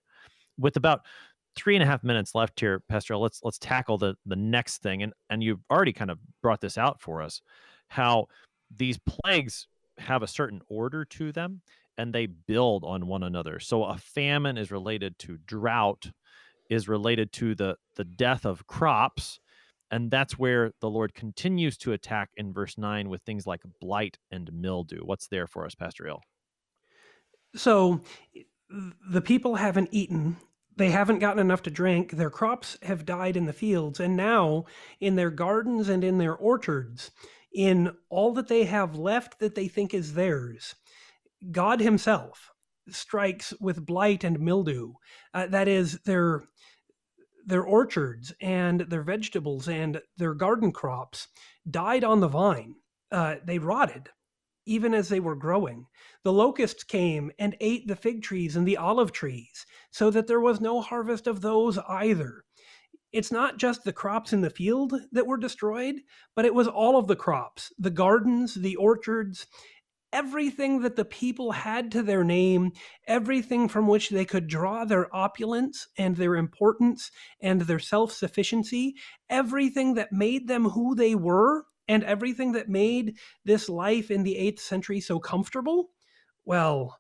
With 0.59 0.77
about 0.77 1.01
three 1.57 1.77
and 1.77 1.83
a 1.83 1.87
half 1.87 2.05
minutes 2.05 2.35
left 2.35 2.59
here, 2.59 2.81
Pastor, 2.89 3.17
let's 3.17 3.41
let's 3.43 3.59
tackle 3.59 3.99
the 3.99 4.15
the 4.27 4.37
next 4.37 4.83
thing. 4.83 5.03
And 5.03 5.13
and 5.31 5.43
you've 5.43 5.65
already 5.71 5.93
kind 5.93 6.11
of 6.11 6.19
brought 6.43 6.61
this 6.61 6.79
out 6.79 7.01
for 7.01 7.23
us, 7.23 7.41
how 7.89 8.27
these 8.75 8.99
plagues 8.99 9.67
have 9.99 10.23
a 10.23 10.27
certain 10.27 10.61
order 10.69 11.05
to 11.05 11.33
them 11.33 11.61
and 11.99 12.13
they 12.13 12.27
build 12.27 12.85
on 12.85 13.07
one 13.07 13.23
another. 13.23 13.61
So 13.61 13.85
a 13.85 13.99
famine 13.99 14.57
is 14.57 14.71
related 14.71 15.19
to 15.21 15.39
drought, 15.47 16.11
is 16.71 16.89
related 16.89 17.33
to 17.35 17.55
the 17.55 17.77
the 17.97 18.05
death 18.05 18.47
of 18.47 18.67
crops, 18.67 19.41
and 19.91 20.11
that's 20.11 20.39
where 20.39 20.73
the 20.81 20.91
Lord 20.91 21.15
continues 21.15 21.77
to 21.79 21.93
attack 21.93 22.31
in 22.37 22.53
verse 22.53 22.79
9 22.79 23.09
with 23.11 23.23
things 23.23 23.47
like 23.47 23.61
blight 23.81 24.19
and 24.31 24.51
mildew. 24.53 25.01
What's 25.05 25.29
there 25.29 25.47
for 25.47 25.67
us, 25.67 25.75
Pastor 25.75 26.07
Ill? 26.07 26.23
So 27.55 28.03
the 29.11 29.21
people 29.21 29.57
haven't 29.57 29.89
eaten 29.93 30.37
they 30.77 30.91
haven't 30.91 31.19
gotten 31.19 31.39
enough 31.39 31.63
to 31.63 31.71
drink. 31.71 32.13
Their 32.13 32.31
crops 32.31 32.79
have 32.83 33.05
died 33.05 33.37
in 33.37 33.47
the 33.47 33.53
fields. 33.53 34.01
And 34.01 34.17
now, 34.17 34.65
in 35.01 35.17
their 35.17 35.31
gardens 35.31 35.89
and 35.89 36.03
in 36.03 36.19
their 36.19 36.35
orchards, 36.35 37.11
in 37.53 37.95
all 38.09 38.33
that 38.35 38.49
they 38.49 38.65
have 38.65 38.97
left 38.97 39.39
that 39.41 39.55
they 39.55 39.69
think 39.69 39.93
is 39.93 40.15
theirs, 40.15 40.75
God 41.51 41.81
Himself 41.81 42.51
strikes 42.89 43.53
with 43.61 43.85
blight 43.85 44.25
and 44.25 44.41
mildew. 44.41 44.95
Uh, 45.35 45.47
that 45.49 45.69
is, 45.69 45.99
their 46.01 46.45
their 47.45 47.65
orchards 47.65 48.33
and 48.41 48.83
their 48.83 49.03
vegetables 49.03 49.67
and 49.69 50.01
their 50.17 50.33
garden 50.33 50.71
crops 50.71 51.27
died 51.69 52.05
on 52.05 52.21
the 52.21 52.29
vine. 52.29 52.77
Uh, 53.11 53.35
they 53.45 53.59
rotted 53.59 54.09
even 54.67 54.95
as 54.95 55.09
they 55.09 55.21
were 55.21 55.35
growing. 55.35 55.87
The 56.25 56.33
locusts 56.33 56.85
came 56.85 57.31
and 57.39 57.57
ate 57.61 57.87
the 57.87 57.97
fig 57.97 58.23
trees 58.23 58.57
and 58.57 58.67
the 58.67 58.77
olive 58.77 59.13
trees, 59.13 59.67
so 59.91 60.11
that 60.11 60.27
there 60.27 60.41
was 60.41 60.61
no 60.61 60.81
harvest 60.81 61.27
of 61.27 61.41
those 61.41 61.79
either. 61.89 62.45
It's 63.13 63.33
not 63.33 63.59
just 63.59 63.85
the 63.85 63.93
crops 63.93 64.33
in 64.33 64.41
the 64.41 64.51
field 64.51 64.95
that 65.13 65.27
were 65.27 65.37
destroyed, 65.37 65.97
but 66.35 66.47
it 66.47 66.55
was 66.55 66.67
all 66.67 66.97
of 66.97 67.07
the 67.07 67.17
crops 67.17 67.73
the 67.79 67.91
gardens, 67.91 68.55
the 68.55 68.77
orchards, 68.77 69.47
everything 70.13 70.81
that 70.83 70.97
the 70.97 71.05
people 71.05 71.53
had 71.53 71.91
to 71.93 72.03
their 72.03 72.25
name, 72.25 72.73
everything 73.07 73.69
from 73.69 73.87
which 73.87 74.11
they 74.11 74.25
could 74.25 74.47
draw 74.47 74.85
their 74.85 75.15
opulence 75.15 75.89
and 75.97 76.17
their 76.17 76.37
importance 76.37 77.11
and 77.41 77.63
their 77.63 77.79
self 77.79 78.13
sufficiency, 78.13 78.95
everything 79.31 79.95
that 79.95 80.13
made 80.13 80.49
them 80.49 80.71
who 80.71 80.95
they 80.95 81.15
were, 81.15 81.65
and 81.93 82.03
everything 82.05 82.53
that 82.53 82.71
made 82.71 83.19
this 83.45 83.69
life 83.69 84.11
in 84.11 84.23
the 84.23 84.35
8th 84.35 84.61
century 84.61 84.99
so 84.99 85.21
comfortable, 85.21 85.91
well, 86.47 86.99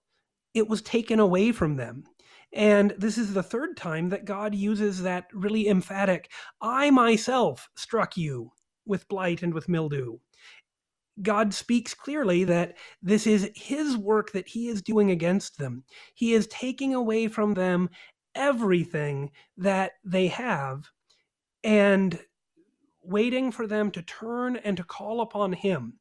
it 0.52 0.68
was 0.68 0.83
taken 0.83 1.18
away 1.18 1.50
from 1.50 1.76
them. 1.76 2.05
And 2.52 2.94
this 2.98 3.16
is 3.16 3.33
the 3.33 3.42
third 3.42 3.78
time 3.78 4.11
that 4.11 4.26
God 4.26 4.55
uses 4.55 5.02
that 5.02 5.24
really 5.33 5.66
emphatic, 5.66 6.31
I 6.61 6.90
myself 6.90 7.70
struck 7.74 8.18
you 8.18 8.52
with 8.85 9.09
blight 9.09 9.42
and 9.42 9.55
with 9.55 9.70
mildew. 9.70 10.18
God 11.22 11.55
speaks 11.55 11.94
clearly 11.94 12.44
that 12.44 12.76
this 13.00 13.26
is 13.26 13.50
his 13.55 13.96
work 13.96 14.33
that 14.33 14.48
he 14.48 14.68
is 14.68 14.83
doing 14.83 15.11
against 15.11 15.57
them. 15.57 15.85
He 16.14 16.35
is 16.35 16.46
taking 16.48 16.94
away 16.94 17.28
from 17.28 17.55
them 17.55 17.88
everything 18.35 19.31
that 19.57 19.92
they 20.05 20.26
have 20.28 20.90
and 21.64 22.18
waiting 23.03 23.51
for 23.53 23.67
them 23.67 23.91
to 23.91 24.03
turn 24.03 24.57
and 24.57 24.77
to 24.77 24.85
call 24.85 25.21
upon 25.21 25.53
him. 25.53 25.95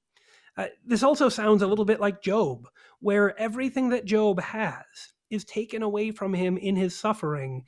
Uh, 0.58 0.68
this 0.86 1.04
also 1.04 1.30
sounds 1.30 1.62
a 1.62 1.68
little 1.68 1.86
bit 1.86 2.00
like 2.00 2.22
Job, 2.22 2.68
where 3.00 3.40
everything 3.40 3.90
that 3.90 4.06
Job 4.06 4.40
has 4.42 4.86
is 5.30 5.46
taken 5.46 5.82
away 5.82 6.12
from 6.12 6.34
him 6.34 6.58
in 6.58 6.76
his 6.76 6.98
suffering, 6.98 7.64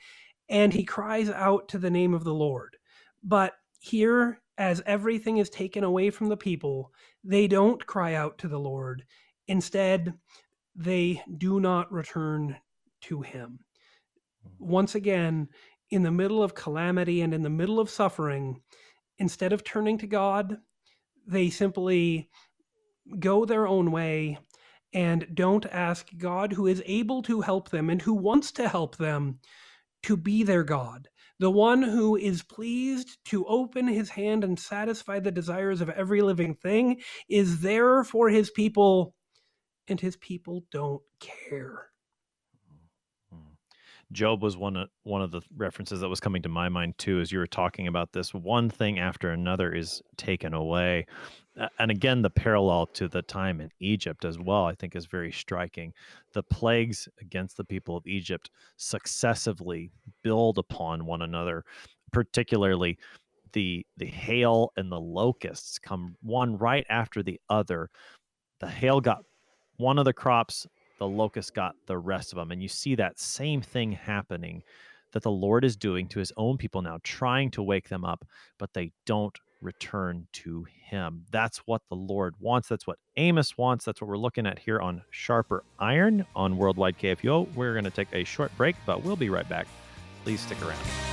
and 0.50 0.74
he 0.74 0.84
cries 0.84 1.30
out 1.30 1.68
to 1.70 1.78
the 1.78 1.90
name 1.90 2.14
of 2.14 2.24
the 2.24 2.34
Lord. 2.34 2.76
But 3.24 3.54
here, 3.80 4.42
as 4.58 4.82
everything 4.86 5.38
is 5.38 5.50
taken 5.50 5.84
away 5.84 6.10
from 6.10 6.28
the 6.28 6.38
people, 6.38 6.92
they 7.24 7.48
don't 7.48 7.86
cry 7.86 8.14
out 8.16 8.38
to 8.40 8.48
the 8.48 8.60
Lord. 8.60 9.04
Instead, 9.48 10.14
they 10.76 11.22
do 11.38 11.60
not 11.60 11.92
return 11.92 12.58
to 13.02 13.22
him. 13.22 13.60
Hmm. 14.44 14.50
Once 14.60 14.96
again, 14.96 15.48
in 15.90 16.04
the 16.04 16.12
middle 16.12 16.42
of 16.42 16.56
calamity 16.56 17.22
and 17.22 17.34
in 17.34 17.44
the 17.44 17.50
middle 17.50 17.80
of 17.80 17.90
suffering, 17.90 18.62
instead 19.20 19.54
of 19.54 19.64
turning 19.64 19.98
to 20.00 20.08
God, 20.08 20.58
they 21.28 21.50
simply 21.50 22.30
go 23.20 23.46
their 23.46 23.68
own 23.68 23.92
way 23.92 24.38
and 24.94 25.28
don't 25.34 25.66
ask 25.68 26.08
God, 26.18 26.54
who 26.54 26.68
is 26.68 26.84
able 26.86 27.22
to 27.24 27.42
help 27.42 27.70
them 27.70 27.90
and 27.90 28.02
who 28.02 28.14
wants 28.14 28.52
to 28.54 28.68
help 28.70 28.98
them, 28.98 29.40
to 30.04 30.16
be 30.16 30.44
their 30.44 30.64
God. 30.64 31.08
The 31.40 31.50
one 31.50 31.82
who 31.82 32.16
is 32.16 32.44
pleased 32.44 33.18
to 33.26 33.46
open 33.48 33.88
his 33.88 34.10
hand 34.10 34.44
and 34.44 34.60
satisfy 34.60 35.20
the 35.20 35.32
desires 35.32 35.82
of 35.82 35.90
every 35.90 36.22
living 36.22 36.54
thing 36.54 37.02
is 37.28 37.62
there 37.62 38.04
for 38.04 38.30
his 38.30 38.52
people, 38.52 39.16
and 39.88 40.00
his 40.00 40.16
people 40.18 40.64
don't 40.72 41.02
care. 41.20 41.93
Job 44.14 44.42
was 44.42 44.56
one 44.56 44.78
of 44.78 44.90
one 45.04 45.22
of 45.22 45.32
the 45.32 45.42
references 45.56 46.00
that 46.00 46.10
was 46.10 46.20
coming 46.20 46.42
to 46.44 46.50
my 46.50 46.70
mind 46.70 46.98
too 46.98 47.20
as 47.20 47.32
you 47.32 47.40
were 47.40 47.48
talking 47.48 47.88
about 47.88 48.14
this. 48.14 48.34
One 48.34 48.70
thing 48.70 49.00
after 49.00 49.32
another 49.32 49.74
is 49.74 50.02
taken 50.18 50.54
away. 50.54 51.06
And 51.80 51.92
again 51.92 52.22
the 52.22 52.30
parallel 52.30 52.88
to 52.88 53.08
the 53.08 53.22
time 53.22 53.62
in 53.62 53.70
egypt 53.80 54.26
as 54.26 54.40
well 54.40 54.66
i 54.66 54.74
think 54.74 54.96
is 54.96 55.06
very 55.06 55.32
striking. 55.32 55.94
The 56.34 56.44
plagues 56.44 57.08
against 57.22 57.58
the 57.58 57.64
people 57.66 57.98
of 57.98 58.08
egypt 58.08 58.50
successively 58.78 59.92
build 60.24 60.58
upon 60.58 61.06
one 61.06 61.22
another 61.22 61.64
particularly 62.12 62.98
the 63.54 63.86
the 63.98 64.06
hail 64.06 64.72
and 64.78 64.92
the 64.92 65.00
locusts 65.00 65.80
come 65.80 66.16
one 66.22 66.58
right 66.58 66.86
after 66.90 67.24
the 67.24 67.40
other. 67.50 67.90
The 68.60 68.70
hail 68.70 69.02
got 69.02 69.24
one 69.78 69.98
of 69.98 70.06
the 70.06 70.14
crops 70.14 70.68
the 71.00 71.08
locust 71.08 71.54
got 71.54 71.76
the 71.88 71.98
rest 71.98 72.32
of 72.32 72.38
them 72.38 72.52
and 72.52 72.62
you 72.62 72.68
see 72.68 72.96
that 72.96 73.20
same 73.20 73.62
thing 73.62 73.92
happening 73.92 74.64
that 75.12 75.24
the 75.24 75.32
lord 75.32 75.64
is 75.64 75.76
doing 75.76 76.08
to 76.08 76.20
his 76.20 76.32
own 76.38 76.58
people 76.58 76.82
now 76.82 76.98
trying 77.04 77.52
to 77.52 77.62
wake 77.62 77.90
them 77.90 78.04
up 78.06 78.26
but 78.58 78.74
they 78.74 78.92
don't 79.06 79.40
return 79.64 80.28
to 80.34 80.66
him. 80.94 81.26
That's 81.32 81.60
what 81.60 81.82
the 81.90 81.96
Lord 81.96 82.36
wants. 82.40 82.68
That's 82.68 82.86
what 82.86 83.00
Amos 83.18 83.58
wants. 83.58 83.86
That's 83.86 84.02
what 84.02 84.10
we're 84.10 84.18
looking 84.18 84.46
at 84.46 84.60
here 84.60 84.80
on 84.80 85.02
Sharper 85.10 85.64
Iron 85.80 86.26
on 86.36 86.58
Worldwide 86.58 87.00
KFUO. 87.00 87.54
We're 87.56 87.74
going 87.74 87.86
to 87.86 87.92
take 87.92 88.10
a 88.14 88.24
short 88.24 88.56
break, 88.58 88.76
but 88.86 89.04
we'll 89.04 89.16
be 89.16 89.30
right 89.30 89.48
back. 89.48 89.68
Please 90.24 90.42
stick 90.42 90.62
around. 90.62 91.13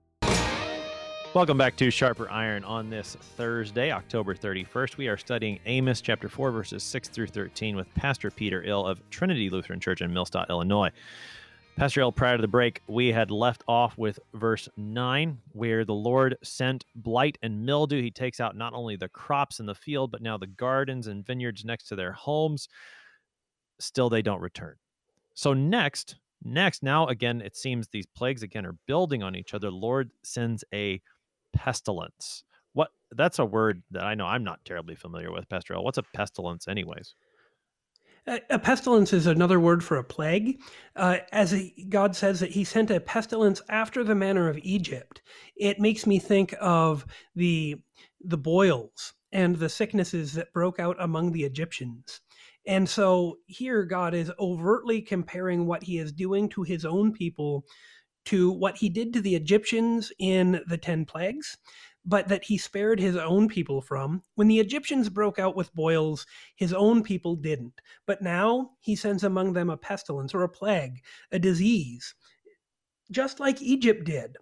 Welcome 1.33 1.57
back 1.57 1.77
to 1.77 1.89
Sharper 1.89 2.29
Iron 2.29 2.65
on 2.65 2.89
this 2.89 3.15
Thursday, 3.15 3.89
October 3.89 4.35
31st. 4.35 4.97
We 4.97 5.07
are 5.07 5.15
studying 5.15 5.59
Amos 5.65 6.01
chapter 6.01 6.27
4, 6.27 6.51
verses 6.51 6.83
6 6.83 7.07
through 7.07 7.27
13 7.27 7.77
with 7.77 7.87
Pastor 7.95 8.29
Peter 8.29 8.61
Ill 8.65 8.85
of 8.85 8.99
Trinity 9.09 9.49
Lutheran 9.49 9.79
Church 9.79 10.01
in 10.01 10.11
Millstadt, 10.11 10.49
Illinois. 10.49 10.91
Pastor 11.77 12.01
Ill, 12.01 12.11
prior 12.11 12.35
to 12.35 12.41
the 12.41 12.49
break, 12.49 12.81
we 12.87 13.13
had 13.13 13.31
left 13.31 13.63
off 13.65 13.97
with 13.97 14.19
verse 14.33 14.67
9, 14.75 15.37
where 15.53 15.85
the 15.85 15.93
Lord 15.93 16.35
sent 16.43 16.83
blight 16.95 17.37
and 17.41 17.65
mildew. 17.65 18.01
He 18.01 18.11
takes 18.11 18.41
out 18.41 18.57
not 18.57 18.73
only 18.73 18.97
the 18.97 19.07
crops 19.07 19.61
in 19.61 19.65
the 19.65 19.73
field, 19.73 20.11
but 20.11 20.21
now 20.21 20.37
the 20.37 20.47
gardens 20.47 21.07
and 21.07 21.25
vineyards 21.25 21.63
next 21.63 21.85
to 21.85 21.95
their 21.95 22.11
homes. 22.11 22.67
Still, 23.79 24.09
they 24.09 24.21
don't 24.21 24.41
return. 24.41 24.75
So, 25.33 25.53
next, 25.53 26.17
next, 26.43 26.83
now 26.83 27.07
again, 27.07 27.39
it 27.39 27.55
seems 27.55 27.87
these 27.87 28.05
plagues 28.05 28.43
again 28.43 28.65
are 28.65 28.75
building 28.85 29.23
on 29.23 29.33
each 29.33 29.53
other. 29.53 29.71
Lord 29.71 30.11
sends 30.23 30.65
a 30.73 31.01
pestilence. 31.53 32.43
What 32.73 32.89
that's 33.11 33.39
a 33.39 33.45
word 33.45 33.83
that 33.91 34.03
I 34.03 34.15
know 34.15 34.25
I'm 34.25 34.43
not 34.43 34.63
terribly 34.65 34.95
familiar 34.95 35.31
with, 35.31 35.45
Ill. 35.51 35.83
What's 35.83 35.97
a 35.97 36.03
pestilence, 36.03 36.67
anyways? 36.67 37.15
A 38.27 38.59
pestilence 38.59 39.13
is 39.13 39.25
another 39.25 39.59
word 39.59 39.83
for 39.83 39.97
a 39.97 40.03
plague. 40.03 40.61
Uh, 40.95 41.17
as 41.31 41.49
he, 41.49 41.87
God 41.89 42.15
says 42.15 42.39
that 42.39 42.51
He 42.51 42.63
sent 42.63 42.91
a 42.91 42.99
pestilence 42.99 43.63
after 43.67 44.03
the 44.03 44.13
manner 44.13 44.47
of 44.47 44.59
Egypt, 44.61 45.23
it 45.55 45.79
makes 45.79 46.05
me 46.05 46.19
think 46.19 46.53
of 46.61 47.05
the 47.35 47.77
the 48.23 48.37
boils 48.37 49.13
and 49.31 49.55
the 49.55 49.69
sicknesses 49.69 50.33
that 50.33 50.53
broke 50.53 50.79
out 50.79 50.97
among 50.99 51.31
the 51.31 51.43
Egyptians. 51.43 52.21
And 52.67 52.87
so 52.87 53.37
here, 53.47 53.83
God 53.85 54.13
is 54.13 54.31
overtly 54.39 55.01
comparing 55.01 55.65
what 55.65 55.81
He 55.81 55.97
is 55.97 56.13
doing 56.13 56.47
to 56.49 56.61
His 56.61 56.85
own 56.85 57.13
people 57.13 57.65
to 58.25 58.51
what 58.51 58.77
he 58.77 58.89
did 58.89 59.13
to 59.13 59.21
the 59.21 59.35
Egyptians 59.35 60.11
in 60.19 60.61
the 60.67 60.77
10 60.77 61.05
plagues, 61.05 61.57
but 62.05 62.27
that 62.27 62.43
he 62.43 62.57
spared 62.57 62.99
his 62.99 63.15
own 63.15 63.47
people 63.47 63.81
from. 63.81 64.23
When 64.35 64.47
the 64.47 64.59
Egyptians 64.59 65.09
broke 65.09 65.39
out 65.39 65.55
with 65.55 65.73
boils, 65.73 66.25
his 66.55 66.73
own 66.73 67.03
people 67.03 67.35
didn't. 67.35 67.79
But 68.05 68.21
now 68.21 68.71
he 68.79 68.95
sends 68.95 69.23
among 69.23 69.53
them 69.53 69.69
a 69.69 69.77
pestilence 69.77 70.33
or 70.33 70.43
a 70.43 70.49
plague, 70.49 71.01
a 71.31 71.39
disease, 71.39 72.15
just 73.11 73.39
like 73.39 73.61
Egypt 73.61 74.03
did. 74.03 74.37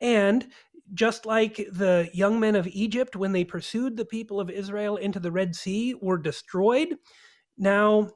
And 0.00 0.48
just 0.94 1.26
like 1.26 1.56
the 1.56 2.08
young 2.12 2.38
men 2.38 2.54
of 2.54 2.66
Egypt, 2.68 3.16
when 3.16 3.32
they 3.32 3.44
pursued 3.44 3.96
the 3.96 4.04
people 4.04 4.40
of 4.40 4.50
Israel 4.50 4.96
into 4.96 5.18
the 5.18 5.32
Red 5.32 5.54
Sea, 5.54 5.94
were 6.00 6.18
destroyed, 6.18 6.96
now 7.58 8.10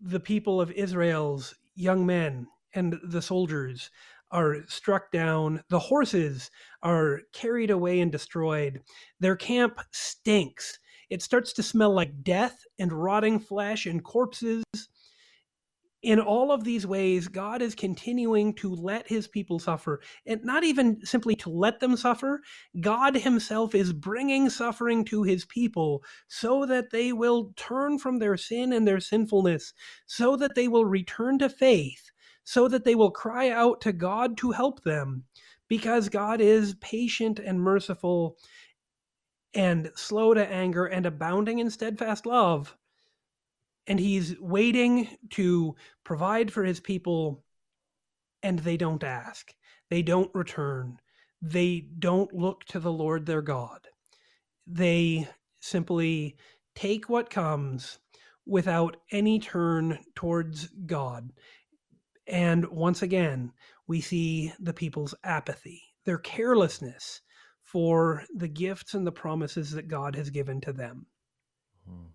the 0.00 0.20
people 0.20 0.60
of 0.60 0.70
Israel's 0.72 1.54
young 1.74 2.06
men 2.06 2.46
and 2.78 2.98
the 3.02 3.20
soldiers 3.20 3.90
are 4.30 4.66
struck 4.68 5.10
down. 5.10 5.62
The 5.68 5.78
horses 5.78 6.50
are 6.82 7.20
carried 7.32 7.70
away 7.70 8.00
and 8.00 8.12
destroyed. 8.12 8.80
Their 9.20 9.36
camp 9.36 9.80
stinks. 9.90 10.78
It 11.10 11.22
starts 11.22 11.52
to 11.54 11.62
smell 11.62 11.92
like 11.92 12.22
death 12.22 12.64
and 12.78 12.92
rotting 12.92 13.40
flesh 13.40 13.86
and 13.86 14.04
corpses. 14.04 14.64
In 16.00 16.20
all 16.20 16.52
of 16.52 16.62
these 16.62 16.86
ways, 16.86 17.26
God 17.26 17.60
is 17.60 17.74
continuing 17.74 18.54
to 18.56 18.72
let 18.72 19.08
his 19.08 19.26
people 19.26 19.58
suffer. 19.58 20.00
And 20.26 20.44
not 20.44 20.62
even 20.62 21.04
simply 21.04 21.34
to 21.36 21.50
let 21.50 21.80
them 21.80 21.96
suffer, 21.96 22.40
God 22.80 23.16
himself 23.16 23.74
is 23.74 23.92
bringing 23.92 24.48
suffering 24.48 25.04
to 25.06 25.24
his 25.24 25.44
people 25.46 26.04
so 26.28 26.64
that 26.66 26.90
they 26.92 27.12
will 27.12 27.52
turn 27.56 27.98
from 27.98 28.18
their 28.18 28.36
sin 28.36 28.72
and 28.72 28.86
their 28.86 29.00
sinfulness, 29.00 29.72
so 30.06 30.36
that 30.36 30.54
they 30.54 30.68
will 30.68 30.84
return 30.84 31.38
to 31.40 31.48
faith 31.48 32.12
so 32.50 32.66
that 32.66 32.82
they 32.82 32.94
will 32.94 33.10
cry 33.10 33.50
out 33.50 33.78
to 33.82 33.92
God 33.92 34.38
to 34.38 34.52
help 34.52 34.82
them, 34.82 35.22
because 35.68 36.08
God 36.08 36.40
is 36.40 36.76
patient 36.80 37.38
and 37.38 37.60
merciful 37.60 38.38
and 39.52 39.90
slow 39.94 40.32
to 40.32 40.50
anger 40.50 40.86
and 40.86 41.04
abounding 41.04 41.58
in 41.58 41.68
steadfast 41.68 42.24
love. 42.24 42.74
And 43.86 44.00
he's 44.00 44.34
waiting 44.40 45.08
to 45.32 45.76
provide 46.04 46.50
for 46.50 46.64
his 46.64 46.80
people, 46.80 47.44
and 48.42 48.60
they 48.60 48.78
don't 48.78 49.04
ask. 49.04 49.52
They 49.90 50.00
don't 50.00 50.34
return. 50.34 51.00
They 51.42 51.80
don't 51.98 52.32
look 52.32 52.64
to 52.68 52.80
the 52.80 52.92
Lord 52.92 53.26
their 53.26 53.42
God. 53.42 53.80
They 54.66 55.28
simply 55.60 56.36
take 56.74 57.10
what 57.10 57.28
comes 57.28 57.98
without 58.46 58.96
any 59.12 59.38
turn 59.38 59.98
towards 60.14 60.68
God. 60.86 61.30
And 62.28 62.66
once 62.68 63.02
again, 63.02 63.52
we 63.86 64.00
see 64.00 64.52
the 64.60 64.74
people's 64.74 65.14
apathy, 65.24 65.82
their 66.04 66.18
carelessness 66.18 67.22
for 67.62 68.22
the 68.34 68.48
gifts 68.48 68.94
and 68.94 69.06
the 69.06 69.12
promises 69.12 69.70
that 69.72 69.88
God 69.88 70.14
has 70.14 70.30
given 70.30 70.60
to 70.62 70.72
them. 70.72 71.06
Hmm. 71.88 72.06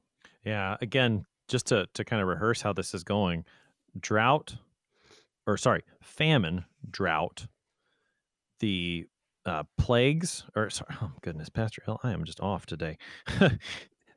Yeah, 0.45 0.77
again, 0.81 1.25
just 1.47 1.67
to, 1.67 1.87
to 1.93 2.05
kind 2.05 2.21
of 2.21 2.27
rehearse 2.27 2.61
how 2.61 2.73
this 2.73 2.93
is 2.93 3.03
going 3.03 3.45
drought, 3.99 4.55
or 5.45 5.57
sorry, 5.57 5.83
famine, 6.01 6.65
drought, 6.89 7.47
the 8.59 9.05
uh, 9.45 9.63
plagues, 9.77 10.45
or 10.55 10.69
sorry, 10.69 10.95
oh 11.01 11.11
goodness, 11.21 11.49
Pastor 11.49 11.81
Hill, 11.85 11.99
I 12.03 12.11
am 12.11 12.23
just 12.23 12.39
off 12.39 12.65
today. 12.65 12.97
the 13.39 13.49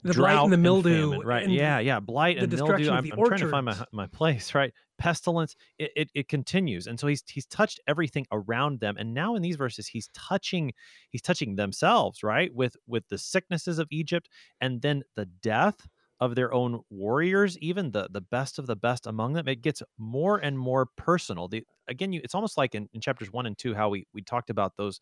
drought 0.04 0.14
blight 0.14 0.42
and 0.44 0.52
the 0.52 0.54
and 0.54 0.62
mildew, 0.62 1.10
famine, 1.10 1.26
right? 1.26 1.42
and 1.44 1.52
yeah, 1.52 1.78
yeah, 1.78 2.00
blight 2.00 2.36
the 2.36 2.44
and 2.44 2.52
mildew. 2.52 2.56
destruction 2.56 2.94
of 2.94 3.04
I'm, 3.04 3.12
I'm 3.12 3.26
trying 3.26 3.40
to 3.40 3.48
find 3.48 3.66
my 3.66 3.76
my 3.92 4.06
place, 4.06 4.54
right? 4.54 4.72
Pestilence. 4.98 5.56
It, 5.78 5.92
it 5.96 6.10
it 6.14 6.28
continues, 6.28 6.86
and 6.86 6.98
so 6.98 7.06
he's 7.06 7.22
he's 7.28 7.46
touched 7.46 7.80
everything 7.86 8.26
around 8.32 8.80
them, 8.80 8.96
and 8.98 9.14
now 9.14 9.34
in 9.34 9.42
these 9.42 9.56
verses 9.56 9.86
he's 9.86 10.08
touching 10.14 10.72
he's 11.10 11.22
touching 11.22 11.56
themselves, 11.56 12.22
right? 12.22 12.54
With 12.54 12.76
with 12.86 13.08
the 13.08 13.18
sicknesses 13.18 13.78
of 13.78 13.88
Egypt, 13.90 14.28
and 14.60 14.82
then 14.82 15.02
the 15.14 15.26
death 15.26 15.86
of 16.20 16.34
their 16.34 16.52
own 16.52 16.80
warriors, 16.90 17.58
even 17.58 17.90
the 17.90 18.08
the 18.10 18.20
best 18.20 18.58
of 18.58 18.66
the 18.66 18.76
best 18.76 19.06
among 19.06 19.34
them. 19.34 19.48
It 19.48 19.62
gets 19.62 19.82
more 19.98 20.38
and 20.38 20.58
more 20.58 20.86
personal. 20.96 21.48
The 21.48 21.62
again, 21.88 22.12
you 22.12 22.20
it's 22.24 22.34
almost 22.34 22.56
like 22.56 22.74
in, 22.74 22.88
in 22.94 23.00
chapters 23.00 23.30
one 23.32 23.46
and 23.46 23.56
two 23.56 23.74
how 23.74 23.90
we 23.90 24.06
we 24.14 24.22
talked 24.22 24.48
about 24.48 24.76
those 24.76 25.00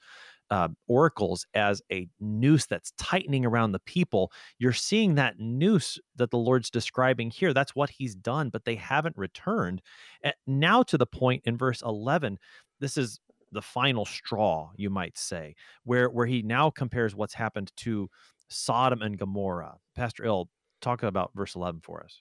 uh, 0.50 0.68
oracles 0.88 1.46
as 1.54 1.82
a 1.92 2.08
noose 2.20 2.66
that's 2.66 2.92
tightening 2.98 3.46
around 3.46 3.72
the 3.72 3.78
people. 3.80 4.32
You're 4.58 4.72
seeing 4.72 5.14
that 5.14 5.38
noose 5.38 5.98
that 6.16 6.30
the 6.30 6.38
Lord's 6.38 6.70
describing 6.70 7.30
here. 7.30 7.52
That's 7.52 7.76
what 7.76 7.90
He's 7.90 8.14
done, 8.16 8.48
but 8.50 8.64
they 8.64 8.76
haven't 8.76 9.16
returned. 9.16 9.82
And 10.22 10.34
now 10.46 10.82
to 10.84 10.98
the 10.98 11.06
point 11.06 11.42
in 11.44 11.56
verse 11.56 11.82
11, 11.82 12.38
this 12.80 12.96
is 12.96 13.20
the 13.52 13.62
final 13.62 14.04
straw, 14.04 14.70
you 14.76 14.90
might 14.90 15.16
say, 15.16 15.54
where 15.84 16.08
where 16.10 16.26
He 16.26 16.42
now 16.42 16.70
compares 16.70 17.14
what's 17.14 17.34
happened 17.34 17.70
to 17.78 18.10
Sodom 18.48 19.00
and 19.00 19.16
Gomorrah. 19.16 19.76
Pastor 19.94 20.24
Ill, 20.24 20.48
talk 20.84 21.02
about 21.02 21.32
verse 21.34 21.54
11 21.54 21.80
for 21.82 22.02
us. 22.04 22.20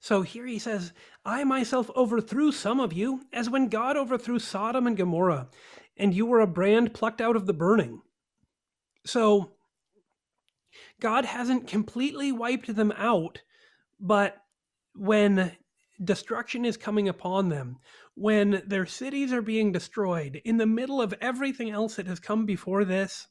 So 0.00 0.22
here 0.22 0.46
he 0.46 0.58
says, 0.58 0.92
I 1.24 1.44
myself 1.44 1.88
overthrew 1.94 2.50
some 2.50 2.80
of 2.80 2.92
you, 2.92 3.22
as 3.32 3.48
when 3.48 3.68
God 3.68 3.96
overthrew 3.96 4.40
Sodom 4.40 4.86
and 4.86 4.96
Gomorrah, 4.96 5.48
and 5.96 6.12
you 6.12 6.26
were 6.26 6.40
a 6.40 6.46
brand 6.46 6.92
plucked 6.92 7.20
out 7.20 7.36
of 7.36 7.46
the 7.46 7.52
burning. 7.52 8.00
So 9.06 9.52
God 11.00 11.24
hasn't 11.24 11.68
completely 11.68 12.32
wiped 12.32 12.74
them 12.74 12.92
out, 12.96 13.42
but 14.00 14.38
when 14.94 15.52
destruction 16.02 16.64
is 16.64 16.76
coming 16.76 17.08
upon 17.08 17.48
them, 17.48 17.78
when 18.14 18.62
their 18.66 18.86
cities 18.86 19.32
are 19.32 19.42
being 19.42 19.70
destroyed, 19.70 20.40
in 20.44 20.56
the 20.56 20.66
middle 20.66 21.00
of 21.00 21.14
everything 21.20 21.70
else 21.70 21.94
that 21.96 22.06
has 22.06 22.18
come 22.18 22.44
before 22.44 22.84
this, 22.84 23.28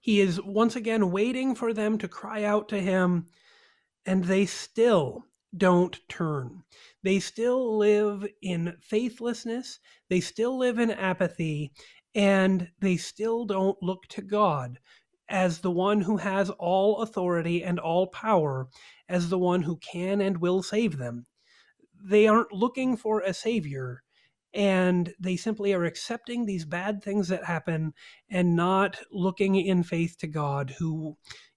he 0.00 0.20
is 0.20 0.40
once 0.42 0.76
again 0.76 1.10
waiting 1.10 1.54
for 1.54 1.72
them 1.72 1.98
to 1.98 2.08
cry 2.08 2.44
out 2.44 2.68
to 2.68 2.80
him, 2.80 3.26
and 4.06 4.24
they 4.24 4.46
still 4.46 5.24
don't 5.56 6.00
turn. 6.08 6.62
They 7.02 7.20
still 7.20 7.78
live 7.78 8.26
in 8.42 8.76
faithlessness, 8.80 9.78
they 10.08 10.20
still 10.20 10.58
live 10.58 10.78
in 10.78 10.90
apathy, 10.90 11.72
and 12.14 12.68
they 12.80 12.96
still 12.96 13.44
don't 13.44 13.82
look 13.82 14.06
to 14.08 14.22
God 14.22 14.78
as 15.28 15.60
the 15.60 15.70
one 15.70 16.00
who 16.02 16.18
has 16.18 16.50
all 16.50 16.98
authority 16.98 17.64
and 17.64 17.78
all 17.78 18.06
power, 18.08 18.68
as 19.08 19.28
the 19.28 19.38
one 19.38 19.62
who 19.62 19.76
can 19.78 20.20
and 20.20 20.38
will 20.38 20.62
save 20.62 20.98
them. 20.98 21.26
They 22.02 22.26
aren't 22.26 22.52
looking 22.52 22.96
for 22.96 23.20
a 23.20 23.32
savior, 23.32 24.02
and 24.54 25.12
they 25.18 25.36
simply 25.36 25.72
are 25.72 25.84
accepting 25.84 26.46
these 26.46 26.64
bad 26.64 27.02
things 27.02 27.28
that 27.28 27.44
happen 27.44 27.92
and 28.30 28.54
not 28.54 28.96
looking 29.10 29.56
in 29.56 29.82
faith 29.82 30.16
to 30.18 30.28
God, 30.28 30.74
who 30.78 31.16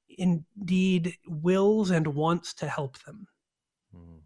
indeed 0.10 1.13
wills 1.27 1.91
and 1.91 2.07
wants 2.07 2.53
to 2.55 2.67
help 2.67 2.97
them. 3.03 3.27
Mm. 3.95 4.21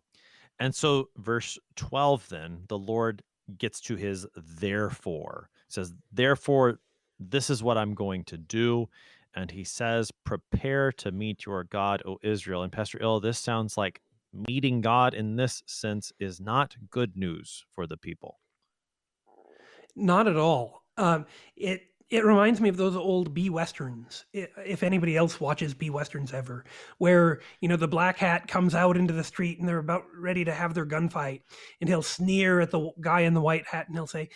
And 0.60 0.74
so, 0.74 1.10
verse 1.18 1.60
12, 1.76 2.30
then, 2.30 2.64
the 2.70 2.78
Lord 2.78 3.24
gets 3.58 3.82
to 3.82 3.98
his 3.98 4.26
therefore. 4.36 5.50
Says, 5.68 5.94
Therefore, 6.12 6.80
this 7.20 7.50
is 7.50 7.62
what 7.62 7.78
I'm 7.78 7.94
going 7.94 8.24
to 8.26 8.38
do. 8.38 8.88
And 9.34 9.52
he 9.52 9.64
says, 9.64 10.12
Prepare 10.24 10.92
to 10.94 11.12
meet 11.12 11.46
your 11.46 11.66
God, 11.66 12.04
O 12.06 12.20
Israel. 12.24 12.64
And 12.64 12.72
Pastor 12.72 13.00
Ill, 13.02 13.20
this 13.20 13.40
sounds 13.40 13.78
like 13.78 14.02
meeting 14.34 14.80
God 14.80 15.14
in 15.14 15.36
this 15.36 15.62
sense 15.66 16.14
is 16.20 16.40
not 16.40 16.76
good 16.90 17.18
news 17.18 17.66
for 17.70 17.86
the 17.86 17.98
people. 17.98 18.41
Not 19.96 20.28
at 20.28 20.38
all. 20.38 20.84
Um, 20.98 21.26
it 21.56 21.82
it 22.10 22.26
reminds 22.26 22.60
me 22.60 22.68
of 22.68 22.76
those 22.76 22.96
old 22.96 23.34
B 23.34 23.50
westerns. 23.50 24.26
If 24.34 24.84
anybody 24.84 25.16
else 25.16 25.40
watches 25.40 25.74
B 25.74 25.90
westerns 25.90 26.34
ever, 26.34 26.66
where 26.98 27.40
you 27.62 27.70
know 27.70 27.78
the 27.78 27.88
black 27.88 28.18
hat 28.18 28.48
comes 28.48 28.76
out 28.76 28.98
into 28.98 29.14
the 29.14 29.24
street 29.24 29.60
and 29.60 29.68
they're 29.68 29.78
about 29.78 30.04
ready 30.14 30.44
to 30.44 30.54
have 30.54 30.74
their 30.74 30.86
gunfight, 30.86 31.42
and 31.80 31.90
he'll 31.90 32.02
sneer 32.02 32.60
at 32.60 32.72
the 32.72 32.92
guy 33.00 33.22
in 33.22 33.34
the 33.34 33.42
white 33.42 33.66
hat 33.66 33.88
and 33.88 33.96
he'll 33.96 34.08
say, 34.08 34.30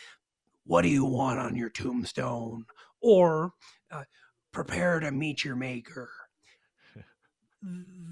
"What 0.65 0.83
do 0.83 0.87
you 0.87 1.03
want 1.05 1.39
on 1.39 1.55
your 1.55 1.69
tombstone?" 1.69 2.65
Or, 3.01 3.53
uh, 3.91 4.05
"Prepare 4.53 5.01
to 5.01 5.11
meet 5.11 5.43
your 5.43 5.57
maker." 5.57 6.09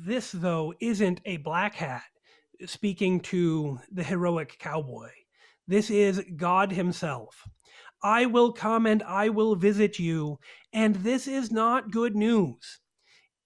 this 0.06 0.32
though 0.32 0.74
isn't 0.80 1.22
a 1.26 1.38
black 1.38 1.76
hat 1.76 2.04
speaking 2.66 3.20
to 3.20 3.80
the 3.92 4.04
heroic 4.04 4.58
cowboy. 4.60 5.10
This 5.68 5.90
is 5.90 6.24
God 6.36 6.72
Himself. 6.72 7.44
I 8.04 8.26
will 8.26 8.52
come 8.52 8.86
and 8.86 9.02
I 9.04 9.30
will 9.30 9.56
visit 9.56 9.98
you, 9.98 10.40
and 10.74 10.96
this 10.96 11.28
is 11.28 11.52
not 11.52 11.92
good 11.92 12.16
news. 12.16 12.82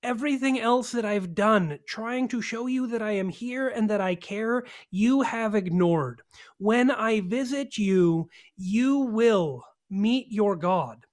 Everything 0.02 0.60
else 0.60 0.92
that 0.92 1.06
I've 1.06 1.36
done, 1.36 1.80
trying 1.88 2.28
to 2.30 2.42
show 2.42 2.66
you 2.68 2.88
that 2.88 3.02
I 3.02 3.12
am 3.12 3.30
here 3.30 3.68
and 3.68 3.90
that 3.90 4.02
I 4.02 4.16
care, 4.16 4.64
you 4.90 5.22
have 5.22 5.54
ignored. 5.54 6.22
When 6.58 6.90
I 6.90 7.22
visit 7.22 7.78
you, 7.78 8.30
you 8.56 9.00
will 9.00 9.64
meet 9.90 10.28
your 10.32 10.56
God. 10.56 11.06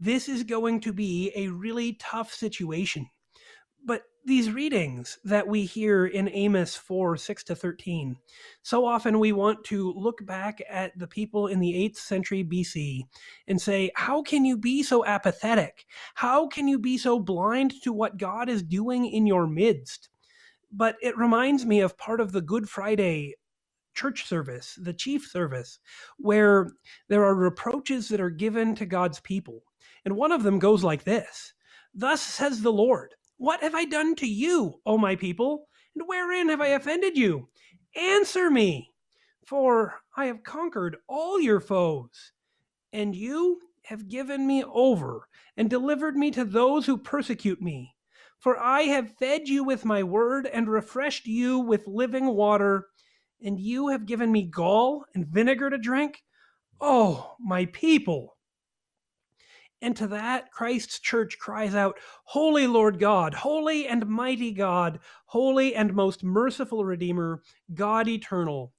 This 0.00 0.28
is 0.28 0.42
going 0.42 0.80
to 0.80 0.92
be 0.92 1.32
a 1.36 1.48
really 1.48 1.94
tough 1.94 2.32
situation. 2.32 3.08
These 4.24 4.50
readings 4.50 5.18
that 5.24 5.46
we 5.46 5.64
hear 5.64 6.06
in 6.06 6.28
Amos 6.28 6.76
4 6.76 7.16
6 7.16 7.44
to 7.44 7.54
13, 7.54 8.16
so 8.62 8.84
often 8.84 9.18
we 9.18 9.32
want 9.32 9.64
to 9.64 9.92
look 9.94 10.24
back 10.26 10.60
at 10.68 10.96
the 10.98 11.06
people 11.06 11.46
in 11.46 11.60
the 11.60 11.72
8th 11.72 11.96
century 11.96 12.44
BC 12.44 13.02
and 13.46 13.60
say, 13.60 13.90
How 13.94 14.22
can 14.22 14.44
you 14.44 14.58
be 14.58 14.82
so 14.82 15.04
apathetic? 15.06 15.86
How 16.14 16.46
can 16.46 16.68
you 16.68 16.78
be 16.78 16.98
so 16.98 17.18
blind 17.18 17.80
to 17.82 17.92
what 17.92 18.18
God 18.18 18.48
is 18.48 18.62
doing 18.62 19.06
in 19.06 19.26
your 19.26 19.46
midst? 19.46 20.10
But 20.70 20.96
it 21.00 21.16
reminds 21.16 21.64
me 21.64 21.80
of 21.80 21.96
part 21.96 22.20
of 22.20 22.32
the 22.32 22.42
Good 22.42 22.68
Friday 22.68 23.34
church 23.94 24.26
service, 24.26 24.78
the 24.80 24.92
chief 24.92 25.26
service, 25.26 25.78
where 26.18 26.70
there 27.08 27.24
are 27.24 27.34
reproaches 27.34 28.08
that 28.08 28.20
are 28.20 28.30
given 28.30 28.74
to 28.76 28.86
God's 28.86 29.20
people. 29.20 29.62
And 30.04 30.16
one 30.16 30.32
of 30.32 30.42
them 30.42 30.58
goes 30.58 30.84
like 30.84 31.04
this 31.04 31.54
Thus 31.94 32.20
says 32.20 32.60
the 32.60 32.72
Lord, 32.72 33.14
What 33.38 33.62
have 33.62 33.74
I 33.74 33.84
done 33.84 34.16
to 34.16 34.26
you, 34.26 34.80
O 34.84 34.98
my 34.98 35.14
people? 35.14 35.68
And 35.94 36.08
wherein 36.08 36.48
have 36.48 36.60
I 36.60 36.68
offended 36.68 37.16
you? 37.16 37.48
Answer 37.94 38.50
me, 38.50 38.92
for 39.46 40.00
I 40.16 40.26
have 40.26 40.42
conquered 40.42 40.96
all 41.08 41.40
your 41.40 41.60
foes, 41.60 42.32
and 42.92 43.14
you 43.14 43.60
have 43.84 44.08
given 44.08 44.44
me 44.46 44.64
over 44.64 45.28
and 45.56 45.70
delivered 45.70 46.16
me 46.16 46.32
to 46.32 46.44
those 46.44 46.86
who 46.86 46.98
persecute 46.98 47.62
me. 47.62 47.94
For 48.40 48.58
I 48.58 48.82
have 48.82 49.16
fed 49.16 49.48
you 49.48 49.62
with 49.62 49.84
my 49.84 50.02
word 50.02 50.46
and 50.46 50.68
refreshed 50.68 51.26
you 51.26 51.60
with 51.60 51.86
living 51.86 52.26
water, 52.26 52.88
and 53.40 53.58
you 53.58 53.88
have 53.88 54.04
given 54.06 54.32
me 54.32 54.42
gall 54.42 55.04
and 55.14 55.26
vinegar 55.26 55.70
to 55.70 55.78
drink. 55.78 56.24
Oh, 56.80 57.36
my 57.38 57.66
people! 57.66 58.36
And 59.80 59.96
to 59.96 60.08
that, 60.08 60.50
Christ's 60.50 60.98
church 60.98 61.38
cries 61.38 61.74
out, 61.74 61.98
Holy 62.24 62.66
Lord 62.66 62.98
God, 62.98 63.32
holy 63.32 63.86
and 63.86 64.08
mighty 64.08 64.50
God, 64.50 64.98
holy 65.26 65.74
and 65.74 65.94
most 65.94 66.24
merciful 66.24 66.84
Redeemer, 66.84 67.42
God 67.74 68.08
eternal. 68.08 68.72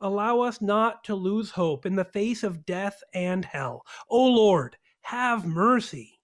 Allow 0.00 0.40
us 0.40 0.60
not 0.60 1.04
to 1.04 1.14
lose 1.14 1.50
hope 1.50 1.86
in 1.86 1.94
the 1.96 2.04
face 2.04 2.42
of 2.42 2.66
death 2.66 3.02
and 3.14 3.44
hell. 3.44 3.86
O 4.10 4.26
Lord, 4.26 4.76
have 5.02 5.46
mercy. 5.46 6.18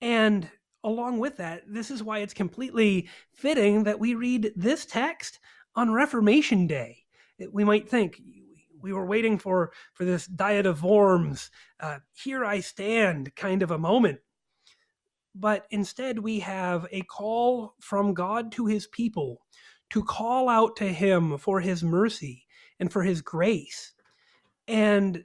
And 0.00 0.48
along 0.82 1.18
with 1.18 1.36
that, 1.36 1.62
this 1.66 1.90
is 1.90 2.02
why 2.02 2.20
it's 2.20 2.34
completely 2.34 3.08
fitting 3.34 3.84
that 3.84 4.00
we 4.00 4.14
read 4.14 4.52
this 4.56 4.86
text 4.86 5.38
on 5.74 5.92
Reformation 5.92 6.66
Day. 6.66 6.98
We 7.50 7.64
might 7.64 7.88
think 7.88 8.20
we 8.82 8.92
were 8.92 9.06
waiting 9.06 9.38
for 9.38 9.72
for 9.94 10.04
this 10.04 10.26
diet 10.26 10.66
of 10.66 10.82
worms, 10.82 11.50
uh, 11.80 11.98
here 12.12 12.44
I 12.44 12.60
stand 12.60 13.34
kind 13.36 13.62
of 13.62 13.70
a 13.70 13.78
moment. 13.78 14.18
But 15.34 15.66
instead, 15.70 16.18
we 16.18 16.40
have 16.40 16.86
a 16.92 17.02
call 17.02 17.74
from 17.80 18.12
God 18.12 18.52
to 18.52 18.66
his 18.66 18.86
people 18.86 19.40
to 19.90 20.04
call 20.04 20.48
out 20.48 20.76
to 20.76 20.88
him 20.88 21.38
for 21.38 21.60
his 21.60 21.82
mercy 21.82 22.46
and 22.78 22.92
for 22.92 23.02
his 23.02 23.22
grace. 23.22 23.92
And 24.68 25.24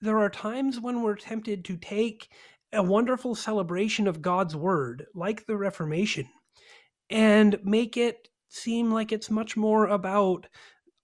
there 0.00 0.18
are 0.18 0.30
times 0.30 0.80
when 0.80 1.02
we're 1.02 1.16
tempted 1.16 1.64
to 1.64 1.76
take 1.76 2.28
a 2.72 2.82
wonderful 2.82 3.34
celebration 3.34 4.06
of 4.06 4.22
God's 4.22 4.54
word, 4.54 5.06
like 5.14 5.46
the 5.46 5.56
Reformation, 5.56 6.28
and 7.08 7.58
make 7.64 7.96
it 7.96 8.28
seem 8.48 8.90
like 8.90 9.12
it's 9.12 9.30
much 9.30 9.56
more 9.56 9.86
about 9.86 10.46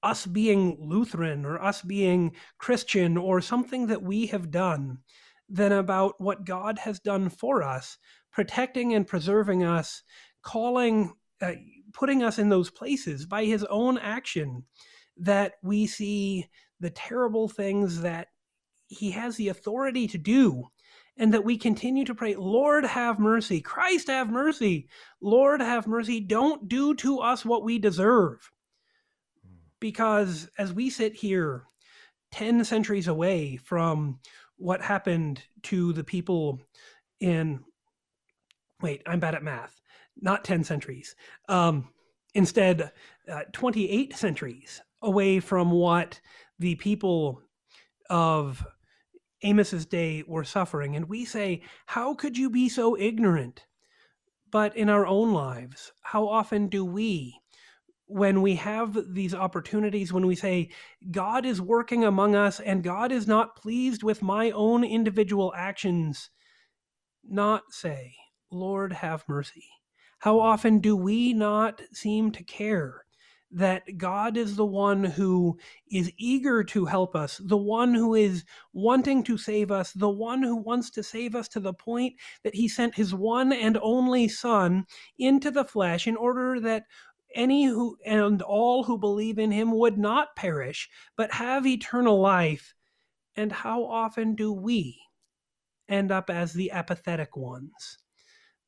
us 0.03 0.26
being 0.26 0.76
Lutheran 0.80 1.44
or 1.44 1.62
us 1.62 1.82
being 1.82 2.32
Christian 2.59 3.16
or 3.16 3.40
something 3.40 3.86
that 3.86 4.03
we 4.03 4.26
have 4.26 4.50
done 4.50 4.98
than 5.48 5.72
about 5.72 6.20
what 6.20 6.44
God 6.44 6.78
has 6.78 6.98
done 6.98 7.28
for 7.28 7.62
us 7.62 7.98
protecting 8.32 8.94
and 8.94 9.07
preserving 9.07 9.62
us, 9.62 10.03
calling, 10.42 11.12
uh, 11.40 11.53
putting 11.92 12.22
us 12.22 12.38
in 12.38 12.48
those 12.48 12.70
places 12.70 13.26
by 13.26 13.44
his 13.44 13.62
own 13.64 13.98
action 13.98 14.64
that 15.18 15.55
we 15.62 15.86
see 15.86 16.48
the 16.80 16.90
terrible 16.90 17.48
things 17.48 18.00
that 18.00 18.28
he 18.88 19.11
has 19.11 19.36
the 19.36 19.48
authority 19.48 20.07
to 20.07 20.18
do 20.18 20.64
and 21.18 21.32
that 21.34 21.44
we 21.44 21.59
continue 21.59 22.05
to 22.05 22.14
pray, 22.14 22.34
Lord, 22.34 22.84
have 22.84 23.18
mercy. 23.18 23.61
Christ, 23.61 24.09
have 24.09 24.30
mercy. 24.30 24.88
Lord, 25.20 25.61
have 25.61 25.86
mercy. 25.86 26.20
Don't 26.20 26.68
do 26.68 26.94
to 26.96 27.18
us 27.18 27.44
what 27.44 27.64
we 27.64 27.78
deserve. 27.78 28.50
Because 29.83 30.49
as 30.59 30.72
we 30.72 30.91
sit 30.91 31.12
here 31.12 31.64
10 32.30 32.64
centuries 32.64 33.09
away 33.09 33.57
from 33.57 34.20
what 34.55 34.80
happened 34.80 35.43
to 35.64 35.93
the 35.93 36.05
people 36.05 36.61
in, 37.18 37.64
wait, 38.80 39.03
I'm 39.07 39.18
bad 39.18 39.35
at 39.35 39.43
math, 39.43 39.80
not 40.20 40.45
10 40.45 40.62
centuries. 40.62 41.16
Um, 41.49 41.89
instead, 42.33 42.93
uh, 43.28 43.41
28 43.53 44.14
centuries 44.14 44.80
away 45.03 45.41
from 45.41 45.72
what 45.72 46.20
the 46.61 46.76
people 46.76 47.43
of 48.09 48.64
Amos's 49.43 49.85
day 49.85 50.22
were 50.28 50.45
suffering. 50.45 50.95
And 50.95 51.09
we 51.09 51.24
say, 51.24 51.62
How 51.87 52.14
could 52.14 52.39
you 52.39 52.51
be 52.51 52.68
so 52.68 52.97
ignorant? 52.97 53.66
But 54.53 54.76
in 54.76 54.89
our 54.89 55.09
own 55.09 55.33
lives, 55.33 55.91
how 56.03 56.28
often 56.28 56.68
do 56.68 56.85
we, 56.85 57.41
when 58.12 58.42
we 58.42 58.54
have 58.56 58.96
these 59.14 59.34
opportunities, 59.34 60.12
when 60.12 60.26
we 60.26 60.34
say, 60.34 60.70
God 61.10 61.46
is 61.46 61.60
working 61.60 62.04
among 62.04 62.34
us 62.34 62.60
and 62.60 62.82
God 62.82 63.10
is 63.10 63.26
not 63.26 63.56
pleased 63.56 64.02
with 64.02 64.22
my 64.22 64.50
own 64.50 64.84
individual 64.84 65.52
actions, 65.56 66.30
not 67.24 67.62
say, 67.70 68.14
Lord, 68.50 68.92
have 68.92 69.24
mercy? 69.28 69.64
How 70.18 70.38
often 70.38 70.78
do 70.78 70.94
we 70.94 71.32
not 71.32 71.80
seem 71.92 72.30
to 72.32 72.44
care 72.44 73.04
that 73.52 73.82
God 73.98 74.36
is 74.36 74.56
the 74.56 74.64
one 74.64 75.04
who 75.04 75.58
is 75.90 76.10
eager 76.16 76.64
to 76.64 76.86
help 76.86 77.14
us, 77.14 77.38
the 77.44 77.56
one 77.56 77.94
who 77.94 78.14
is 78.14 78.44
wanting 78.72 79.22
to 79.24 79.36
save 79.36 79.70
us, 79.70 79.92
the 79.92 80.08
one 80.08 80.42
who 80.42 80.56
wants 80.56 80.90
to 80.90 81.02
save 81.02 81.34
us 81.34 81.48
to 81.48 81.60
the 81.60 81.74
point 81.74 82.14
that 82.44 82.54
he 82.54 82.66
sent 82.66 82.94
his 82.94 83.14
one 83.14 83.52
and 83.52 83.78
only 83.82 84.26
Son 84.26 84.86
into 85.18 85.50
the 85.50 85.64
flesh 85.64 86.06
in 86.06 86.16
order 86.16 86.60
that 86.60 86.84
any 87.35 87.64
who 87.64 87.97
and 88.05 88.43
all 88.43 88.85
who 88.85 88.99
believe 88.99 89.39
in 89.39 89.51
him 89.51 89.72
would 89.72 89.99
not 89.99 90.37
perish, 90.37 90.89
but 91.16 91.33
have 91.33 91.66
eternal 91.66 92.20
life. 92.20 92.74
And 93.37 93.51
how 93.53 93.85
often 93.85 94.35
do 94.35 94.53
we 94.53 95.01
end 95.89 96.12
up 96.12 96.30
as 96.30 96.53
the 96.53 96.70
apathetic 96.70 97.37
ones? 97.37 97.99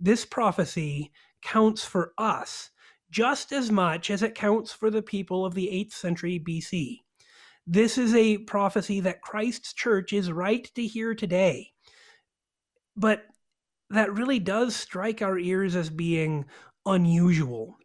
This 0.01 0.25
prophecy 0.25 1.13
counts 1.43 1.85
for 1.85 2.13
us 2.19 2.71
just 3.11 3.53
as 3.53 3.71
much 3.71 4.11
as 4.11 4.23
it 4.23 4.35
counts 4.35 4.73
for 4.73 4.91
the 4.91 5.03
people 5.03 5.47
of 5.47 5.55
the 5.55 5.69
8th 5.69 5.93
century 5.93 6.43
BC. 6.45 7.01
This 7.67 7.97
is 7.97 8.15
a 8.15 8.39
prophecy 8.39 9.01
that 9.01 9.23
Christ's 9.23 9.73
church 9.73 10.13
is 10.13 10.33
right 10.33 10.69
to 10.75 10.87
hear 10.87 11.15
today. 11.15 11.71
But 12.97 13.23
that 13.91 14.13
really 14.13 14.39
does 14.39 14.75
strike 14.75 15.23
our 15.23 15.39
ears 15.39 15.77
as 15.77 15.91
being 15.91 16.47
unusual. 16.85 17.77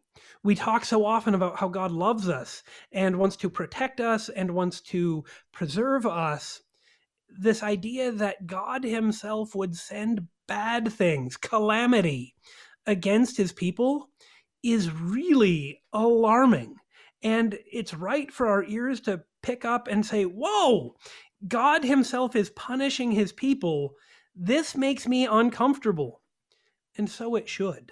We 0.41 0.55
talk 0.55 0.85
so 0.85 1.05
often 1.05 1.33
about 1.33 1.57
how 1.57 1.67
God 1.67 1.91
loves 1.91 2.29
us 2.29 2.63
and 2.93 3.19
wants 3.19 3.35
to 3.37 3.49
protect 3.49 3.99
us 3.99 4.29
and 4.29 4.51
wants 4.55 4.79
to 4.81 5.25
preserve 5.51 6.05
us. 6.05 6.61
This 7.27 7.61
idea 7.61 8.11
that 8.13 8.47
God 8.47 8.83
Himself 8.83 9.53
would 9.53 9.75
send 9.75 10.27
bad 10.47 10.91
things, 10.91 11.35
calamity 11.35 12.35
against 12.85 13.35
His 13.35 13.51
people, 13.51 14.09
is 14.63 14.91
really 14.91 15.81
alarming. 15.91 16.75
And 17.21 17.59
it's 17.69 17.93
right 17.93 18.31
for 18.31 18.47
our 18.47 18.63
ears 18.63 19.01
to 19.01 19.23
pick 19.43 19.65
up 19.65 19.89
and 19.89 20.05
say, 20.05 20.23
Whoa, 20.23 20.95
God 21.47 21.83
Himself 21.83 22.35
is 22.35 22.49
punishing 22.51 23.11
His 23.11 23.33
people. 23.33 23.93
This 24.33 24.73
makes 24.73 25.05
me 25.05 25.25
uncomfortable. 25.25 26.21
And 26.97 27.09
so 27.09 27.35
it 27.35 27.49
should. 27.49 27.91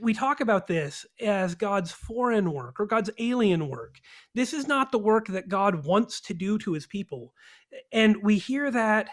We 0.00 0.14
talk 0.14 0.40
about 0.40 0.66
this 0.66 1.06
as 1.20 1.54
God's 1.54 1.92
foreign 1.92 2.52
work 2.52 2.80
or 2.80 2.86
God's 2.86 3.10
alien 3.18 3.68
work. 3.68 3.96
This 4.34 4.52
is 4.52 4.66
not 4.66 4.92
the 4.92 4.98
work 4.98 5.28
that 5.28 5.48
God 5.48 5.84
wants 5.84 6.20
to 6.22 6.34
do 6.34 6.58
to 6.58 6.72
his 6.72 6.86
people. 6.86 7.32
And 7.92 8.22
we 8.22 8.38
hear 8.38 8.70
that 8.70 9.08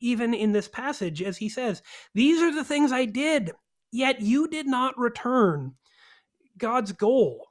even 0.00 0.34
in 0.34 0.52
this 0.52 0.68
passage 0.68 1.22
as 1.22 1.38
he 1.38 1.48
says, 1.48 1.82
These 2.14 2.40
are 2.42 2.54
the 2.54 2.64
things 2.64 2.92
I 2.92 3.04
did 3.04 3.52
Yet 3.94 4.20
you 4.20 4.48
did 4.48 4.66
not 4.66 4.98
return. 4.98 5.74
God's 6.58 6.90
goal 6.90 7.50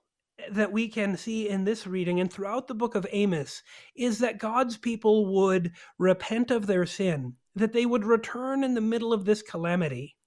that 0.52 0.74
we 0.74 0.90
can 0.90 1.16
see 1.16 1.48
in 1.48 1.64
this 1.64 1.88
reading 1.88 2.20
and 2.20 2.30
throughout 2.30 2.68
the 2.68 2.76
book 2.76 2.96
of 2.96 3.08
Amos 3.14 3.64
is 3.96 4.20
that 4.20 4.40
God's 4.40 4.76
people 4.76 5.34
would 5.34 5.72
repent 5.98 6.52
of 6.52 6.68
their 6.68 6.86
sin, 6.86 7.36
that 7.56 7.72
they 7.72 7.86
would 7.86 8.04
return 8.04 8.62
in 8.62 8.74
the 8.74 8.82
middle 8.82 9.14
of 9.14 9.24
this 9.24 9.42
calamity. 9.42 10.18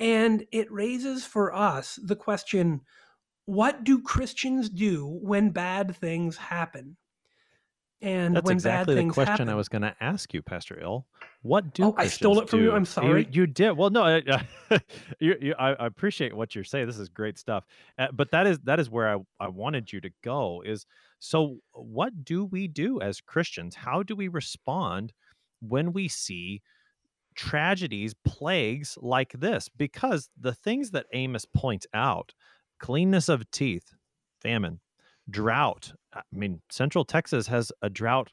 And 0.00 0.46
it 0.52 0.70
raises 0.70 1.24
for 1.24 1.54
us 1.54 1.98
the 2.02 2.16
question 2.16 2.82
what 3.46 3.82
do 3.82 4.02
Christians 4.02 4.68
do 4.68 5.06
when 5.22 5.50
bad 5.50 5.96
things 5.96 6.36
happen? 6.36 6.96
And 8.00 8.36
That's 8.36 8.50
exactly 8.50 8.94
the 8.94 9.08
question 9.08 9.26
happen, 9.26 9.48
I 9.48 9.54
was 9.54 9.68
going 9.68 9.82
to 9.82 9.94
ask 10.00 10.32
you, 10.32 10.40
Pastor 10.40 10.78
Ill. 10.80 11.06
What 11.42 11.74
do 11.74 11.86
Oh, 11.86 11.94
I 11.96 12.06
stole 12.06 12.38
it 12.40 12.48
from 12.48 12.60
you. 12.60 12.72
I'm 12.72 12.84
sorry. 12.84 13.26
you 13.32 13.46
did 13.46 13.72
well. 13.72 13.90
No, 13.90 14.04
I, 14.04 14.22
you, 15.18 15.34
you, 15.40 15.54
I, 15.58 15.70
I 15.70 15.86
appreciate 15.86 16.36
what 16.36 16.54
you're 16.54 16.62
saying. 16.62 16.86
This 16.86 16.98
is 16.98 17.08
great 17.08 17.38
stuff. 17.38 17.64
Uh, 17.98 18.08
but 18.12 18.30
that 18.30 18.46
is 18.46 18.58
that 18.60 18.78
is 18.78 18.88
where 18.88 19.16
I 19.16 19.18
I 19.40 19.48
wanted 19.48 19.92
you 19.92 20.00
to 20.02 20.10
go. 20.22 20.62
Is 20.64 20.86
so 21.18 21.58
what 21.72 22.24
do 22.24 22.44
we 22.44 22.68
do 22.68 23.00
as 23.00 23.20
Christians? 23.20 23.74
How 23.74 24.04
do 24.04 24.14
we 24.14 24.28
respond 24.28 25.12
when 25.60 25.92
we 25.92 26.06
see 26.06 26.62
tragedies, 27.38 28.14
plagues 28.24 28.98
like 29.00 29.32
this? 29.32 29.68
Because 29.68 30.28
the 30.38 30.52
things 30.52 30.90
that 30.90 31.06
Amos 31.12 31.46
points 31.46 31.86
out, 31.94 32.34
cleanness 32.80 33.28
of 33.28 33.48
teeth, 33.52 33.94
famine, 34.42 34.80
drought. 35.30 35.92
I 36.12 36.22
mean, 36.32 36.60
Central 36.68 37.04
Texas 37.04 37.46
has 37.46 37.70
a 37.80 37.88
drought 37.88 38.32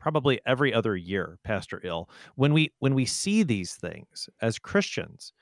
probably 0.00 0.40
every 0.44 0.74
other 0.74 0.96
year, 0.96 1.38
Pastor 1.44 1.80
Ill. 1.84 2.10
When 2.34 2.52
we 2.52 2.72
when 2.80 2.94
we 2.94 3.04
see 3.06 3.44
these 3.44 3.74
things 3.76 4.28
as 4.40 4.58
Christians, 4.58 5.32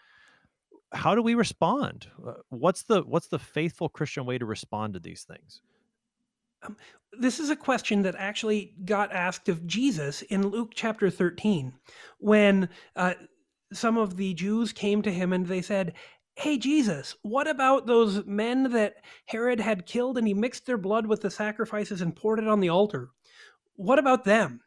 how 0.93 1.15
do 1.15 1.23
we 1.23 1.35
respond? 1.35 2.09
Uh, 2.25 2.35
What's 2.51 2.83
the 2.83 3.01
what's 3.03 3.29
the 3.29 3.39
faithful 3.39 3.89
Christian 3.89 4.27
way 4.27 4.37
to 4.37 4.45
respond 4.45 4.93
to 4.95 5.01
these 5.01 5.23
things? 5.23 5.63
Um, 6.63 6.77
this 7.19 7.41
is 7.41 7.51
a 7.51 7.57
question 7.57 8.03
that 8.03 8.15
actually 8.17 8.75
got 8.85 9.13
asked 9.13 9.49
of 9.49 9.67
Jesus 9.67 10.23
in 10.23 10.49
Luke 10.49 10.73
chapter 10.75 11.11
13 11.11 11.73
when 12.19 12.69
uh, 12.95 13.15
some 13.73 13.97
of 13.97 14.17
the 14.17 14.35
Jews 14.35 14.73
came 14.73 15.03
to 15.03 15.13
him 15.13 15.33
and 15.33 15.47
they 15.47 15.63
said, 15.63 15.95
Hey, 16.37 16.57
Jesus, 16.57 17.17
what 17.23 17.49
about 17.49 17.87
those 17.87 18.25
men 18.25 18.71
that 18.71 18.95
Herod 19.27 19.61
had 19.61 19.87
killed 19.87 20.17
and 20.17 20.27
he 20.27 20.35
mixed 20.35 20.65
their 20.67 20.79
blood 20.79 21.07
with 21.07 21.21
the 21.21 21.31
sacrifices 21.31 22.01
and 22.01 22.17
poured 22.17 22.39
it 22.39 22.49
on 22.49 22.61
the 22.61 22.69
altar? 22.69 23.11
What 23.75 23.99
about 23.99 24.25
them? 24.25 24.61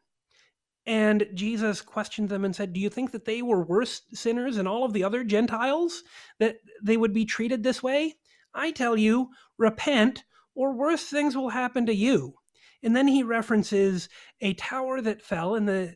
And 0.85 1.27
Jesus 1.33 1.81
questioned 1.81 2.29
them 2.29 2.43
and 2.43 2.55
said, 2.55 2.73
Do 2.73 2.79
you 2.79 2.89
think 2.89 3.11
that 3.11 3.25
they 3.25 3.41
were 3.41 3.63
worse 3.63 4.01
sinners 4.13 4.57
than 4.57 4.67
all 4.67 4.83
of 4.83 4.93
the 4.93 5.03
other 5.03 5.23
Gentiles? 5.23 6.03
That 6.39 6.57
they 6.83 6.97
would 6.97 7.13
be 7.13 7.25
treated 7.25 7.63
this 7.63 7.81
way? 7.81 8.15
I 8.53 8.71
tell 8.71 8.97
you, 8.97 9.29
repent, 9.57 10.25
or 10.55 10.73
worse 10.73 11.03
things 11.03 11.35
will 11.35 11.49
happen 11.49 11.85
to 11.85 11.95
you. 11.95 12.35
And 12.81 12.95
then 12.95 13.07
he 13.07 13.23
references 13.23 14.09
a 14.41 14.53
tower 14.55 15.01
that 15.01 15.21
fell 15.21 15.55
in 15.55 15.65
the 15.65 15.95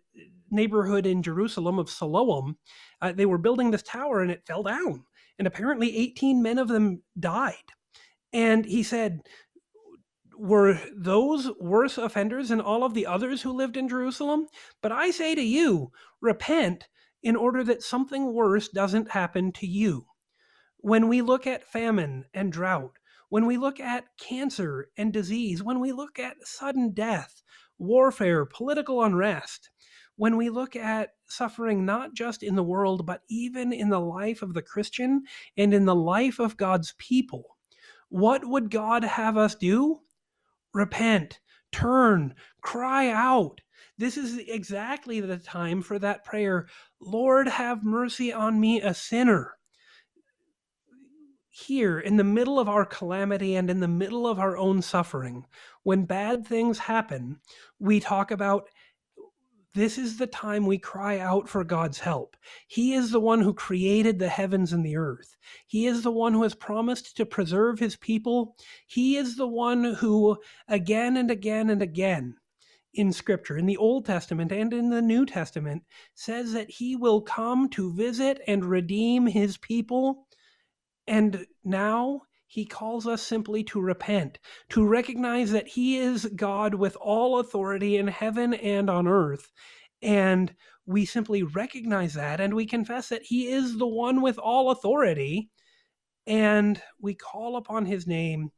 neighborhood 0.50 1.06
in 1.06 1.22
Jerusalem 1.22 1.80
of 1.80 1.90
Siloam. 1.90 2.58
Uh, 3.02 3.12
they 3.12 3.26
were 3.26 3.38
building 3.38 3.72
this 3.72 3.84
tower 3.84 4.22
and 4.22 4.32
it 4.32 4.46
fell 4.48 4.64
down. 4.64 5.04
And 5.38 5.48
apparently, 5.48 5.96
18 5.96 6.42
men 6.42 6.58
of 6.58 6.68
them 6.68 7.04
died. 7.20 7.56
And 8.34 8.66
he 8.66 8.84
said, 8.84 9.22
were 10.38 10.80
those 10.96 11.50
worse 11.60 11.98
offenders 11.98 12.50
than 12.50 12.62
all 12.62 12.84
of 12.84 12.94
the 12.94 13.06
others 13.06 13.42
who 13.42 13.52
lived 13.52 13.78
in 13.78 13.90
Jerusalem? 13.90 14.48
But 14.82 14.92
I 14.92 15.12
say 15.12 15.36
to 15.36 15.42
you, 15.42 15.92
repent 16.22 16.88
in 17.24 17.36
order 17.36 17.64
that 17.64 17.84
something 17.84 18.34
worse 18.34 18.70
doesn't 18.70 19.12
happen 19.12 19.52
to 19.54 19.68
you. 19.68 20.06
When 20.78 21.08
we 21.08 21.22
look 21.22 21.48
at 21.48 21.68
famine 21.68 22.26
and 22.34 22.52
drought, 22.52 22.98
when 23.30 23.46
we 23.46 23.58
look 23.58 23.80
at 23.80 24.06
cancer 24.18 24.90
and 24.98 25.12
disease, 25.12 25.62
when 25.64 25.80
we 25.80 25.92
look 25.92 26.20
at 26.20 26.38
sudden 26.44 26.92
death, 26.92 27.42
warfare, 27.78 28.46
political 28.46 29.04
unrest, 29.04 29.70
when 30.16 30.38
we 30.38 30.50
look 30.50 30.76
at 30.76 31.12
suffering 31.28 31.86
not 31.86 32.14
just 32.14 32.42
in 32.42 32.56
the 32.56 32.64
world, 32.64 33.06
but 33.06 33.22
even 33.30 33.72
in 33.72 33.90
the 33.90 34.00
life 34.00 34.42
of 34.42 34.54
the 34.54 34.62
Christian 34.62 35.24
and 35.56 35.74
in 35.74 35.86
the 35.86 35.96
life 35.96 36.40
of 36.40 36.58
God's 36.58 36.94
people, 36.98 37.58
what 38.10 38.46
would 38.46 38.72
God 38.72 39.04
have 39.04 39.38
us 39.38 39.56
do? 39.56 40.02
repent, 40.74 41.40
turn, 41.72 42.36
cry 42.62 43.10
out, 43.10 43.62
This 43.98 44.16
is 44.16 44.38
exactly 44.38 45.20
the 45.20 45.38
time 45.38 45.82
for 45.82 45.98
that 46.00 46.24
prayer 46.24 46.68
Lord, 47.02 47.48
have 47.48 47.84
mercy 47.84 48.32
on 48.32 48.60
me, 48.60 48.80
a 48.82 48.94
sinner. 48.94 49.57
Here, 51.66 52.00
in 52.00 52.18
the 52.18 52.24
middle 52.24 52.60
of 52.60 52.70
our 52.70 52.86
calamity 52.86 53.56
and 53.56 53.68
in 53.72 53.80
the 53.80 53.88
middle 53.88 54.28
of 54.28 54.38
our 54.38 54.56
own 54.56 54.84
suffering, 54.84 55.48
when 55.82 56.06
bad 56.06 56.46
things 56.46 56.78
happen, 56.78 57.40
we 57.80 58.00
talk 58.00 58.30
about 58.30 58.70
this 59.74 59.98
is 59.98 60.20
the 60.20 60.28
time 60.28 60.68
we 60.68 60.78
cry 60.78 61.18
out 61.18 61.50
for 61.50 61.64
God's 61.64 61.98
help. 61.98 62.38
He 62.68 62.94
is 62.94 63.10
the 63.10 63.20
one 63.20 63.42
who 63.42 63.56
created 63.56 64.20
the 64.20 64.30
heavens 64.30 64.72
and 64.72 64.86
the 64.86 64.98
earth. 64.98 65.36
He 65.66 65.88
is 65.88 66.04
the 66.04 66.12
one 66.12 66.34
who 66.34 66.44
has 66.44 66.54
promised 66.54 67.18
to 67.18 67.26
preserve 67.26 67.80
his 67.80 67.96
people. 67.96 68.56
He 68.86 69.18
is 69.18 69.36
the 69.36 69.48
one 69.48 69.96
who, 69.96 70.38
again 70.68 71.18
and 71.18 71.32
again 71.32 71.72
and 71.72 71.82
again, 71.82 72.36
in 72.94 73.12
Scripture, 73.12 73.58
in 73.58 73.66
the 73.66 73.78
Old 73.78 74.06
Testament 74.06 74.52
and 74.52 74.74
in 74.74 74.92
the 74.92 75.02
New 75.02 75.26
Testament, 75.26 75.84
says 76.14 76.54
that 76.54 76.70
he 76.70 76.96
will 76.96 77.22
come 77.22 77.68
to 77.70 77.92
visit 77.94 78.42
and 78.48 78.64
redeem 78.64 79.26
his 79.26 79.58
people. 79.58 80.27
And 81.08 81.46
now 81.64 82.22
he 82.48 82.66
calls 82.66 83.08
us 83.08 83.22
simply 83.22 83.64
to 83.66 83.82
repent, 83.82 84.40
to 84.70 84.86
recognize 84.86 85.52
that 85.52 85.68
he 85.68 85.98
is 85.98 86.26
God 86.36 86.76
with 86.76 86.96
all 86.98 87.40
authority 87.40 87.98
in 87.98 88.08
heaven 88.08 88.54
and 88.54 88.90
on 88.90 89.08
earth. 89.08 89.52
And 90.02 90.54
we 90.86 91.06
simply 91.06 91.44
recognize 91.44 92.14
that 92.14 92.40
and 92.40 92.54
we 92.54 92.66
confess 92.66 93.10
that 93.10 93.24
he 93.24 93.48
is 93.48 93.78
the 93.78 93.88
one 93.88 94.22
with 94.22 94.38
all 94.38 94.72
authority. 94.72 95.50
And 96.26 96.82
we 97.00 97.16
call 97.16 97.58
upon 97.58 97.86
his 97.86 98.08
name, 98.08 98.52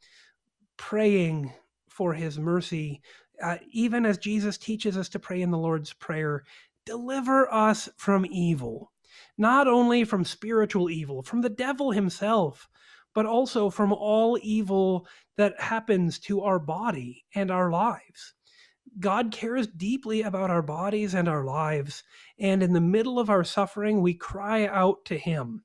praying 0.77 1.53
for 1.89 2.13
his 2.13 2.39
mercy, 2.39 3.01
uh, 3.43 3.57
even 3.71 4.05
as 4.05 4.17
Jesus 4.17 4.57
teaches 4.57 4.97
us 4.97 5.09
to 5.09 5.19
pray 5.19 5.41
in 5.41 5.51
the 5.51 5.57
Lord's 5.57 5.93
Prayer 5.93 6.43
deliver 6.89 7.53
us 7.53 7.87
from 7.97 8.25
evil, 8.25 8.91
not 9.37 9.67
only 9.67 10.03
from 10.03 10.23
spiritual 10.25 10.89
evil, 10.89 11.23
from 11.23 11.41
the 11.41 11.49
devil 11.49 11.91
himself, 11.91 12.69
but 13.13 13.25
also 13.25 13.69
from 13.69 13.91
all 13.91 14.37
evil 14.41 15.07
that 15.37 15.59
happens 15.59 16.19
to 16.19 16.41
our 16.41 16.59
body 16.59 17.25
and 17.33 17.49
our 17.51 17.71
lives. 17.71 18.33
God 18.99 19.31
cares 19.31 19.67
deeply 19.67 20.21
about 20.21 20.49
our 20.49 20.61
bodies 20.61 21.13
and 21.13 21.27
our 21.27 21.43
lives, 21.43 22.03
and 22.39 22.63
in 22.63 22.73
the 22.73 22.81
middle 22.81 23.19
of 23.19 23.29
our 23.29 23.43
suffering, 23.43 24.01
we 24.01 24.13
cry 24.13 24.65
out 24.65 25.05
to 25.05 25.17
Him. 25.17 25.63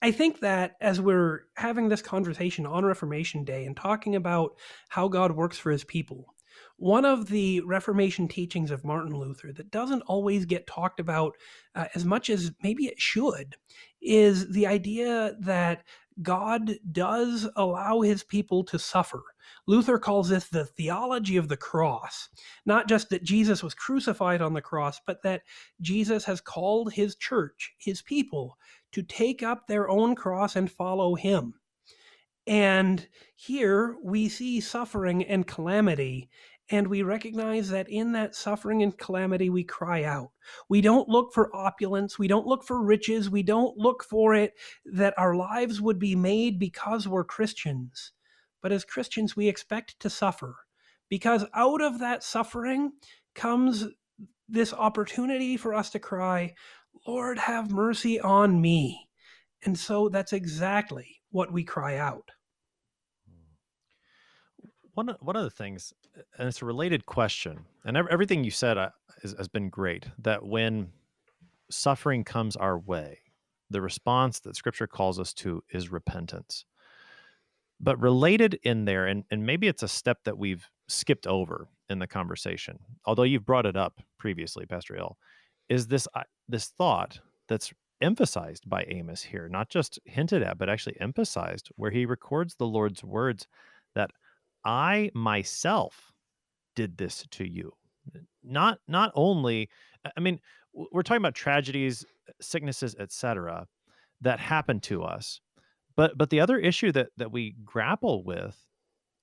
I 0.00 0.12
think 0.12 0.40
that 0.40 0.76
as 0.80 1.00
we're 1.00 1.40
having 1.56 1.88
this 1.88 2.02
conversation 2.02 2.66
on 2.66 2.84
Reformation 2.84 3.44
Day 3.44 3.64
and 3.64 3.76
talking 3.76 4.14
about 4.14 4.52
how 4.88 5.08
God 5.08 5.32
works 5.32 5.58
for 5.58 5.72
his 5.72 5.82
people, 5.82 6.34
one 6.78 7.04
of 7.04 7.26
the 7.26 7.60
Reformation 7.62 8.28
teachings 8.28 8.70
of 8.70 8.84
Martin 8.84 9.12
Luther 9.12 9.52
that 9.52 9.72
doesn't 9.72 10.02
always 10.02 10.46
get 10.46 10.66
talked 10.66 11.00
about 11.00 11.36
uh, 11.74 11.86
as 11.96 12.04
much 12.04 12.30
as 12.30 12.52
maybe 12.62 12.86
it 12.86 13.00
should 13.00 13.56
is 14.00 14.48
the 14.52 14.66
idea 14.66 15.34
that 15.40 15.82
God 16.22 16.76
does 16.92 17.48
allow 17.56 18.00
his 18.00 18.22
people 18.22 18.62
to 18.64 18.78
suffer. 18.78 19.22
Luther 19.66 19.98
calls 19.98 20.28
this 20.28 20.48
the 20.48 20.64
theology 20.64 21.36
of 21.36 21.48
the 21.48 21.56
cross. 21.56 22.28
Not 22.64 22.88
just 22.88 23.10
that 23.10 23.24
Jesus 23.24 23.62
was 23.62 23.74
crucified 23.74 24.40
on 24.40 24.54
the 24.54 24.62
cross, 24.62 25.00
but 25.04 25.22
that 25.24 25.42
Jesus 25.80 26.24
has 26.26 26.40
called 26.40 26.92
his 26.92 27.16
church, 27.16 27.72
his 27.78 28.02
people, 28.02 28.56
to 28.92 29.02
take 29.02 29.42
up 29.42 29.66
their 29.66 29.88
own 29.90 30.14
cross 30.14 30.54
and 30.54 30.70
follow 30.70 31.16
him. 31.16 31.54
And 32.46 33.06
here 33.36 33.96
we 34.02 34.28
see 34.30 34.60
suffering 34.60 35.22
and 35.22 35.46
calamity, 35.46 36.30
and 36.70 36.86
we 36.86 37.02
recognize 37.02 37.70
that 37.70 37.88
in 37.88 38.12
that 38.12 38.34
suffering 38.34 38.82
and 38.82 38.96
calamity, 38.96 39.48
we 39.48 39.64
cry 39.64 40.04
out. 40.04 40.30
We 40.68 40.80
don't 40.80 41.08
look 41.08 41.32
for 41.32 41.54
opulence. 41.54 42.18
We 42.18 42.28
don't 42.28 42.46
look 42.46 42.64
for 42.64 42.82
riches. 42.82 43.30
We 43.30 43.42
don't 43.42 43.76
look 43.78 44.04
for 44.04 44.34
it 44.34 44.54
that 44.84 45.14
our 45.16 45.34
lives 45.34 45.80
would 45.80 45.98
be 45.98 46.14
made 46.14 46.58
because 46.58 47.08
we're 47.08 47.24
Christians. 47.24 48.12
But 48.60 48.72
as 48.72 48.84
Christians, 48.84 49.34
we 49.34 49.48
expect 49.48 49.98
to 50.00 50.10
suffer 50.10 50.56
because 51.08 51.44
out 51.54 51.80
of 51.80 52.00
that 52.00 52.22
suffering 52.22 52.92
comes 53.34 53.86
this 54.48 54.74
opportunity 54.74 55.56
for 55.56 55.74
us 55.74 55.90
to 55.90 55.98
cry, 55.98 56.54
Lord, 57.06 57.38
have 57.38 57.70
mercy 57.70 58.20
on 58.20 58.60
me. 58.60 59.08
And 59.64 59.78
so 59.78 60.08
that's 60.08 60.32
exactly 60.32 61.22
what 61.30 61.52
we 61.52 61.64
cry 61.64 61.96
out. 61.96 62.30
One, 64.98 65.14
one 65.20 65.36
of 65.36 65.44
the 65.44 65.50
things, 65.50 65.92
and 66.36 66.48
it's 66.48 66.60
a 66.60 66.64
related 66.64 67.06
question, 67.06 67.66
and 67.84 67.96
everything 67.96 68.42
you 68.42 68.50
said 68.50 68.76
uh, 68.76 68.88
has 69.22 69.46
been 69.46 69.70
great, 69.70 70.06
that 70.18 70.44
when 70.44 70.88
suffering 71.70 72.24
comes 72.24 72.56
our 72.56 72.76
way, 72.76 73.20
the 73.70 73.80
response 73.80 74.40
that 74.40 74.56
scripture 74.56 74.88
calls 74.88 75.20
us 75.20 75.32
to 75.34 75.62
is 75.70 75.92
repentance. 75.92 76.64
But 77.78 78.00
related 78.00 78.58
in 78.64 78.86
there, 78.86 79.06
and, 79.06 79.22
and 79.30 79.46
maybe 79.46 79.68
it's 79.68 79.84
a 79.84 79.88
step 79.88 80.24
that 80.24 80.36
we've 80.36 80.68
skipped 80.88 81.28
over 81.28 81.68
in 81.88 82.00
the 82.00 82.08
conversation, 82.08 82.80
although 83.04 83.22
you've 83.22 83.46
brought 83.46 83.66
it 83.66 83.76
up 83.76 84.00
previously, 84.18 84.66
Pastor 84.66 84.96
Ill, 84.96 85.16
is 85.68 85.86
this 85.86 86.08
this 86.48 86.72
thought 86.76 87.20
that's 87.46 87.72
emphasized 88.00 88.68
by 88.68 88.84
Amos 88.88 89.22
here, 89.22 89.48
not 89.48 89.68
just 89.68 90.00
hinted 90.06 90.42
at, 90.42 90.58
but 90.58 90.68
actually 90.68 91.00
emphasized, 91.00 91.68
where 91.76 91.92
he 91.92 92.04
records 92.04 92.56
the 92.56 92.66
Lord's 92.66 93.04
words 93.04 93.46
that 93.94 94.10
I 94.64 95.10
myself 95.14 96.12
did 96.74 96.96
this 96.96 97.24
to 97.32 97.48
you. 97.48 97.72
Not 98.42 98.78
not 98.88 99.12
only, 99.14 99.68
I 100.16 100.20
mean, 100.20 100.40
we're 100.72 101.02
talking 101.02 101.22
about 101.22 101.34
tragedies, 101.34 102.04
uh, 102.28 102.32
sicknesses, 102.40 102.94
etc., 102.98 103.66
that 104.20 104.40
happen 104.40 104.80
to 104.80 105.02
us, 105.02 105.40
but 105.96 106.16
but 106.16 106.30
the 106.30 106.40
other 106.40 106.58
issue 106.58 106.92
that 106.92 107.08
that 107.16 107.32
we 107.32 107.56
grapple 107.64 108.24
with 108.24 108.56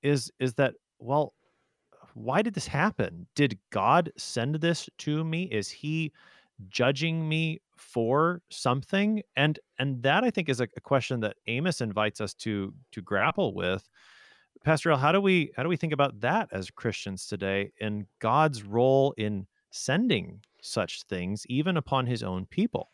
is 0.04 0.32
is 0.40 0.54
that 0.56 0.76
well, 1.00 1.34
why 2.14 2.42
did 2.42 2.54
this 2.54 2.68
happen? 2.68 3.28
Did 3.36 3.58
God 3.72 4.12
send 4.18 4.56
this 4.56 4.90
to 5.00 5.24
me? 5.24 5.44
Is 5.44 5.70
He 5.70 6.12
judging 6.70 7.28
me 7.28 7.60
for 7.78 8.42
something 8.50 9.22
and 9.36 9.60
and 9.80 10.02
that 10.02 10.24
i 10.24 10.30
think 10.30 10.48
is 10.48 10.62
a, 10.62 10.68
a, 10.78 10.82
question 10.82 11.20
that 11.20 11.36
amos 11.48 11.82
invites 11.82 12.22
us 12.22 12.34
to 12.34 12.74
to 12.92 13.02
grapple 13.02 13.54
with 13.54 13.90
pastor 14.66 14.90
Ill, 14.90 14.98
how 14.98 15.12
do 15.12 15.22
we 15.22 15.52
how 15.56 15.64
do 15.64 15.70
we 15.70 15.78
think 15.78 15.94
about 15.94 16.20
that 16.22 16.50
as 16.52 16.70
christians 16.70 17.28
today 17.28 17.72
and 17.80 18.06
god's 18.20 18.64
role 18.64 19.14
in 19.18 19.48
sending 19.72 20.42
such 20.62 21.04
things 21.04 21.46
even 21.48 21.78
upon 21.78 22.06
his 22.06 22.24
own 22.24 22.46
people 22.46 22.90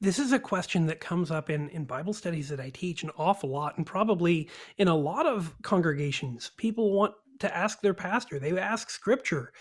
this 0.00 0.18
is 0.18 0.32
a 0.32 0.38
question 0.38 0.86
that 0.86 1.00
comes 1.00 1.30
up 1.30 1.48
in, 1.48 1.70
in 1.70 1.84
Bible 1.86 2.12
studies 2.12 2.50
that 2.50 2.60
I 2.60 2.68
teach 2.68 3.04
an 3.04 3.10
awful 3.16 3.48
lot, 3.48 3.78
and 3.78 3.86
probably 3.86 4.50
in 4.76 4.86
a 4.86 4.94
lot 4.94 5.24
of 5.24 5.54
congregations. 5.62 6.50
People 6.58 6.92
want 6.92 7.14
to 7.38 7.56
ask 7.56 7.80
their 7.80 7.94
pastor, 7.94 8.38
they 8.38 8.58
ask 8.58 8.90
scripture 8.90 9.52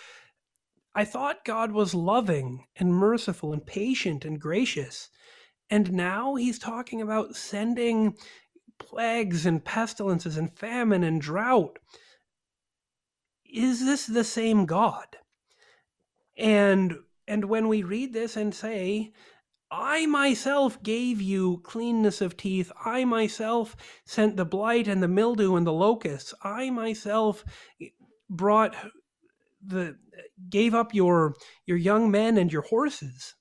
I 0.95 1.05
thought 1.05 1.45
God 1.45 1.71
was 1.71 1.95
loving 1.95 2.65
and 2.75 2.93
merciful 2.93 3.51
and 3.51 3.65
patient 3.65 4.25
and 4.25 4.39
gracious. 4.39 5.09
And 5.69 5.91
now 5.93 6.35
he's 6.35 6.59
talking 6.59 7.01
about 7.01 7.35
sending 7.35 8.15
plagues 8.80 9.45
and 9.45 9.63
pestilences 9.63 10.38
and 10.38 10.57
famine 10.57 11.03
and 11.03 11.21
drought. 11.21 11.80
Is 13.45 13.86
this 13.86 14.05
the 14.05 14.24
same 14.24 14.65
God? 14.65 15.17
And 16.38 16.95
and 17.28 17.45
when 17.45 17.67
we 17.67 17.84
read 17.84 18.13
this 18.13 18.36
and 18.36 18.53
say, 18.53 19.13
I 19.71 20.05
myself 20.05 20.82
gave 20.84 21.21
you 21.21 21.59
cleanness 21.63 22.21
of 22.21 22.38
teeth. 22.38 22.71
I 22.86 23.05
myself 23.05 23.76
sent 24.05 24.38
the 24.38 24.45
blight 24.45 24.88
and 24.88 25.01
the 25.01 25.07
mildew 25.07 25.55
and 25.55 25.65
the 25.65 25.74
locusts. 25.74 26.34
I 26.43 26.69
myself 26.69 27.43
brought 28.30 28.76
the 29.65 29.97
gave 30.49 30.76
up 30.76 30.93
your 30.93 31.36
your 31.65 31.78
young 31.78 32.11
men 32.11 32.38
and 32.38 32.51
your 32.51 32.63
horses 32.63 33.36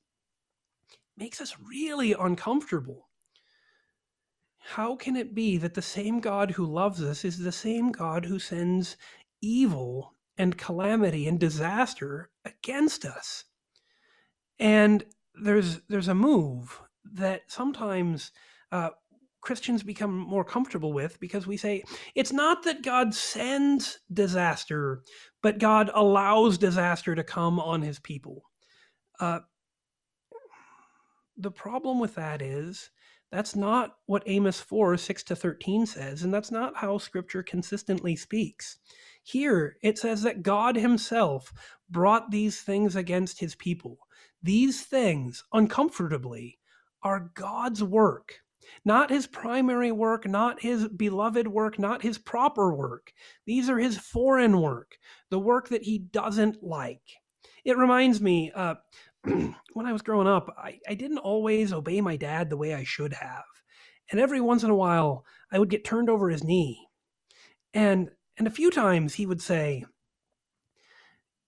makes 1.17 1.41
us 1.41 1.57
really 1.69 2.13
uncomfortable 2.13 3.09
how 4.65 4.97
can 4.97 5.17
it 5.17 5.35
be 5.35 5.57
that 5.57 5.75
the 5.75 5.83
same 5.83 6.21
god 6.21 6.51
who 6.53 6.65
loves 6.65 7.03
us 7.03 7.25
is 7.25 7.39
the 7.39 7.53
same 7.53 7.91
god 7.93 8.25
who 8.25 8.39
sends 8.39 8.97
evil 9.41 10.15
and 10.39 10.57
calamity 10.57 11.27
and 11.27 11.41
disaster 11.41 12.31
against 12.45 13.05
us 13.05 13.45
and 14.59 15.05
there's 15.35 15.81
there's 15.89 16.09
a 16.09 16.15
move 16.15 16.81
that 17.15 17.43
sometimes 17.49 18.31
uh, 18.71 18.91
Christians 19.41 19.83
become 19.83 20.17
more 20.17 20.45
comfortable 20.45 20.93
with 20.93 21.19
because 21.19 21.47
we 21.47 21.57
say 21.57 21.83
it's 22.15 22.33
not 22.33 22.63
that 22.63 22.85
God 22.85 23.13
sends 23.13 23.99
disaster, 24.13 25.03
but 25.43 25.59
God 25.59 25.91
allows 25.95 26.59
disaster 26.59 27.15
to 27.17 27.25
come 27.25 27.59
on 27.59 27.83
his 27.83 27.99
people. 27.99 28.45
Uh, 29.19 29.41
the 31.37 31.51
problem 31.51 31.99
with 31.99 32.15
that 32.15 32.41
is 32.41 32.91
that's 33.33 33.57
not 33.57 33.97
what 34.05 34.23
Amos 34.27 34.61
4 34.61 34.99
6 34.99 35.23
to 35.25 35.35
13 35.35 35.87
says, 35.87 36.23
and 36.23 36.33
that's 36.33 36.51
not 36.51 36.77
how 36.77 36.99
scripture 36.99 37.43
consistently 37.43 38.15
speaks. 38.15 38.77
Here, 39.23 39.79
it 39.83 39.99
says 39.99 40.21
that 40.23 40.43
God 40.43 40.77
Himself 40.77 41.51
brought 41.89 42.31
these 42.31 42.61
things 42.61 42.95
against 42.95 43.41
His 43.41 43.55
people. 43.55 43.99
These 44.43 44.83
things, 44.83 45.45
uncomfortably, 45.53 46.59
are 47.03 47.31
God's 47.35 47.83
work, 47.83 48.35
not 48.85 49.09
His 49.09 49.27
primary 49.27 49.93
work, 49.93 50.29
not 50.29 50.61
His 50.61 50.87
beloved 50.89 51.49
work, 51.49 51.79
not 51.79 52.03
His 52.03 52.19
proper 52.19 52.75
work. 52.75 53.15
These 53.47 53.71
are 53.71 53.79
His 53.79 53.97
foreign 53.97 54.61
work, 54.61 54.99
the 55.31 55.39
work 55.39 55.71
that 55.71 55.85
He 55.85 55.99
doesn't 55.99 56.63
like. 56.63 57.01
It 57.65 57.79
reminds 57.79 58.21
me, 58.21 58.53
uh, 58.55 58.75
when 59.25 59.87
I 59.87 59.93
was 59.93 60.03
growing 60.03 60.27
up, 60.27 60.55
I, 60.59 60.79
I 60.89 60.95
didn't 60.95 61.19
always 61.19 61.73
obey 61.73 62.01
my 62.01 62.17
dad 62.17 62.51
the 62.51 62.57
way 62.57 62.75
I 62.75 62.85
should 62.85 63.13
have. 63.13 63.45
And 64.11 64.21
every 64.21 64.41
once 64.41 64.63
in 64.63 64.71
a 64.71 64.75
while, 64.75 65.25
I 65.51 65.59
would 65.59 65.71
get 65.71 65.85
turned 65.85 66.11
over 66.11 66.29
his 66.29 66.45
knee. 66.45 66.87
And 67.73 68.11
and 68.39 68.47
a 68.47 68.51
few 68.51 68.71
times 68.71 69.15
he 69.15 69.27
would 69.27 69.43
say, 69.43 69.85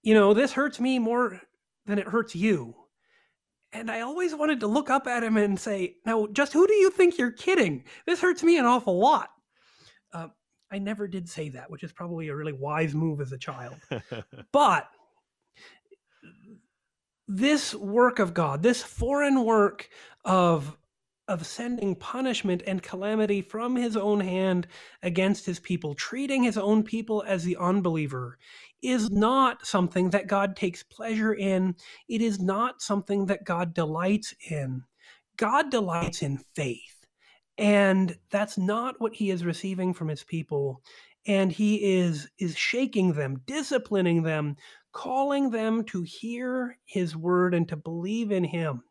You 0.02 0.14
know, 0.14 0.34
this 0.34 0.52
hurts 0.52 0.80
me 0.80 0.98
more 0.98 1.40
than 1.86 1.98
it 1.98 2.08
hurts 2.08 2.34
you. 2.34 2.74
And 3.72 3.90
I 3.90 4.02
always 4.02 4.34
wanted 4.34 4.60
to 4.60 4.66
look 4.68 4.88
up 4.88 5.06
at 5.06 5.24
him 5.24 5.36
and 5.36 5.58
say, 5.58 5.96
Now, 6.06 6.26
just 6.32 6.52
who 6.52 6.66
do 6.66 6.74
you 6.74 6.90
think 6.90 7.18
you're 7.18 7.32
kidding? 7.32 7.84
This 8.06 8.20
hurts 8.20 8.42
me 8.42 8.58
an 8.58 8.66
awful 8.66 8.98
lot. 8.98 9.30
Uh, 10.12 10.28
I 10.70 10.78
never 10.78 11.08
did 11.08 11.28
say 11.28 11.50
that, 11.50 11.70
which 11.70 11.82
is 11.82 11.92
probably 11.92 12.28
a 12.28 12.36
really 12.36 12.52
wise 12.52 12.94
move 12.94 13.20
as 13.20 13.32
a 13.32 13.38
child. 13.38 13.76
but 14.52 14.88
this 17.26 17.74
work 17.74 18.18
of 18.18 18.34
God, 18.34 18.62
this 18.62 18.82
foreign 18.82 19.44
work 19.44 19.88
of 20.24 20.76
of 21.26 21.46
sending 21.46 21.94
punishment 21.94 22.62
and 22.66 22.82
calamity 22.82 23.40
from 23.40 23.76
his 23.76 23.96
own 23.96 24.20
hand 24.20 24.66
against 25.02 25.46
his 25.46 25.58
people, 25.58 25.94
treating 25.94 26.42
his 26.42 26.58
own 26.58 26.82
people 26.82 27.24
as 27.26 27.44
the 27.44 27.56
unbeliever, 27.56 28.38
is 28.82 29.10
not 29.10 29.66
something 29.66 30.10
that 30.10 30.26
God 30.26 30.54
takes 30.54 30.82
pleasure 30.82 31.32
in. 31.32 31.74
It 32.08 32.20
is 32.20 32.40
not 32.40 32.82
something 32.82 33.24
that 33.26 33.44
God 33.44 33.72
delights 33.72 34.34
in. 34.50 34.84
God 35.38 35.70
delights 35.70 36.22
in 36.22 36.38
faith. 36.54 37.06
And 37.56 38.16
that's 38.30 38.58
not 38.58 39.00
what 39.00 39.14
he 39.14 39.30
is 39.30 39.44
receiving 39.44 39.94
from 39.94 40.08
his 40.08 40.24
people. 40.24 40.82
And 41.26 41.50
he 41.50 41.94
is, 41.96 42.28
is 42.38 42.54
shaking 42.54 43.14
them, 43.14 43.40
disciplining 43.46 44.24
them, 44.24 44.56
calling 44.94 45.50
them 45.50 45.84
to 45.84 46.02
hear 46.02 46.78
his 46.86 47.14
word 47.14 47.52
and 47.52 47.68
to 47.68 47.76
believe 47.76 48.32
in 48.32 48.44
him. 48.44 48.82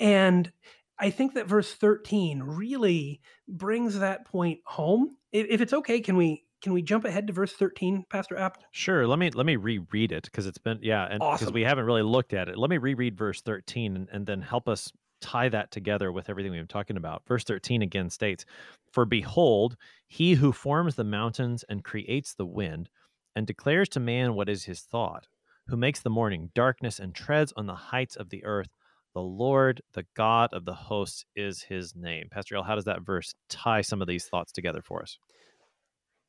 And 0.00 0.50
I 0.98 1.10
think 1.10 1.34
that 1.34 1.48
verse 1.48 1.74
13 1.74 2.42
really 2.42 3.20
brings 3.46 3.98
that 3.98 4.24
point 4.26 4.60
home. 4.64 5.16
If, 5.32 5.60
it's 5.60 5.72
okay, 5.72 6.00
can 6.00 6.16
we 6.16 6.44
can 6.62 6.72
we 6.72 6.80
jump 6.80 7.04
ahead 7.04 7.26
to 7.26 7.32
verse 7.34 7.52
13, 7.52 8.06
Pastor 8.08 8.38
App? 8.38 8.56
Sure. 8.70 9.06
Let 9.06 9.18
me 9.18 9.30
let 9.30 9.44
me 9.44 9.56
reread 9.56 10.12
it 10.12 10.24
because 10.24 10.46
it's 10.46 10.56
been 10.56 10.78
yeah, 10.80 11.04
and 11.04 11.18
because 11.18 11.42
awesome. 11.42 11.52
we 11.52 11.62
haven't 11.62 11.84
really 11.84 12.02
looked 12.02 12.32
at 12.32 12.48
it. 12.48 12.56
Let 12.56 12.70
me 12.70 12.78
reread 12.78 13.18
verse 13.18 13.42
13 13.42 13.96
and, 13.96 14.08
and 14.10 14.24
then 14.24 14.40
help 14.40 14.68
us 14.68 14.90
tie 15.20 15.48
that 15.48 15.70
together 15.70 16.12
with 16.12 16.30
everything 16.30 16.52
we've 16.52 16.60
been 16.60 16.68
talking 16.68 16.96
about. 16.96 17.22
Verse 17.26 17.44
13 17.44 17.82
again 17.82 18.08
states, 18.08 18.44
For 18.92 19.04
behold, 19.04 19.76
he 20.06 20.34
who 20.34 20.52
forms 20.52 20.94
the 20.94 21.04
mountains 21.04 21.64
and 21.68 21.82
creates 21.82 22.34
the 22.34 22.46
wind, 22.46 22.88
and 23.34 23.46
declares 23.46 23.88
to 23.90 24.00
man 24.00 24.34
what 24.34 24.48
is 24.48 24.64
his 24.64 24.80
thought, 24.80 25.28
who 25.68 25.76
makes 25.76 26.00
the 26.00 26.10
morning 26.10 26.50
darkness 26.54 26.98
and 26.98 27.14
treads 27.14 27.52
on 27.56 27.66
the 27.66 27.74
heights 27.74 28.16
of 28.16 28.30
the 28.30 28.44
earth 28.44 28.70
the 29.14 29.22
Lord, 29.22 29.80
the 29.92 30.04
God 30.14 30.52
of 30.52 30.64
the 30.64 30.74
hosts, 30.74 31.24
is 31.36 31.62
his 31.62 31.94
name. 31.94 32.26
Pastor 32.30 32.56
Ill, 32.56 32.64
how 32.64 32.74
does 32.74 32.84
that 32.84 33.02
verse 33.02 33.32
tie 33.48 33.80
some 33.80 34.02
of 34.02 34.08
these 34.08 34.26
thoughts 34.26 34.52
together 34.52 34.82
for 34.82 35.02
us? 35.02 35.18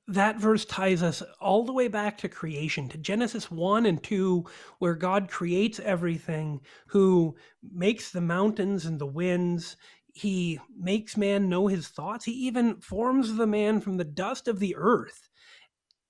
That 0.08 0.40
verse 0.40 0.66
ties 0.66 1.02
us 1.02 1.24
all 1.42 1.66
the 1.66 1.74
way 1.74 1.88
back 1.88 2.16
to 2.20 2.30
creation, 2.30 2.88
to 2.90 3.00
Genesis 3.00 3.50
1 3.50 3.88
and 3.88 4.04
2, 4.04 4.46
where 4.78 4.94
God 4.94 5.28
creates 5.30 5.80
everything, 5.80 6.62
who 6.86 7.36
makes 7.74 8.12
the 8.12 8.22
mountains 8.22 8.86
and 8.86 9.00
the 9.00 9.08
winds. 9.08 9.78
He 10.14 10.60
makes 10.78 11.18
man 11.18 11.50
know 11.50 11.66
his 11.66 11.88
thoughts. 11.88 12.24
He 12.24 12.34
even 12.34 12.80
forms 12.82 13.36
the 13.36 13.48
man 13.48 13.82
from 13.82 13.98
the 13.98 14.04
dust 14.04 14.48
of 14.48 14.60
the 14.60 14.76
earth. 14.78 15.28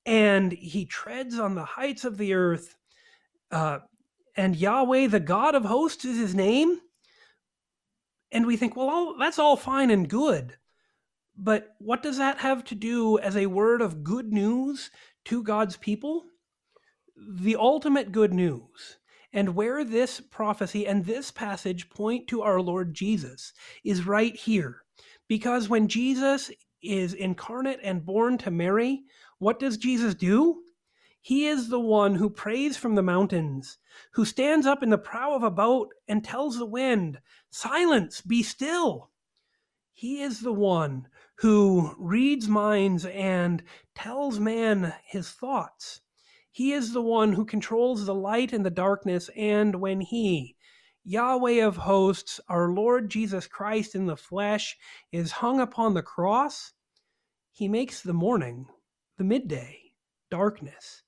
And 0.06 0.52
he 0.52 0.86
treads 0.86 1.40
on 1.40 1.56
the 1.56 1.66
heights 1.66 2.06
of 2.06 2.18
the 2.18 2.34
earth. 2.34 2.76
Uh, 3.52 3.80
and 4.36 4.56
Yahweh, 4.56 5.08
the 5.08 5.20
God 5.20 5.56
of 5.56 5.66
hosts, 5.66 6.06
is 6.06 6.18
his 6.18 6.36
name. 6.36 6.80
And 8.32 8.46
we 8.46 8.58
think, 8.58 8.76
well, 8.76 8.90
all, 8.90 9.16
that's 9.18 9.40
all 9.40 9.56
fine 9.56 9.90
and 9.90 10.10
good. 10.10 10.58
But 11.38 11.76
what 11.80 12.04
does 12.04 12.18
that 12.18 12.40
have 12.40 12.64
to 12.66 12.76
do 12.76 13.18
as 13.20 13.36
a 13.36 13.46
word 13.48 13.82
of 13.82 14.04
good 14.04 14.32
news 14.32 14.92
to 15.26 15.44
God's 15.44 15.78
people? 15.78 16.26
The 17.18 17.56
ultimate 17.56 18.12
good 18.12 18.34
news. 18.34 18.98
And 19.34 19.56
where 19.56 19.84
this 19.84 20.22
prophecy 20.22 20.88
and 20.88 21.06
this 21.06 21.32
passage 21.32 21.90
point 21.90 22.28
to 22.28 22.42
our 22.42 22.62
Lord 22.62 22.94
Jesus 22.94 23.54
is 23.84 24.06
right 24.06 24.36
here. 24.36 24.84
Because 25.28 25.68
when 25.68 25.88
Jesus 25.88 26.52
is 26.82 27.14
incarnate 27.14 27.80
and 27.84 28.06
born 28.06 28.38
to 28.40 28.52
Mary, 28.52 29.04
what 29.40 29.60
does 29.60 29.78
Jesus 29.78 30.16
do? 30.16 30.62
He 31.22 31.48
is 31.48 31.70
the 31.70 31.80
one 31.80 32.16
who 32.16 32.30
prays 32.30 32.78
from 32.78 32.96
the 32.96 33.02
mountains, 33.02 33.78
who 34.14 34.26
stands 34.26 34.68
up 34.68 34.84
in 34.84 34.90
the 34.90 34.98
prow 34.98 35.36
of 35.36 35.44
a 35.44 35.50
boat 35.50 35.94
and 36.08 36.24
tells 36.24 36.58
the 36.58 36.66
wind, 36.66 37.20
Silence, 37.50 38.22
be 38.22 38.44
still. 38.44 39.10
He 39.92 40.22
is 40.22 40.42
the 40.42 40.54
one 40.54 41.08
who 41.38 41.96
reads 41.98 42.48
minds 42.48 43.06
and 43.06 43.64
tells 43.96 44.40
man 44.40 44.94
his 45.06 45.32
thoughts. 45.32 46.02
He 46.52 46.72
is 46.72 46.94
the 46.94 47.02
one 47.02 47.34
who 47.34 47.44
controls 47.44 48.06
the 48.06 48.14
light 48.14 48.54
and 48.54 48.66
the 48.66 48.70
darkness, 48.70 49.30
and 49.36 49.82
when 49.82 50.02
he, 50.02 50.56
Yahweh 51.04 51.66
of 51.66 51.78
hosts, 51.78 52.40
our 52.48 52.70
Lord 52.70 53.10
Jesus 53.10 53.48
Christ 53.48 53.96
in 53.96 54.06
the 54.06 54.16
flesh, 54.16 54.78
is 55.12 55.32
hung 55.32 55.60
upon 55.60 55.94
the 55.94 56.02
cross, 56.02 56.74
he 57.52 57.68
makes 57.68 58.02
the 58.02 58.14
morning, 58.14 58.68
the 59.18 59.24
midday, 59.24 59.80
darkness. 60.30 61.04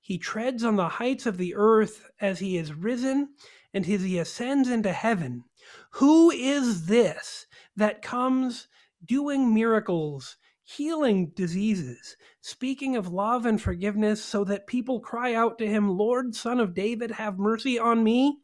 He 0.00 0.18
treads 0.18 0.64
on 0.64 0.76
the 0.76 0.88
heights 0.88 1.26
of 1.26 1.36
the 1.36 1.54
earth 1.54 2.10
as 2.20 2.38
he 2.38 2.56
is 2.56 2.72
risen 2.72 3.34
and 3.72 3.88
as 3.88 4.02
he 4.02 4.18
ascends 4.18 4.68
into 4.68 4.92
heaven. 4.92 5.44
Who 5.92 6.30
is 6.30 6.86
this 6.86 7.46
that 7.76 8.02
comes 8.02 8.68
doing 9.04 9.54
miracles, 9.54 10.36
healing 10.62 11.32
diseases, 11.34 12.16
speaking 12.40 12.96
of 12.96 13.12
love 13.12 13.46
and 13.46 13.60
forgiveness 13.60 14.24
so 14.24 14.44
that 14.44 14.66
people 14.66 15.00
cry 15.00 15.34
out 15.34 15.58
to 15.58 15.66
him, 15.66 15.96
Lord, 15.96 16.34
Son 16.34 16.60
of 16.60 16.74
David, 16.74 17.12
have 17.12 17.38
mercy 17.38 17.78
on 17.78 18.02
me? 18.02 18.38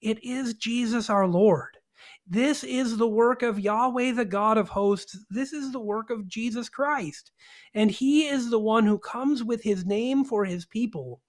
It 0.00 0.22
is 0.22 0.54
Jesus 0.54 1.10
our 1.10 1.26
Lord. 1.26 1.77
This 2.26 2.64
is 2.64 2.96
the 2.96 3.08
work 3.08 3.42
of 3.42 3.60
Yahweh, 3.60 4.12
the 4.12 4.24
God 4.24 4.58
of 4.58 4.68
hosts. 4.68 5.18
This 5.30 5.52
is 5.52 5.72
the 5.72 5.80
work 5.80 6.10
of 6.10 6.26
Jesus 6.28 6.68
Christ. 6.68 7.32
And 7.74 7.90
he 7.90 8.26
is 8.26 8.50
the 8.50 8.58
one 8.58 8.86
who 8.86 8.98
comes 8.98 9.42
with 9.42 9.62
his 9.62 9.84
name 9.84 10.24
for 10.24 10.44
his 10.44 10.66
people. 10.66 11.20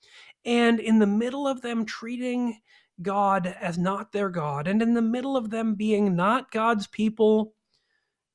And 0.45 0.79
in 0.79 0.99
the 0.99 1.07
middle 1.07 1.47
of 1.47 1.61
them 1.61 1.85
treating 1.85 2.59
God 3.01 3.55
as 3.59 3.77
not 3.77 4.11
their 4.11 4.29
God, 4.29 4.67
and 4.67 4.81
in 4.81 4.93
the 4.93 5.01
middle 5.01 5.37
of 5.37 5.49
them 5.49 5.75
being 5.75 6.15
not 6.15 6.51
God's 6.51 6.87
people, 6.87 7.53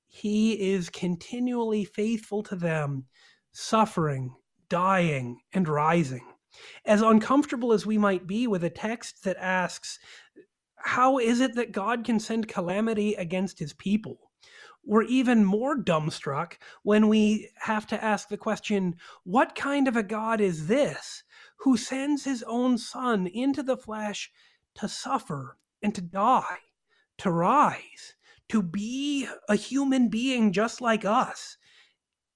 he 0.06 0.52
is 0.72 0.88
continually 0.88 1.84
faithful 1.84 2.42
to 2.44 2.56
them, 2.56 3.04
suffering, 3.52 4.34
dying, 4.68 5.40
and 5.52 5.68
rising. 5.68 6.24
As 6.86 7.02
uncomfortable 7.02 7.72
as 7.72 7.84
we 7.84 7.98
might 7.98 8.26
be 8.26 8.46
with 8.46 8.64
a 8.64 8.70
text 8.70 9.24
that 9.24 9.36
asks, 9.38 9.98
how 10.84 11.18
is 11.18 11.40
it 11.40 11.54
that 11.54 11.72
God 11.72 12.04
can 12.04 12.20
send 12.20 12.46
calamity 12.46 13.14
against 13.14 13.58
his 13.58 13.72
people? 13.72 14.30
We're 14.84 15.04
even 15.04 15.42
more 15.42 15.78
dumbstruck 15.78 16.58
when 16.82 17.08
we 17.08 17.48
have 17.56 17.86
to 17.86 18.04
ask 18.04 18.28
the 18.28 18.36
question 18.36 18.96
what 19.24 19.54
kind 19.54 19.88
of 19.88 19.96
a 19.96 20.02
God 20.02 20.42
is 20.42 20.66
this 20.66 21.24
who 21.56 21.78
sends 21.78 22.24
his 22.24 22.42
own 22.46 22.76
son 22.76 23.26
into 23.26 23.62
the 23.62 23.78
flesh 23.78 24.30
to 24.74 24.86
suffer 24.86 25.56
and 25.82 25.94
to 25.94 26.02
die, 26.02 26.58
to 27.18 27.30
rise, 27.30 28.14
to 28.50 28.62
be 28.62 29.26
a 29.48 29.56
human 29.56 30.08
being 30.08 30.52
just 30.52 30.82
like 30.82 31.06
us? 31.06 31.56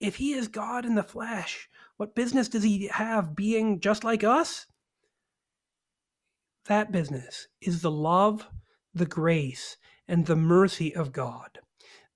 If 0.00 0.16
he 0.16 0.32
is 0.32 0.48
God 0.48 0.86
in 0.86 0.94
the 0.94 1.02
flesh, 1.02 1.68
what 1.98 2.14
business 2.14 2.48
does 2.48 2.62
he 2.62 2.86
have 2.86 3.36
being 3.36 3.78
just 3.80 4.04
like 4.04 4.24
us? 4.24 4.66
That 6.68 6.92
business 6.92 7.48
is 7.62 7.82
the 7.82 7.90
love, 7.90 8.46
the 8.94 9.06
grace, 9.06 9.78
and 10.06 10.26
the 10.26 10.36
mercy 10.36 10.94
of 10.94 11.12
God. 11.12 11.58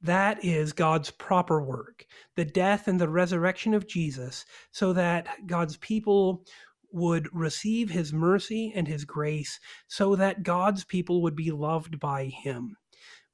That 0.02 0.44
is 0.44 0.74
God's 0.74 1.10
proper 1.10 1.62
work, 1.62 2.04
the 2.36 2.44
death 2.44 2.86
and 2.86 3.00
the 3.00 3.08
resurrection 3.08 3.72
of 3.72 3.88
Jesus, 3.88 4.44
so 4.70 4.92
that 4.92 5.46
God's 5.46 5.78
people 5.78 6.44
would 6.92 7.34
receive 7.34 7.90
his 7.90 8.12
mercy 8.12 8.72
and 8.74 8.86
his 8.86 9.06
grace, 9.06 9.58
so 9.88 10.16
that 10.16 10.42
God's 10.42 10.84
people 10.84 11.22
would 11.22 11.36
be 11.36 11.50
loved 11.50 11.98
by 11.98 12.26
him. 12.26 12.76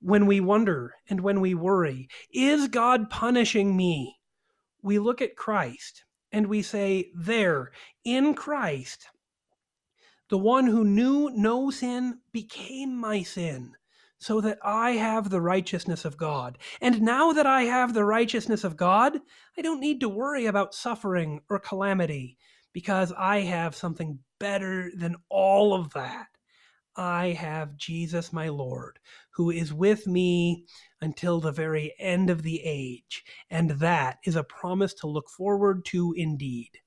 when 0.00 0.26
we 0.26 0.40
wonder 0.40 0.94
and 1.10 1.20
when 1.20 1.40
we 1.40 1.54
worry, 1.54 2.08
is 2.32 2.68
God 2.68 3.10
punishing 3.10 3.76
me? 3.76 4.18
We 4.82 5.00
look 5.00 5.20
at 5.20 5.36
Christ 5.36 6.04
and 6.30 6.46
we 6.46 6.62
say, 6.62 7.10
There, 7.14 7.72
in 8.04 8.34
Christ, 8.34 9.08
the 10.28 10.38
one 10.38 10.66
who 10.66 10.84
knew 10.84 11.30
no 11.30 11.70
sin 11.70 12.18
became 12.32 12.96
my 12.96 13.22
sin, 13.22 13.72
so 14.18 14.40
that 14.40 14.58
I 14.62 14.92
have 14.92 15.30
the 15.30 15.40
righteousness 15.40 16.04
of 16.04 16.16
God. 16.16 16.58
And 16.80 17.02
now 17.02 17.32
that 17.32 17.46
I 17.46 17.62
have 17.62 17.94
the 17.94 18.04
righteousness 18.04 18.64
of 18.64 18.76
God, 18.76 19.18
I 19.56 19.62
don't 19.62 19.80
need 19.80 20.00
to 20.00 20.08
worry 20.08 20.46
about 20.46 20.74
suffering 20.74 21.40
or 21.48 21.58
calamity, 21.58 22.36
because 22.72 23.12
I 23.16 23.40
have 23.40 23.74
something 23.74 24.18
better 24.38 24.90
than 24.96 25.16
all 25.28 25.72
of 25.72 25.92
that. 25.94 26.26
I 26.96 27.28
have 27.28 27.76
Jesus, 27.76 28.32
my 28.32 28.48
Lord, 28.48 28.98
who 29.30 29.50
is 29.50 29.72
with 29.72 30.08
me 30.08 30.66
until 31.00 31.38
the 31.40 31.52
very 31.52 31.94
end 31.98 32.28
of 32.28 32.42
the 32.42 32.60
age. 32.64 33.24
And 33.50 33.70
that 33.70 34.18
is 34.24 34.34
a 34.34 34.42
promise 34.42 34.94
to 34.94 35.06
look 35.06 35.30
forward 35.30 35.84
to 35.86 36.12
indeed. 36.16 36.80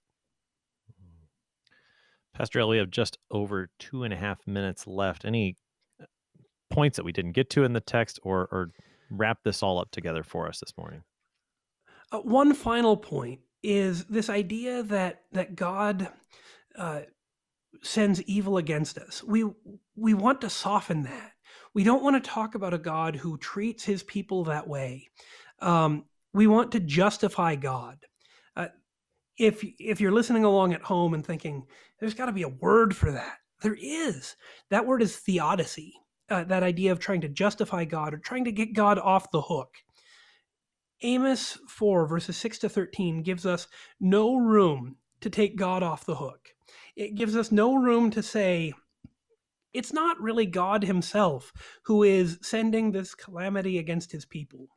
Pastor 2.42 2.58
Ill, 2.58 2.70
we 2.70 2.78
have 2.78 2.90
just 2.90 3.20
over 3.30 3.70
two 3.78 4.04
and 4.04 4.12
a 4.12 4.18
half 4.18 4.40
minutes 4.48 4.88
left. 4.88 5.26
Any 5.26 5.58
uh, 6.02 6.06
points 6.72 6.98
that 6.98 7.04
we 7.04 7.12
didn't 7.12 7.34
get 7.34 7.52
to 7.52 7.64
in 7.64 7.74
the 7.74 7.80
text 7.80 8.20
or, 8.24 8.50
or 8.52 8.72
wrap 9.12 9.44
this 9.44 9.62
all 9.62 9.78
up 9.78 9.92
together 9.92 10.24
for 10.24 10.48
us 10.48 10.60
this 10.60 10.74
morning? 10.76 11.04
Uh, 12.12 12.18
one 12.22 12.56
final 12.56 12.98
point 12.98 13.42
is 13.62 14.06
this 14.06 14.28
idea 14.28 14.82
that 14.82 15.22
that 15.34 15.56
God 15.56 16.10
uh, 16.76 17.02
sends 17.84 18.24
evil 18.24 18.58
against 18.58 18.98
us. 18.98 19.24
We 19.24 19.46
we 19.96 20.16
want 20.16 20.42
to 20.42 20.50
soften 20.50 21.04
that. 21.04 21.34
We 21.76 21.84
don't 21.84 22.02
want 22.02 22.24
to 22.24 22.28
talk 22.28 22.56
about 22.56 22.74
a 22.74 22.80
God 22.80 23.18
who 23.18 23.38
treats 23.38 23.84
his 23.84 24.02
people 24.02 24.46
that 24.46 24.68
way. 24.68 25.10
Um, 25.60 26.06
we 26.34 26.48
want 26.48 26.72
to 26.72 26.80
justify 26.80 27.54
God. 27.54 28.00
If 29.42 29.66
if 29.80 30.00
you're 30.00 30.12
listening 30.12 30.44
along 30.44 30.74
at 30.74 30.84
home 30.84 31.16
and 31.16 31.26
thinking 31.26 31.66
there's 32.00 32.14
got 32.14 32.28
to 32.28 32.32
be 32.32 32.44
a 32.44 32.50
word 32.50 32.96
for 32.96 33.12
that, 33.12 33.38
there 33.64 33.76
is. 33.80 34.36
That 34.70 34.86
word 34.86 35.02
is 35.02 35.18
theodicy. 35.18 35.96
Uh, 36.30 36.44
that 36.44 36.62
idea 36.62 36.92
of 36.92 37.00
trying 37.00 37.22
to 37.22 37.28
justify 37.28 37.84
God 37.84 38.14
or 38.14 38.20
trying 38.20 38.46
to 38.46 38.52
get 38.52 38.74
God 38.74 39.00
off 39.00 39.32
the 39.32 39.42
hook. 39.42 39.74
Amos 41.02 41.58
4, 41.68 42.06
verses 42.06 42.38
6 42.38 42.60
to 42.60 42.70
13, 42.70 43.24
gives 43.24 43.46
us 43.46 43.68
no 44.00 44.36
room 44.38 44.98
to 45.22 45.30
take 45.32 45.58
God 45.58 45.82
off 45.82 46.06
the 46.06 46.16
hook. 46.16 46.50
It 46.96 47.16
gives 47.16 47.36
us 47.36 47.52
no 47.52 47.76
room 47.76 48.12
to 48.12 48.22
say, 48.22 48.74
it's 49.74 49.92
not 49.92 50.22
really 50.22 50.46
God 50.46 50.84
Himself 50.84 51.52
who 51.84 52.04
is 52.04 52.38
sending 52.44 52.92
this 52.92 53.16
calamity 53.16 53.80
against 53.80 54.12
His 54.12 54.26
people. 54.26 54.68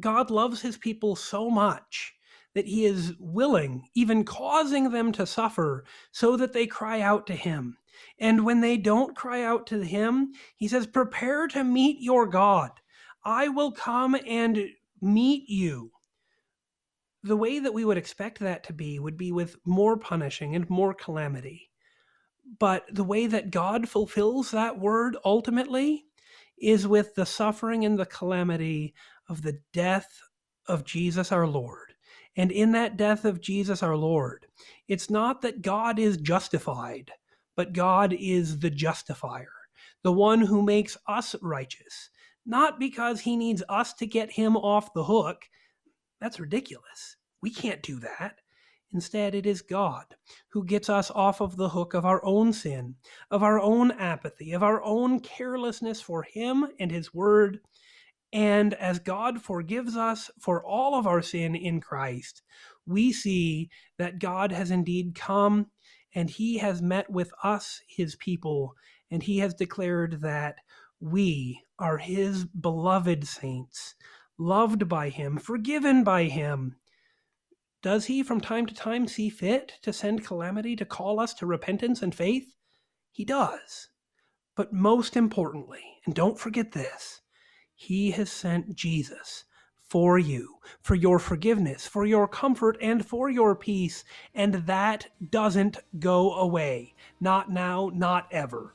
God 0.00 0.30
loves 0.30 0.60
His 0.60 0.76
people 0.76 1.14
so 1.16 1.48
much 1.48 2.14
that 2.58 2.66
He 2.66 2.84
is 2.84 3.14
willing, 3.20 3.88
even 3.94 4.24
causing 4.24 4.90
them 4.90 5.12
to 5.12 5.24
suffer, 5.24 5.84
so 6.10 6.36
that 6.36 6.52
they 6.52 6.66
cry 6.66 7.00
out 7.00 7.24
to 7.28 7.36
Him. 7.36 7.78
And 8.18 8.44
when 8.44 8.62
they 8.62 8.76
don't 8.76 9.14
cry 9.14 9.44
out 9.44 9.68
to 9.68 9.82
Him, 9.82 10.32
He 10.56 10.66
says, 10.66 10.88
Prepare 10.88 11.46
to 11.48 11.62
meet 11.62 11.98
your 12.00 12.26
God. 12.26 12.72
I 13.24 13.46
will 13.46 13.70
come 13.70 14.16
and 14.26 14.70
meet 15.00 15.48
you 15.48 15.92
the 17.22 17.36
way 17.36 17.60
that 17.60 17.74
we 17.74 17.84
would 17.84 17.96
expect 17.96 18.40
that 18.40 18.64
to 18.64 18.72
be 18.72 18.98
would 18.98 19.16
be 19.16 19.30
with 19.30 19.56
more 19.64 19.96
punishing 19.96 20.56
and 20.56 20.68
more 20.68 20.94
calamity. 20.94 21.70
But 22.58 22.86
the 22.90 23.04
way 23.04 23.28
that 23.28 23.52
God 23.52 23.88
fulfills 23.88 24.50
that 24.50 24.80
word 24.80 25.16
ultimately 25.24 26.06
is 26.60 26.88
with 26.88 27.14
the 27.14 27.26
suffering 27.26 27.84
and 27.84 27.96
the 27.96 28.06
calamity 28.06 28.94
of 29.28 29.42
the 29.42 29.60
death 29.72 30.20
of 30.66 30.84
Jesus 30.84 31.30
our 31.30 31.46
Lord. 31.46 31.87
And 32.38 32.50
in 32.50 32.72
that 32.72 32.96
death 32.96 33.26
of 33.26 33.42
Jesus 33.42 33.82
our 33.82 33.96
Lord, 33.96 34.46
it's 34.88 35.10
not 35.10 35.42
that 35.42 35.60
God 35.60 35.98
is 35.98 36.16
justified, 36.16 37.10
but 37.56 37.74
God 37.74 38.14
is 38.18 38.60
the 38.60 38.70
justifier, 38.70 39.52
the 40.02 40.12
one 40.12 40.40
who 40.40 40.62
makes 40.62 40.96
us 41.06 41.34
righteous, 41.42 42.08
not 42.46 42.80
because 42.80 43.20
he 43.20 43.36
needs 43.36 43.62
us 43.68 43.92
to 43.94 44.06
get 44.06 44.32
him 44.32 44.56
off 44.56 44.94
the 44.94 45.04
hook 45.04 45.44
that's 46.20 46.40
ridiculous. 46.40 47.16
We 47.42 47.50
can't 47.50 47.82
do 47.82 48.00
that. 48.00 48.40
Instead, 48.92 49.34
it 49.34 49.46
is 49.46 49.60
God 49.60 50.06
who 50.48 50.64
gets 50.64 50.88
us 50.88 51.10
off 51.10 51.40
of 51.40 51.56
the 51.56 51.68
hook 51.68 51.92
of 51.94 52.06
our 52.06 52.24
own 52.24 52.52
sin, 52.52 52.96
of 53.30 53.42
our 53.42 53.60
own 53.60 53.90
apathy, 53.92 54.52
of 54.52 54.62
our 54.62 54.82
own 54.82 55.20
carelessness 55.20 56.00
for 56.00 56.22
Him 56.22 56.66
and 56.80 56.90
His 56.90 57.12
Word. 57.12 57.60
And 58.32 58.74
as 58.74 58.98
God 58.98 59.42
forgives 59.42 59.96
us 59.96 60.30
for 60.38 60.64
all 60.64 60.94
of 60.94 61.06
our 61.06 61.22
sin 61.22 61.54
in 61.54 61.80
Christ, 61.80 62.42
we 62.86 63.12
see 63.12 63.70
that 63.98 64.18
God 64.18 64.52
has 64.52 64.70
indeed 64.70 65.14
come 65.14 65.66
and 66.14 66.28
He 66.28 66.58
has 66.58 66.82
met 66.82 67.10
with 67.10 67.32
us, 67.42 67.80
His 67.88 68.16
people, 68.16 68.74
and 69.10 69.22
He 69.22 69.38
has 69.38 69.54
declared 69.54 70.20
that 70.20 70.56
we 71.00 71.62
are 71.78 71.98
His 71.98 72.44
beloved 72.44 73.26
saints 73.26 73.94
loved 74.38 74.88
by 74.88 75.08
him, 75.08 75.36
forgiven 75.36 76.04
by 76.04 76.24
him. 76.24 76.76
Does 77.82 78.06
he 78.06 78.22
from 78.22 78.40
time 78.40 78.66
to 78.66 78.74
time 78.74 79.06
see 79.06 79.28
fit 79.28 79.72
to 79.82 79.92
send 79.92 80.24
calamity 80.24 80.76
to 80.76 80.84
call 80.84 81.20
us 81.20 81.34
to 81.34 81.46
repentance 81.46 82.02
and 82.02 82.14
faith? 82.14 82.54
He 83.10 83.24
does. 83.24 83.88
But 84.56 84.72
most 84.72 85.16
importantly, 85.16 85.82
and 86.06 86.14
don't 86.14 86.38
forget 86.38 86.72
this, 86.72 87.20
he 87.80 88.10
has 88.10 88.28
sent 88.28 88.74
Jesus 88.74 89.44
for 89.88 90.18
you, 90.18 90.56
for 90.82 90.96
your 90.96 91.20
forgiveness, 91.20 91.86
for 91.86 92.04
your 92.04 92.26
comfort, 92.26 92.76
and 92.80 93.06
for 93.06 93.30
your 93.30 93.54
peace. 93.54 94.02
And 94.34 94.54
that 94.66 95.06
doesn't 95.30 95.78
go 96.00 96.34
away. 96.34 96.94
Not 97.20 97.52
now, 97.52 97.92
not 97.94 98.26
ever. 98.32 98.74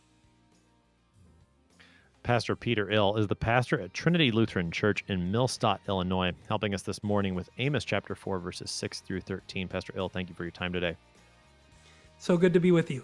Pastor 2.24 2.56
Peter 2.56 2.90
Ill 2.90 3.18
is 3.18 3.28
the 3.28 3.36
pastor 3.36 3.78
at 3.82 3.94
Trinity 3.94 4.32
Lutheran 4.32 4.72
Church 4.72 5.04
in 5.10 5.34
Millstadt, 5.34 5.80
Illinois, 5.90 6.32
helping 6.48 6.74
us 6.74 6.84
this 6.84 7.04
morning 7.04 7.36
with 7.36 7.50
Amos 7.58 7.84
chapter 7.84 8.16
4, 8.16 8.40
verses 8.40 8.72
6 8.72 9.02
through 9.02 9.20
13. 9.20 9.68
Pastor 9.68 9.92
Ill, 9.98 10.08
thank 10.08 10.30
you 10.30 10.36
for 10.36 10.46
your 10.46 10.52
time 10.52 10.72
today. 10.72 10.96
So 12.20 12.38
good 12.38 12.54
to 12.54 12.62
be 12.62 12.72
with 12.72 12.90
you. 12.90 13.04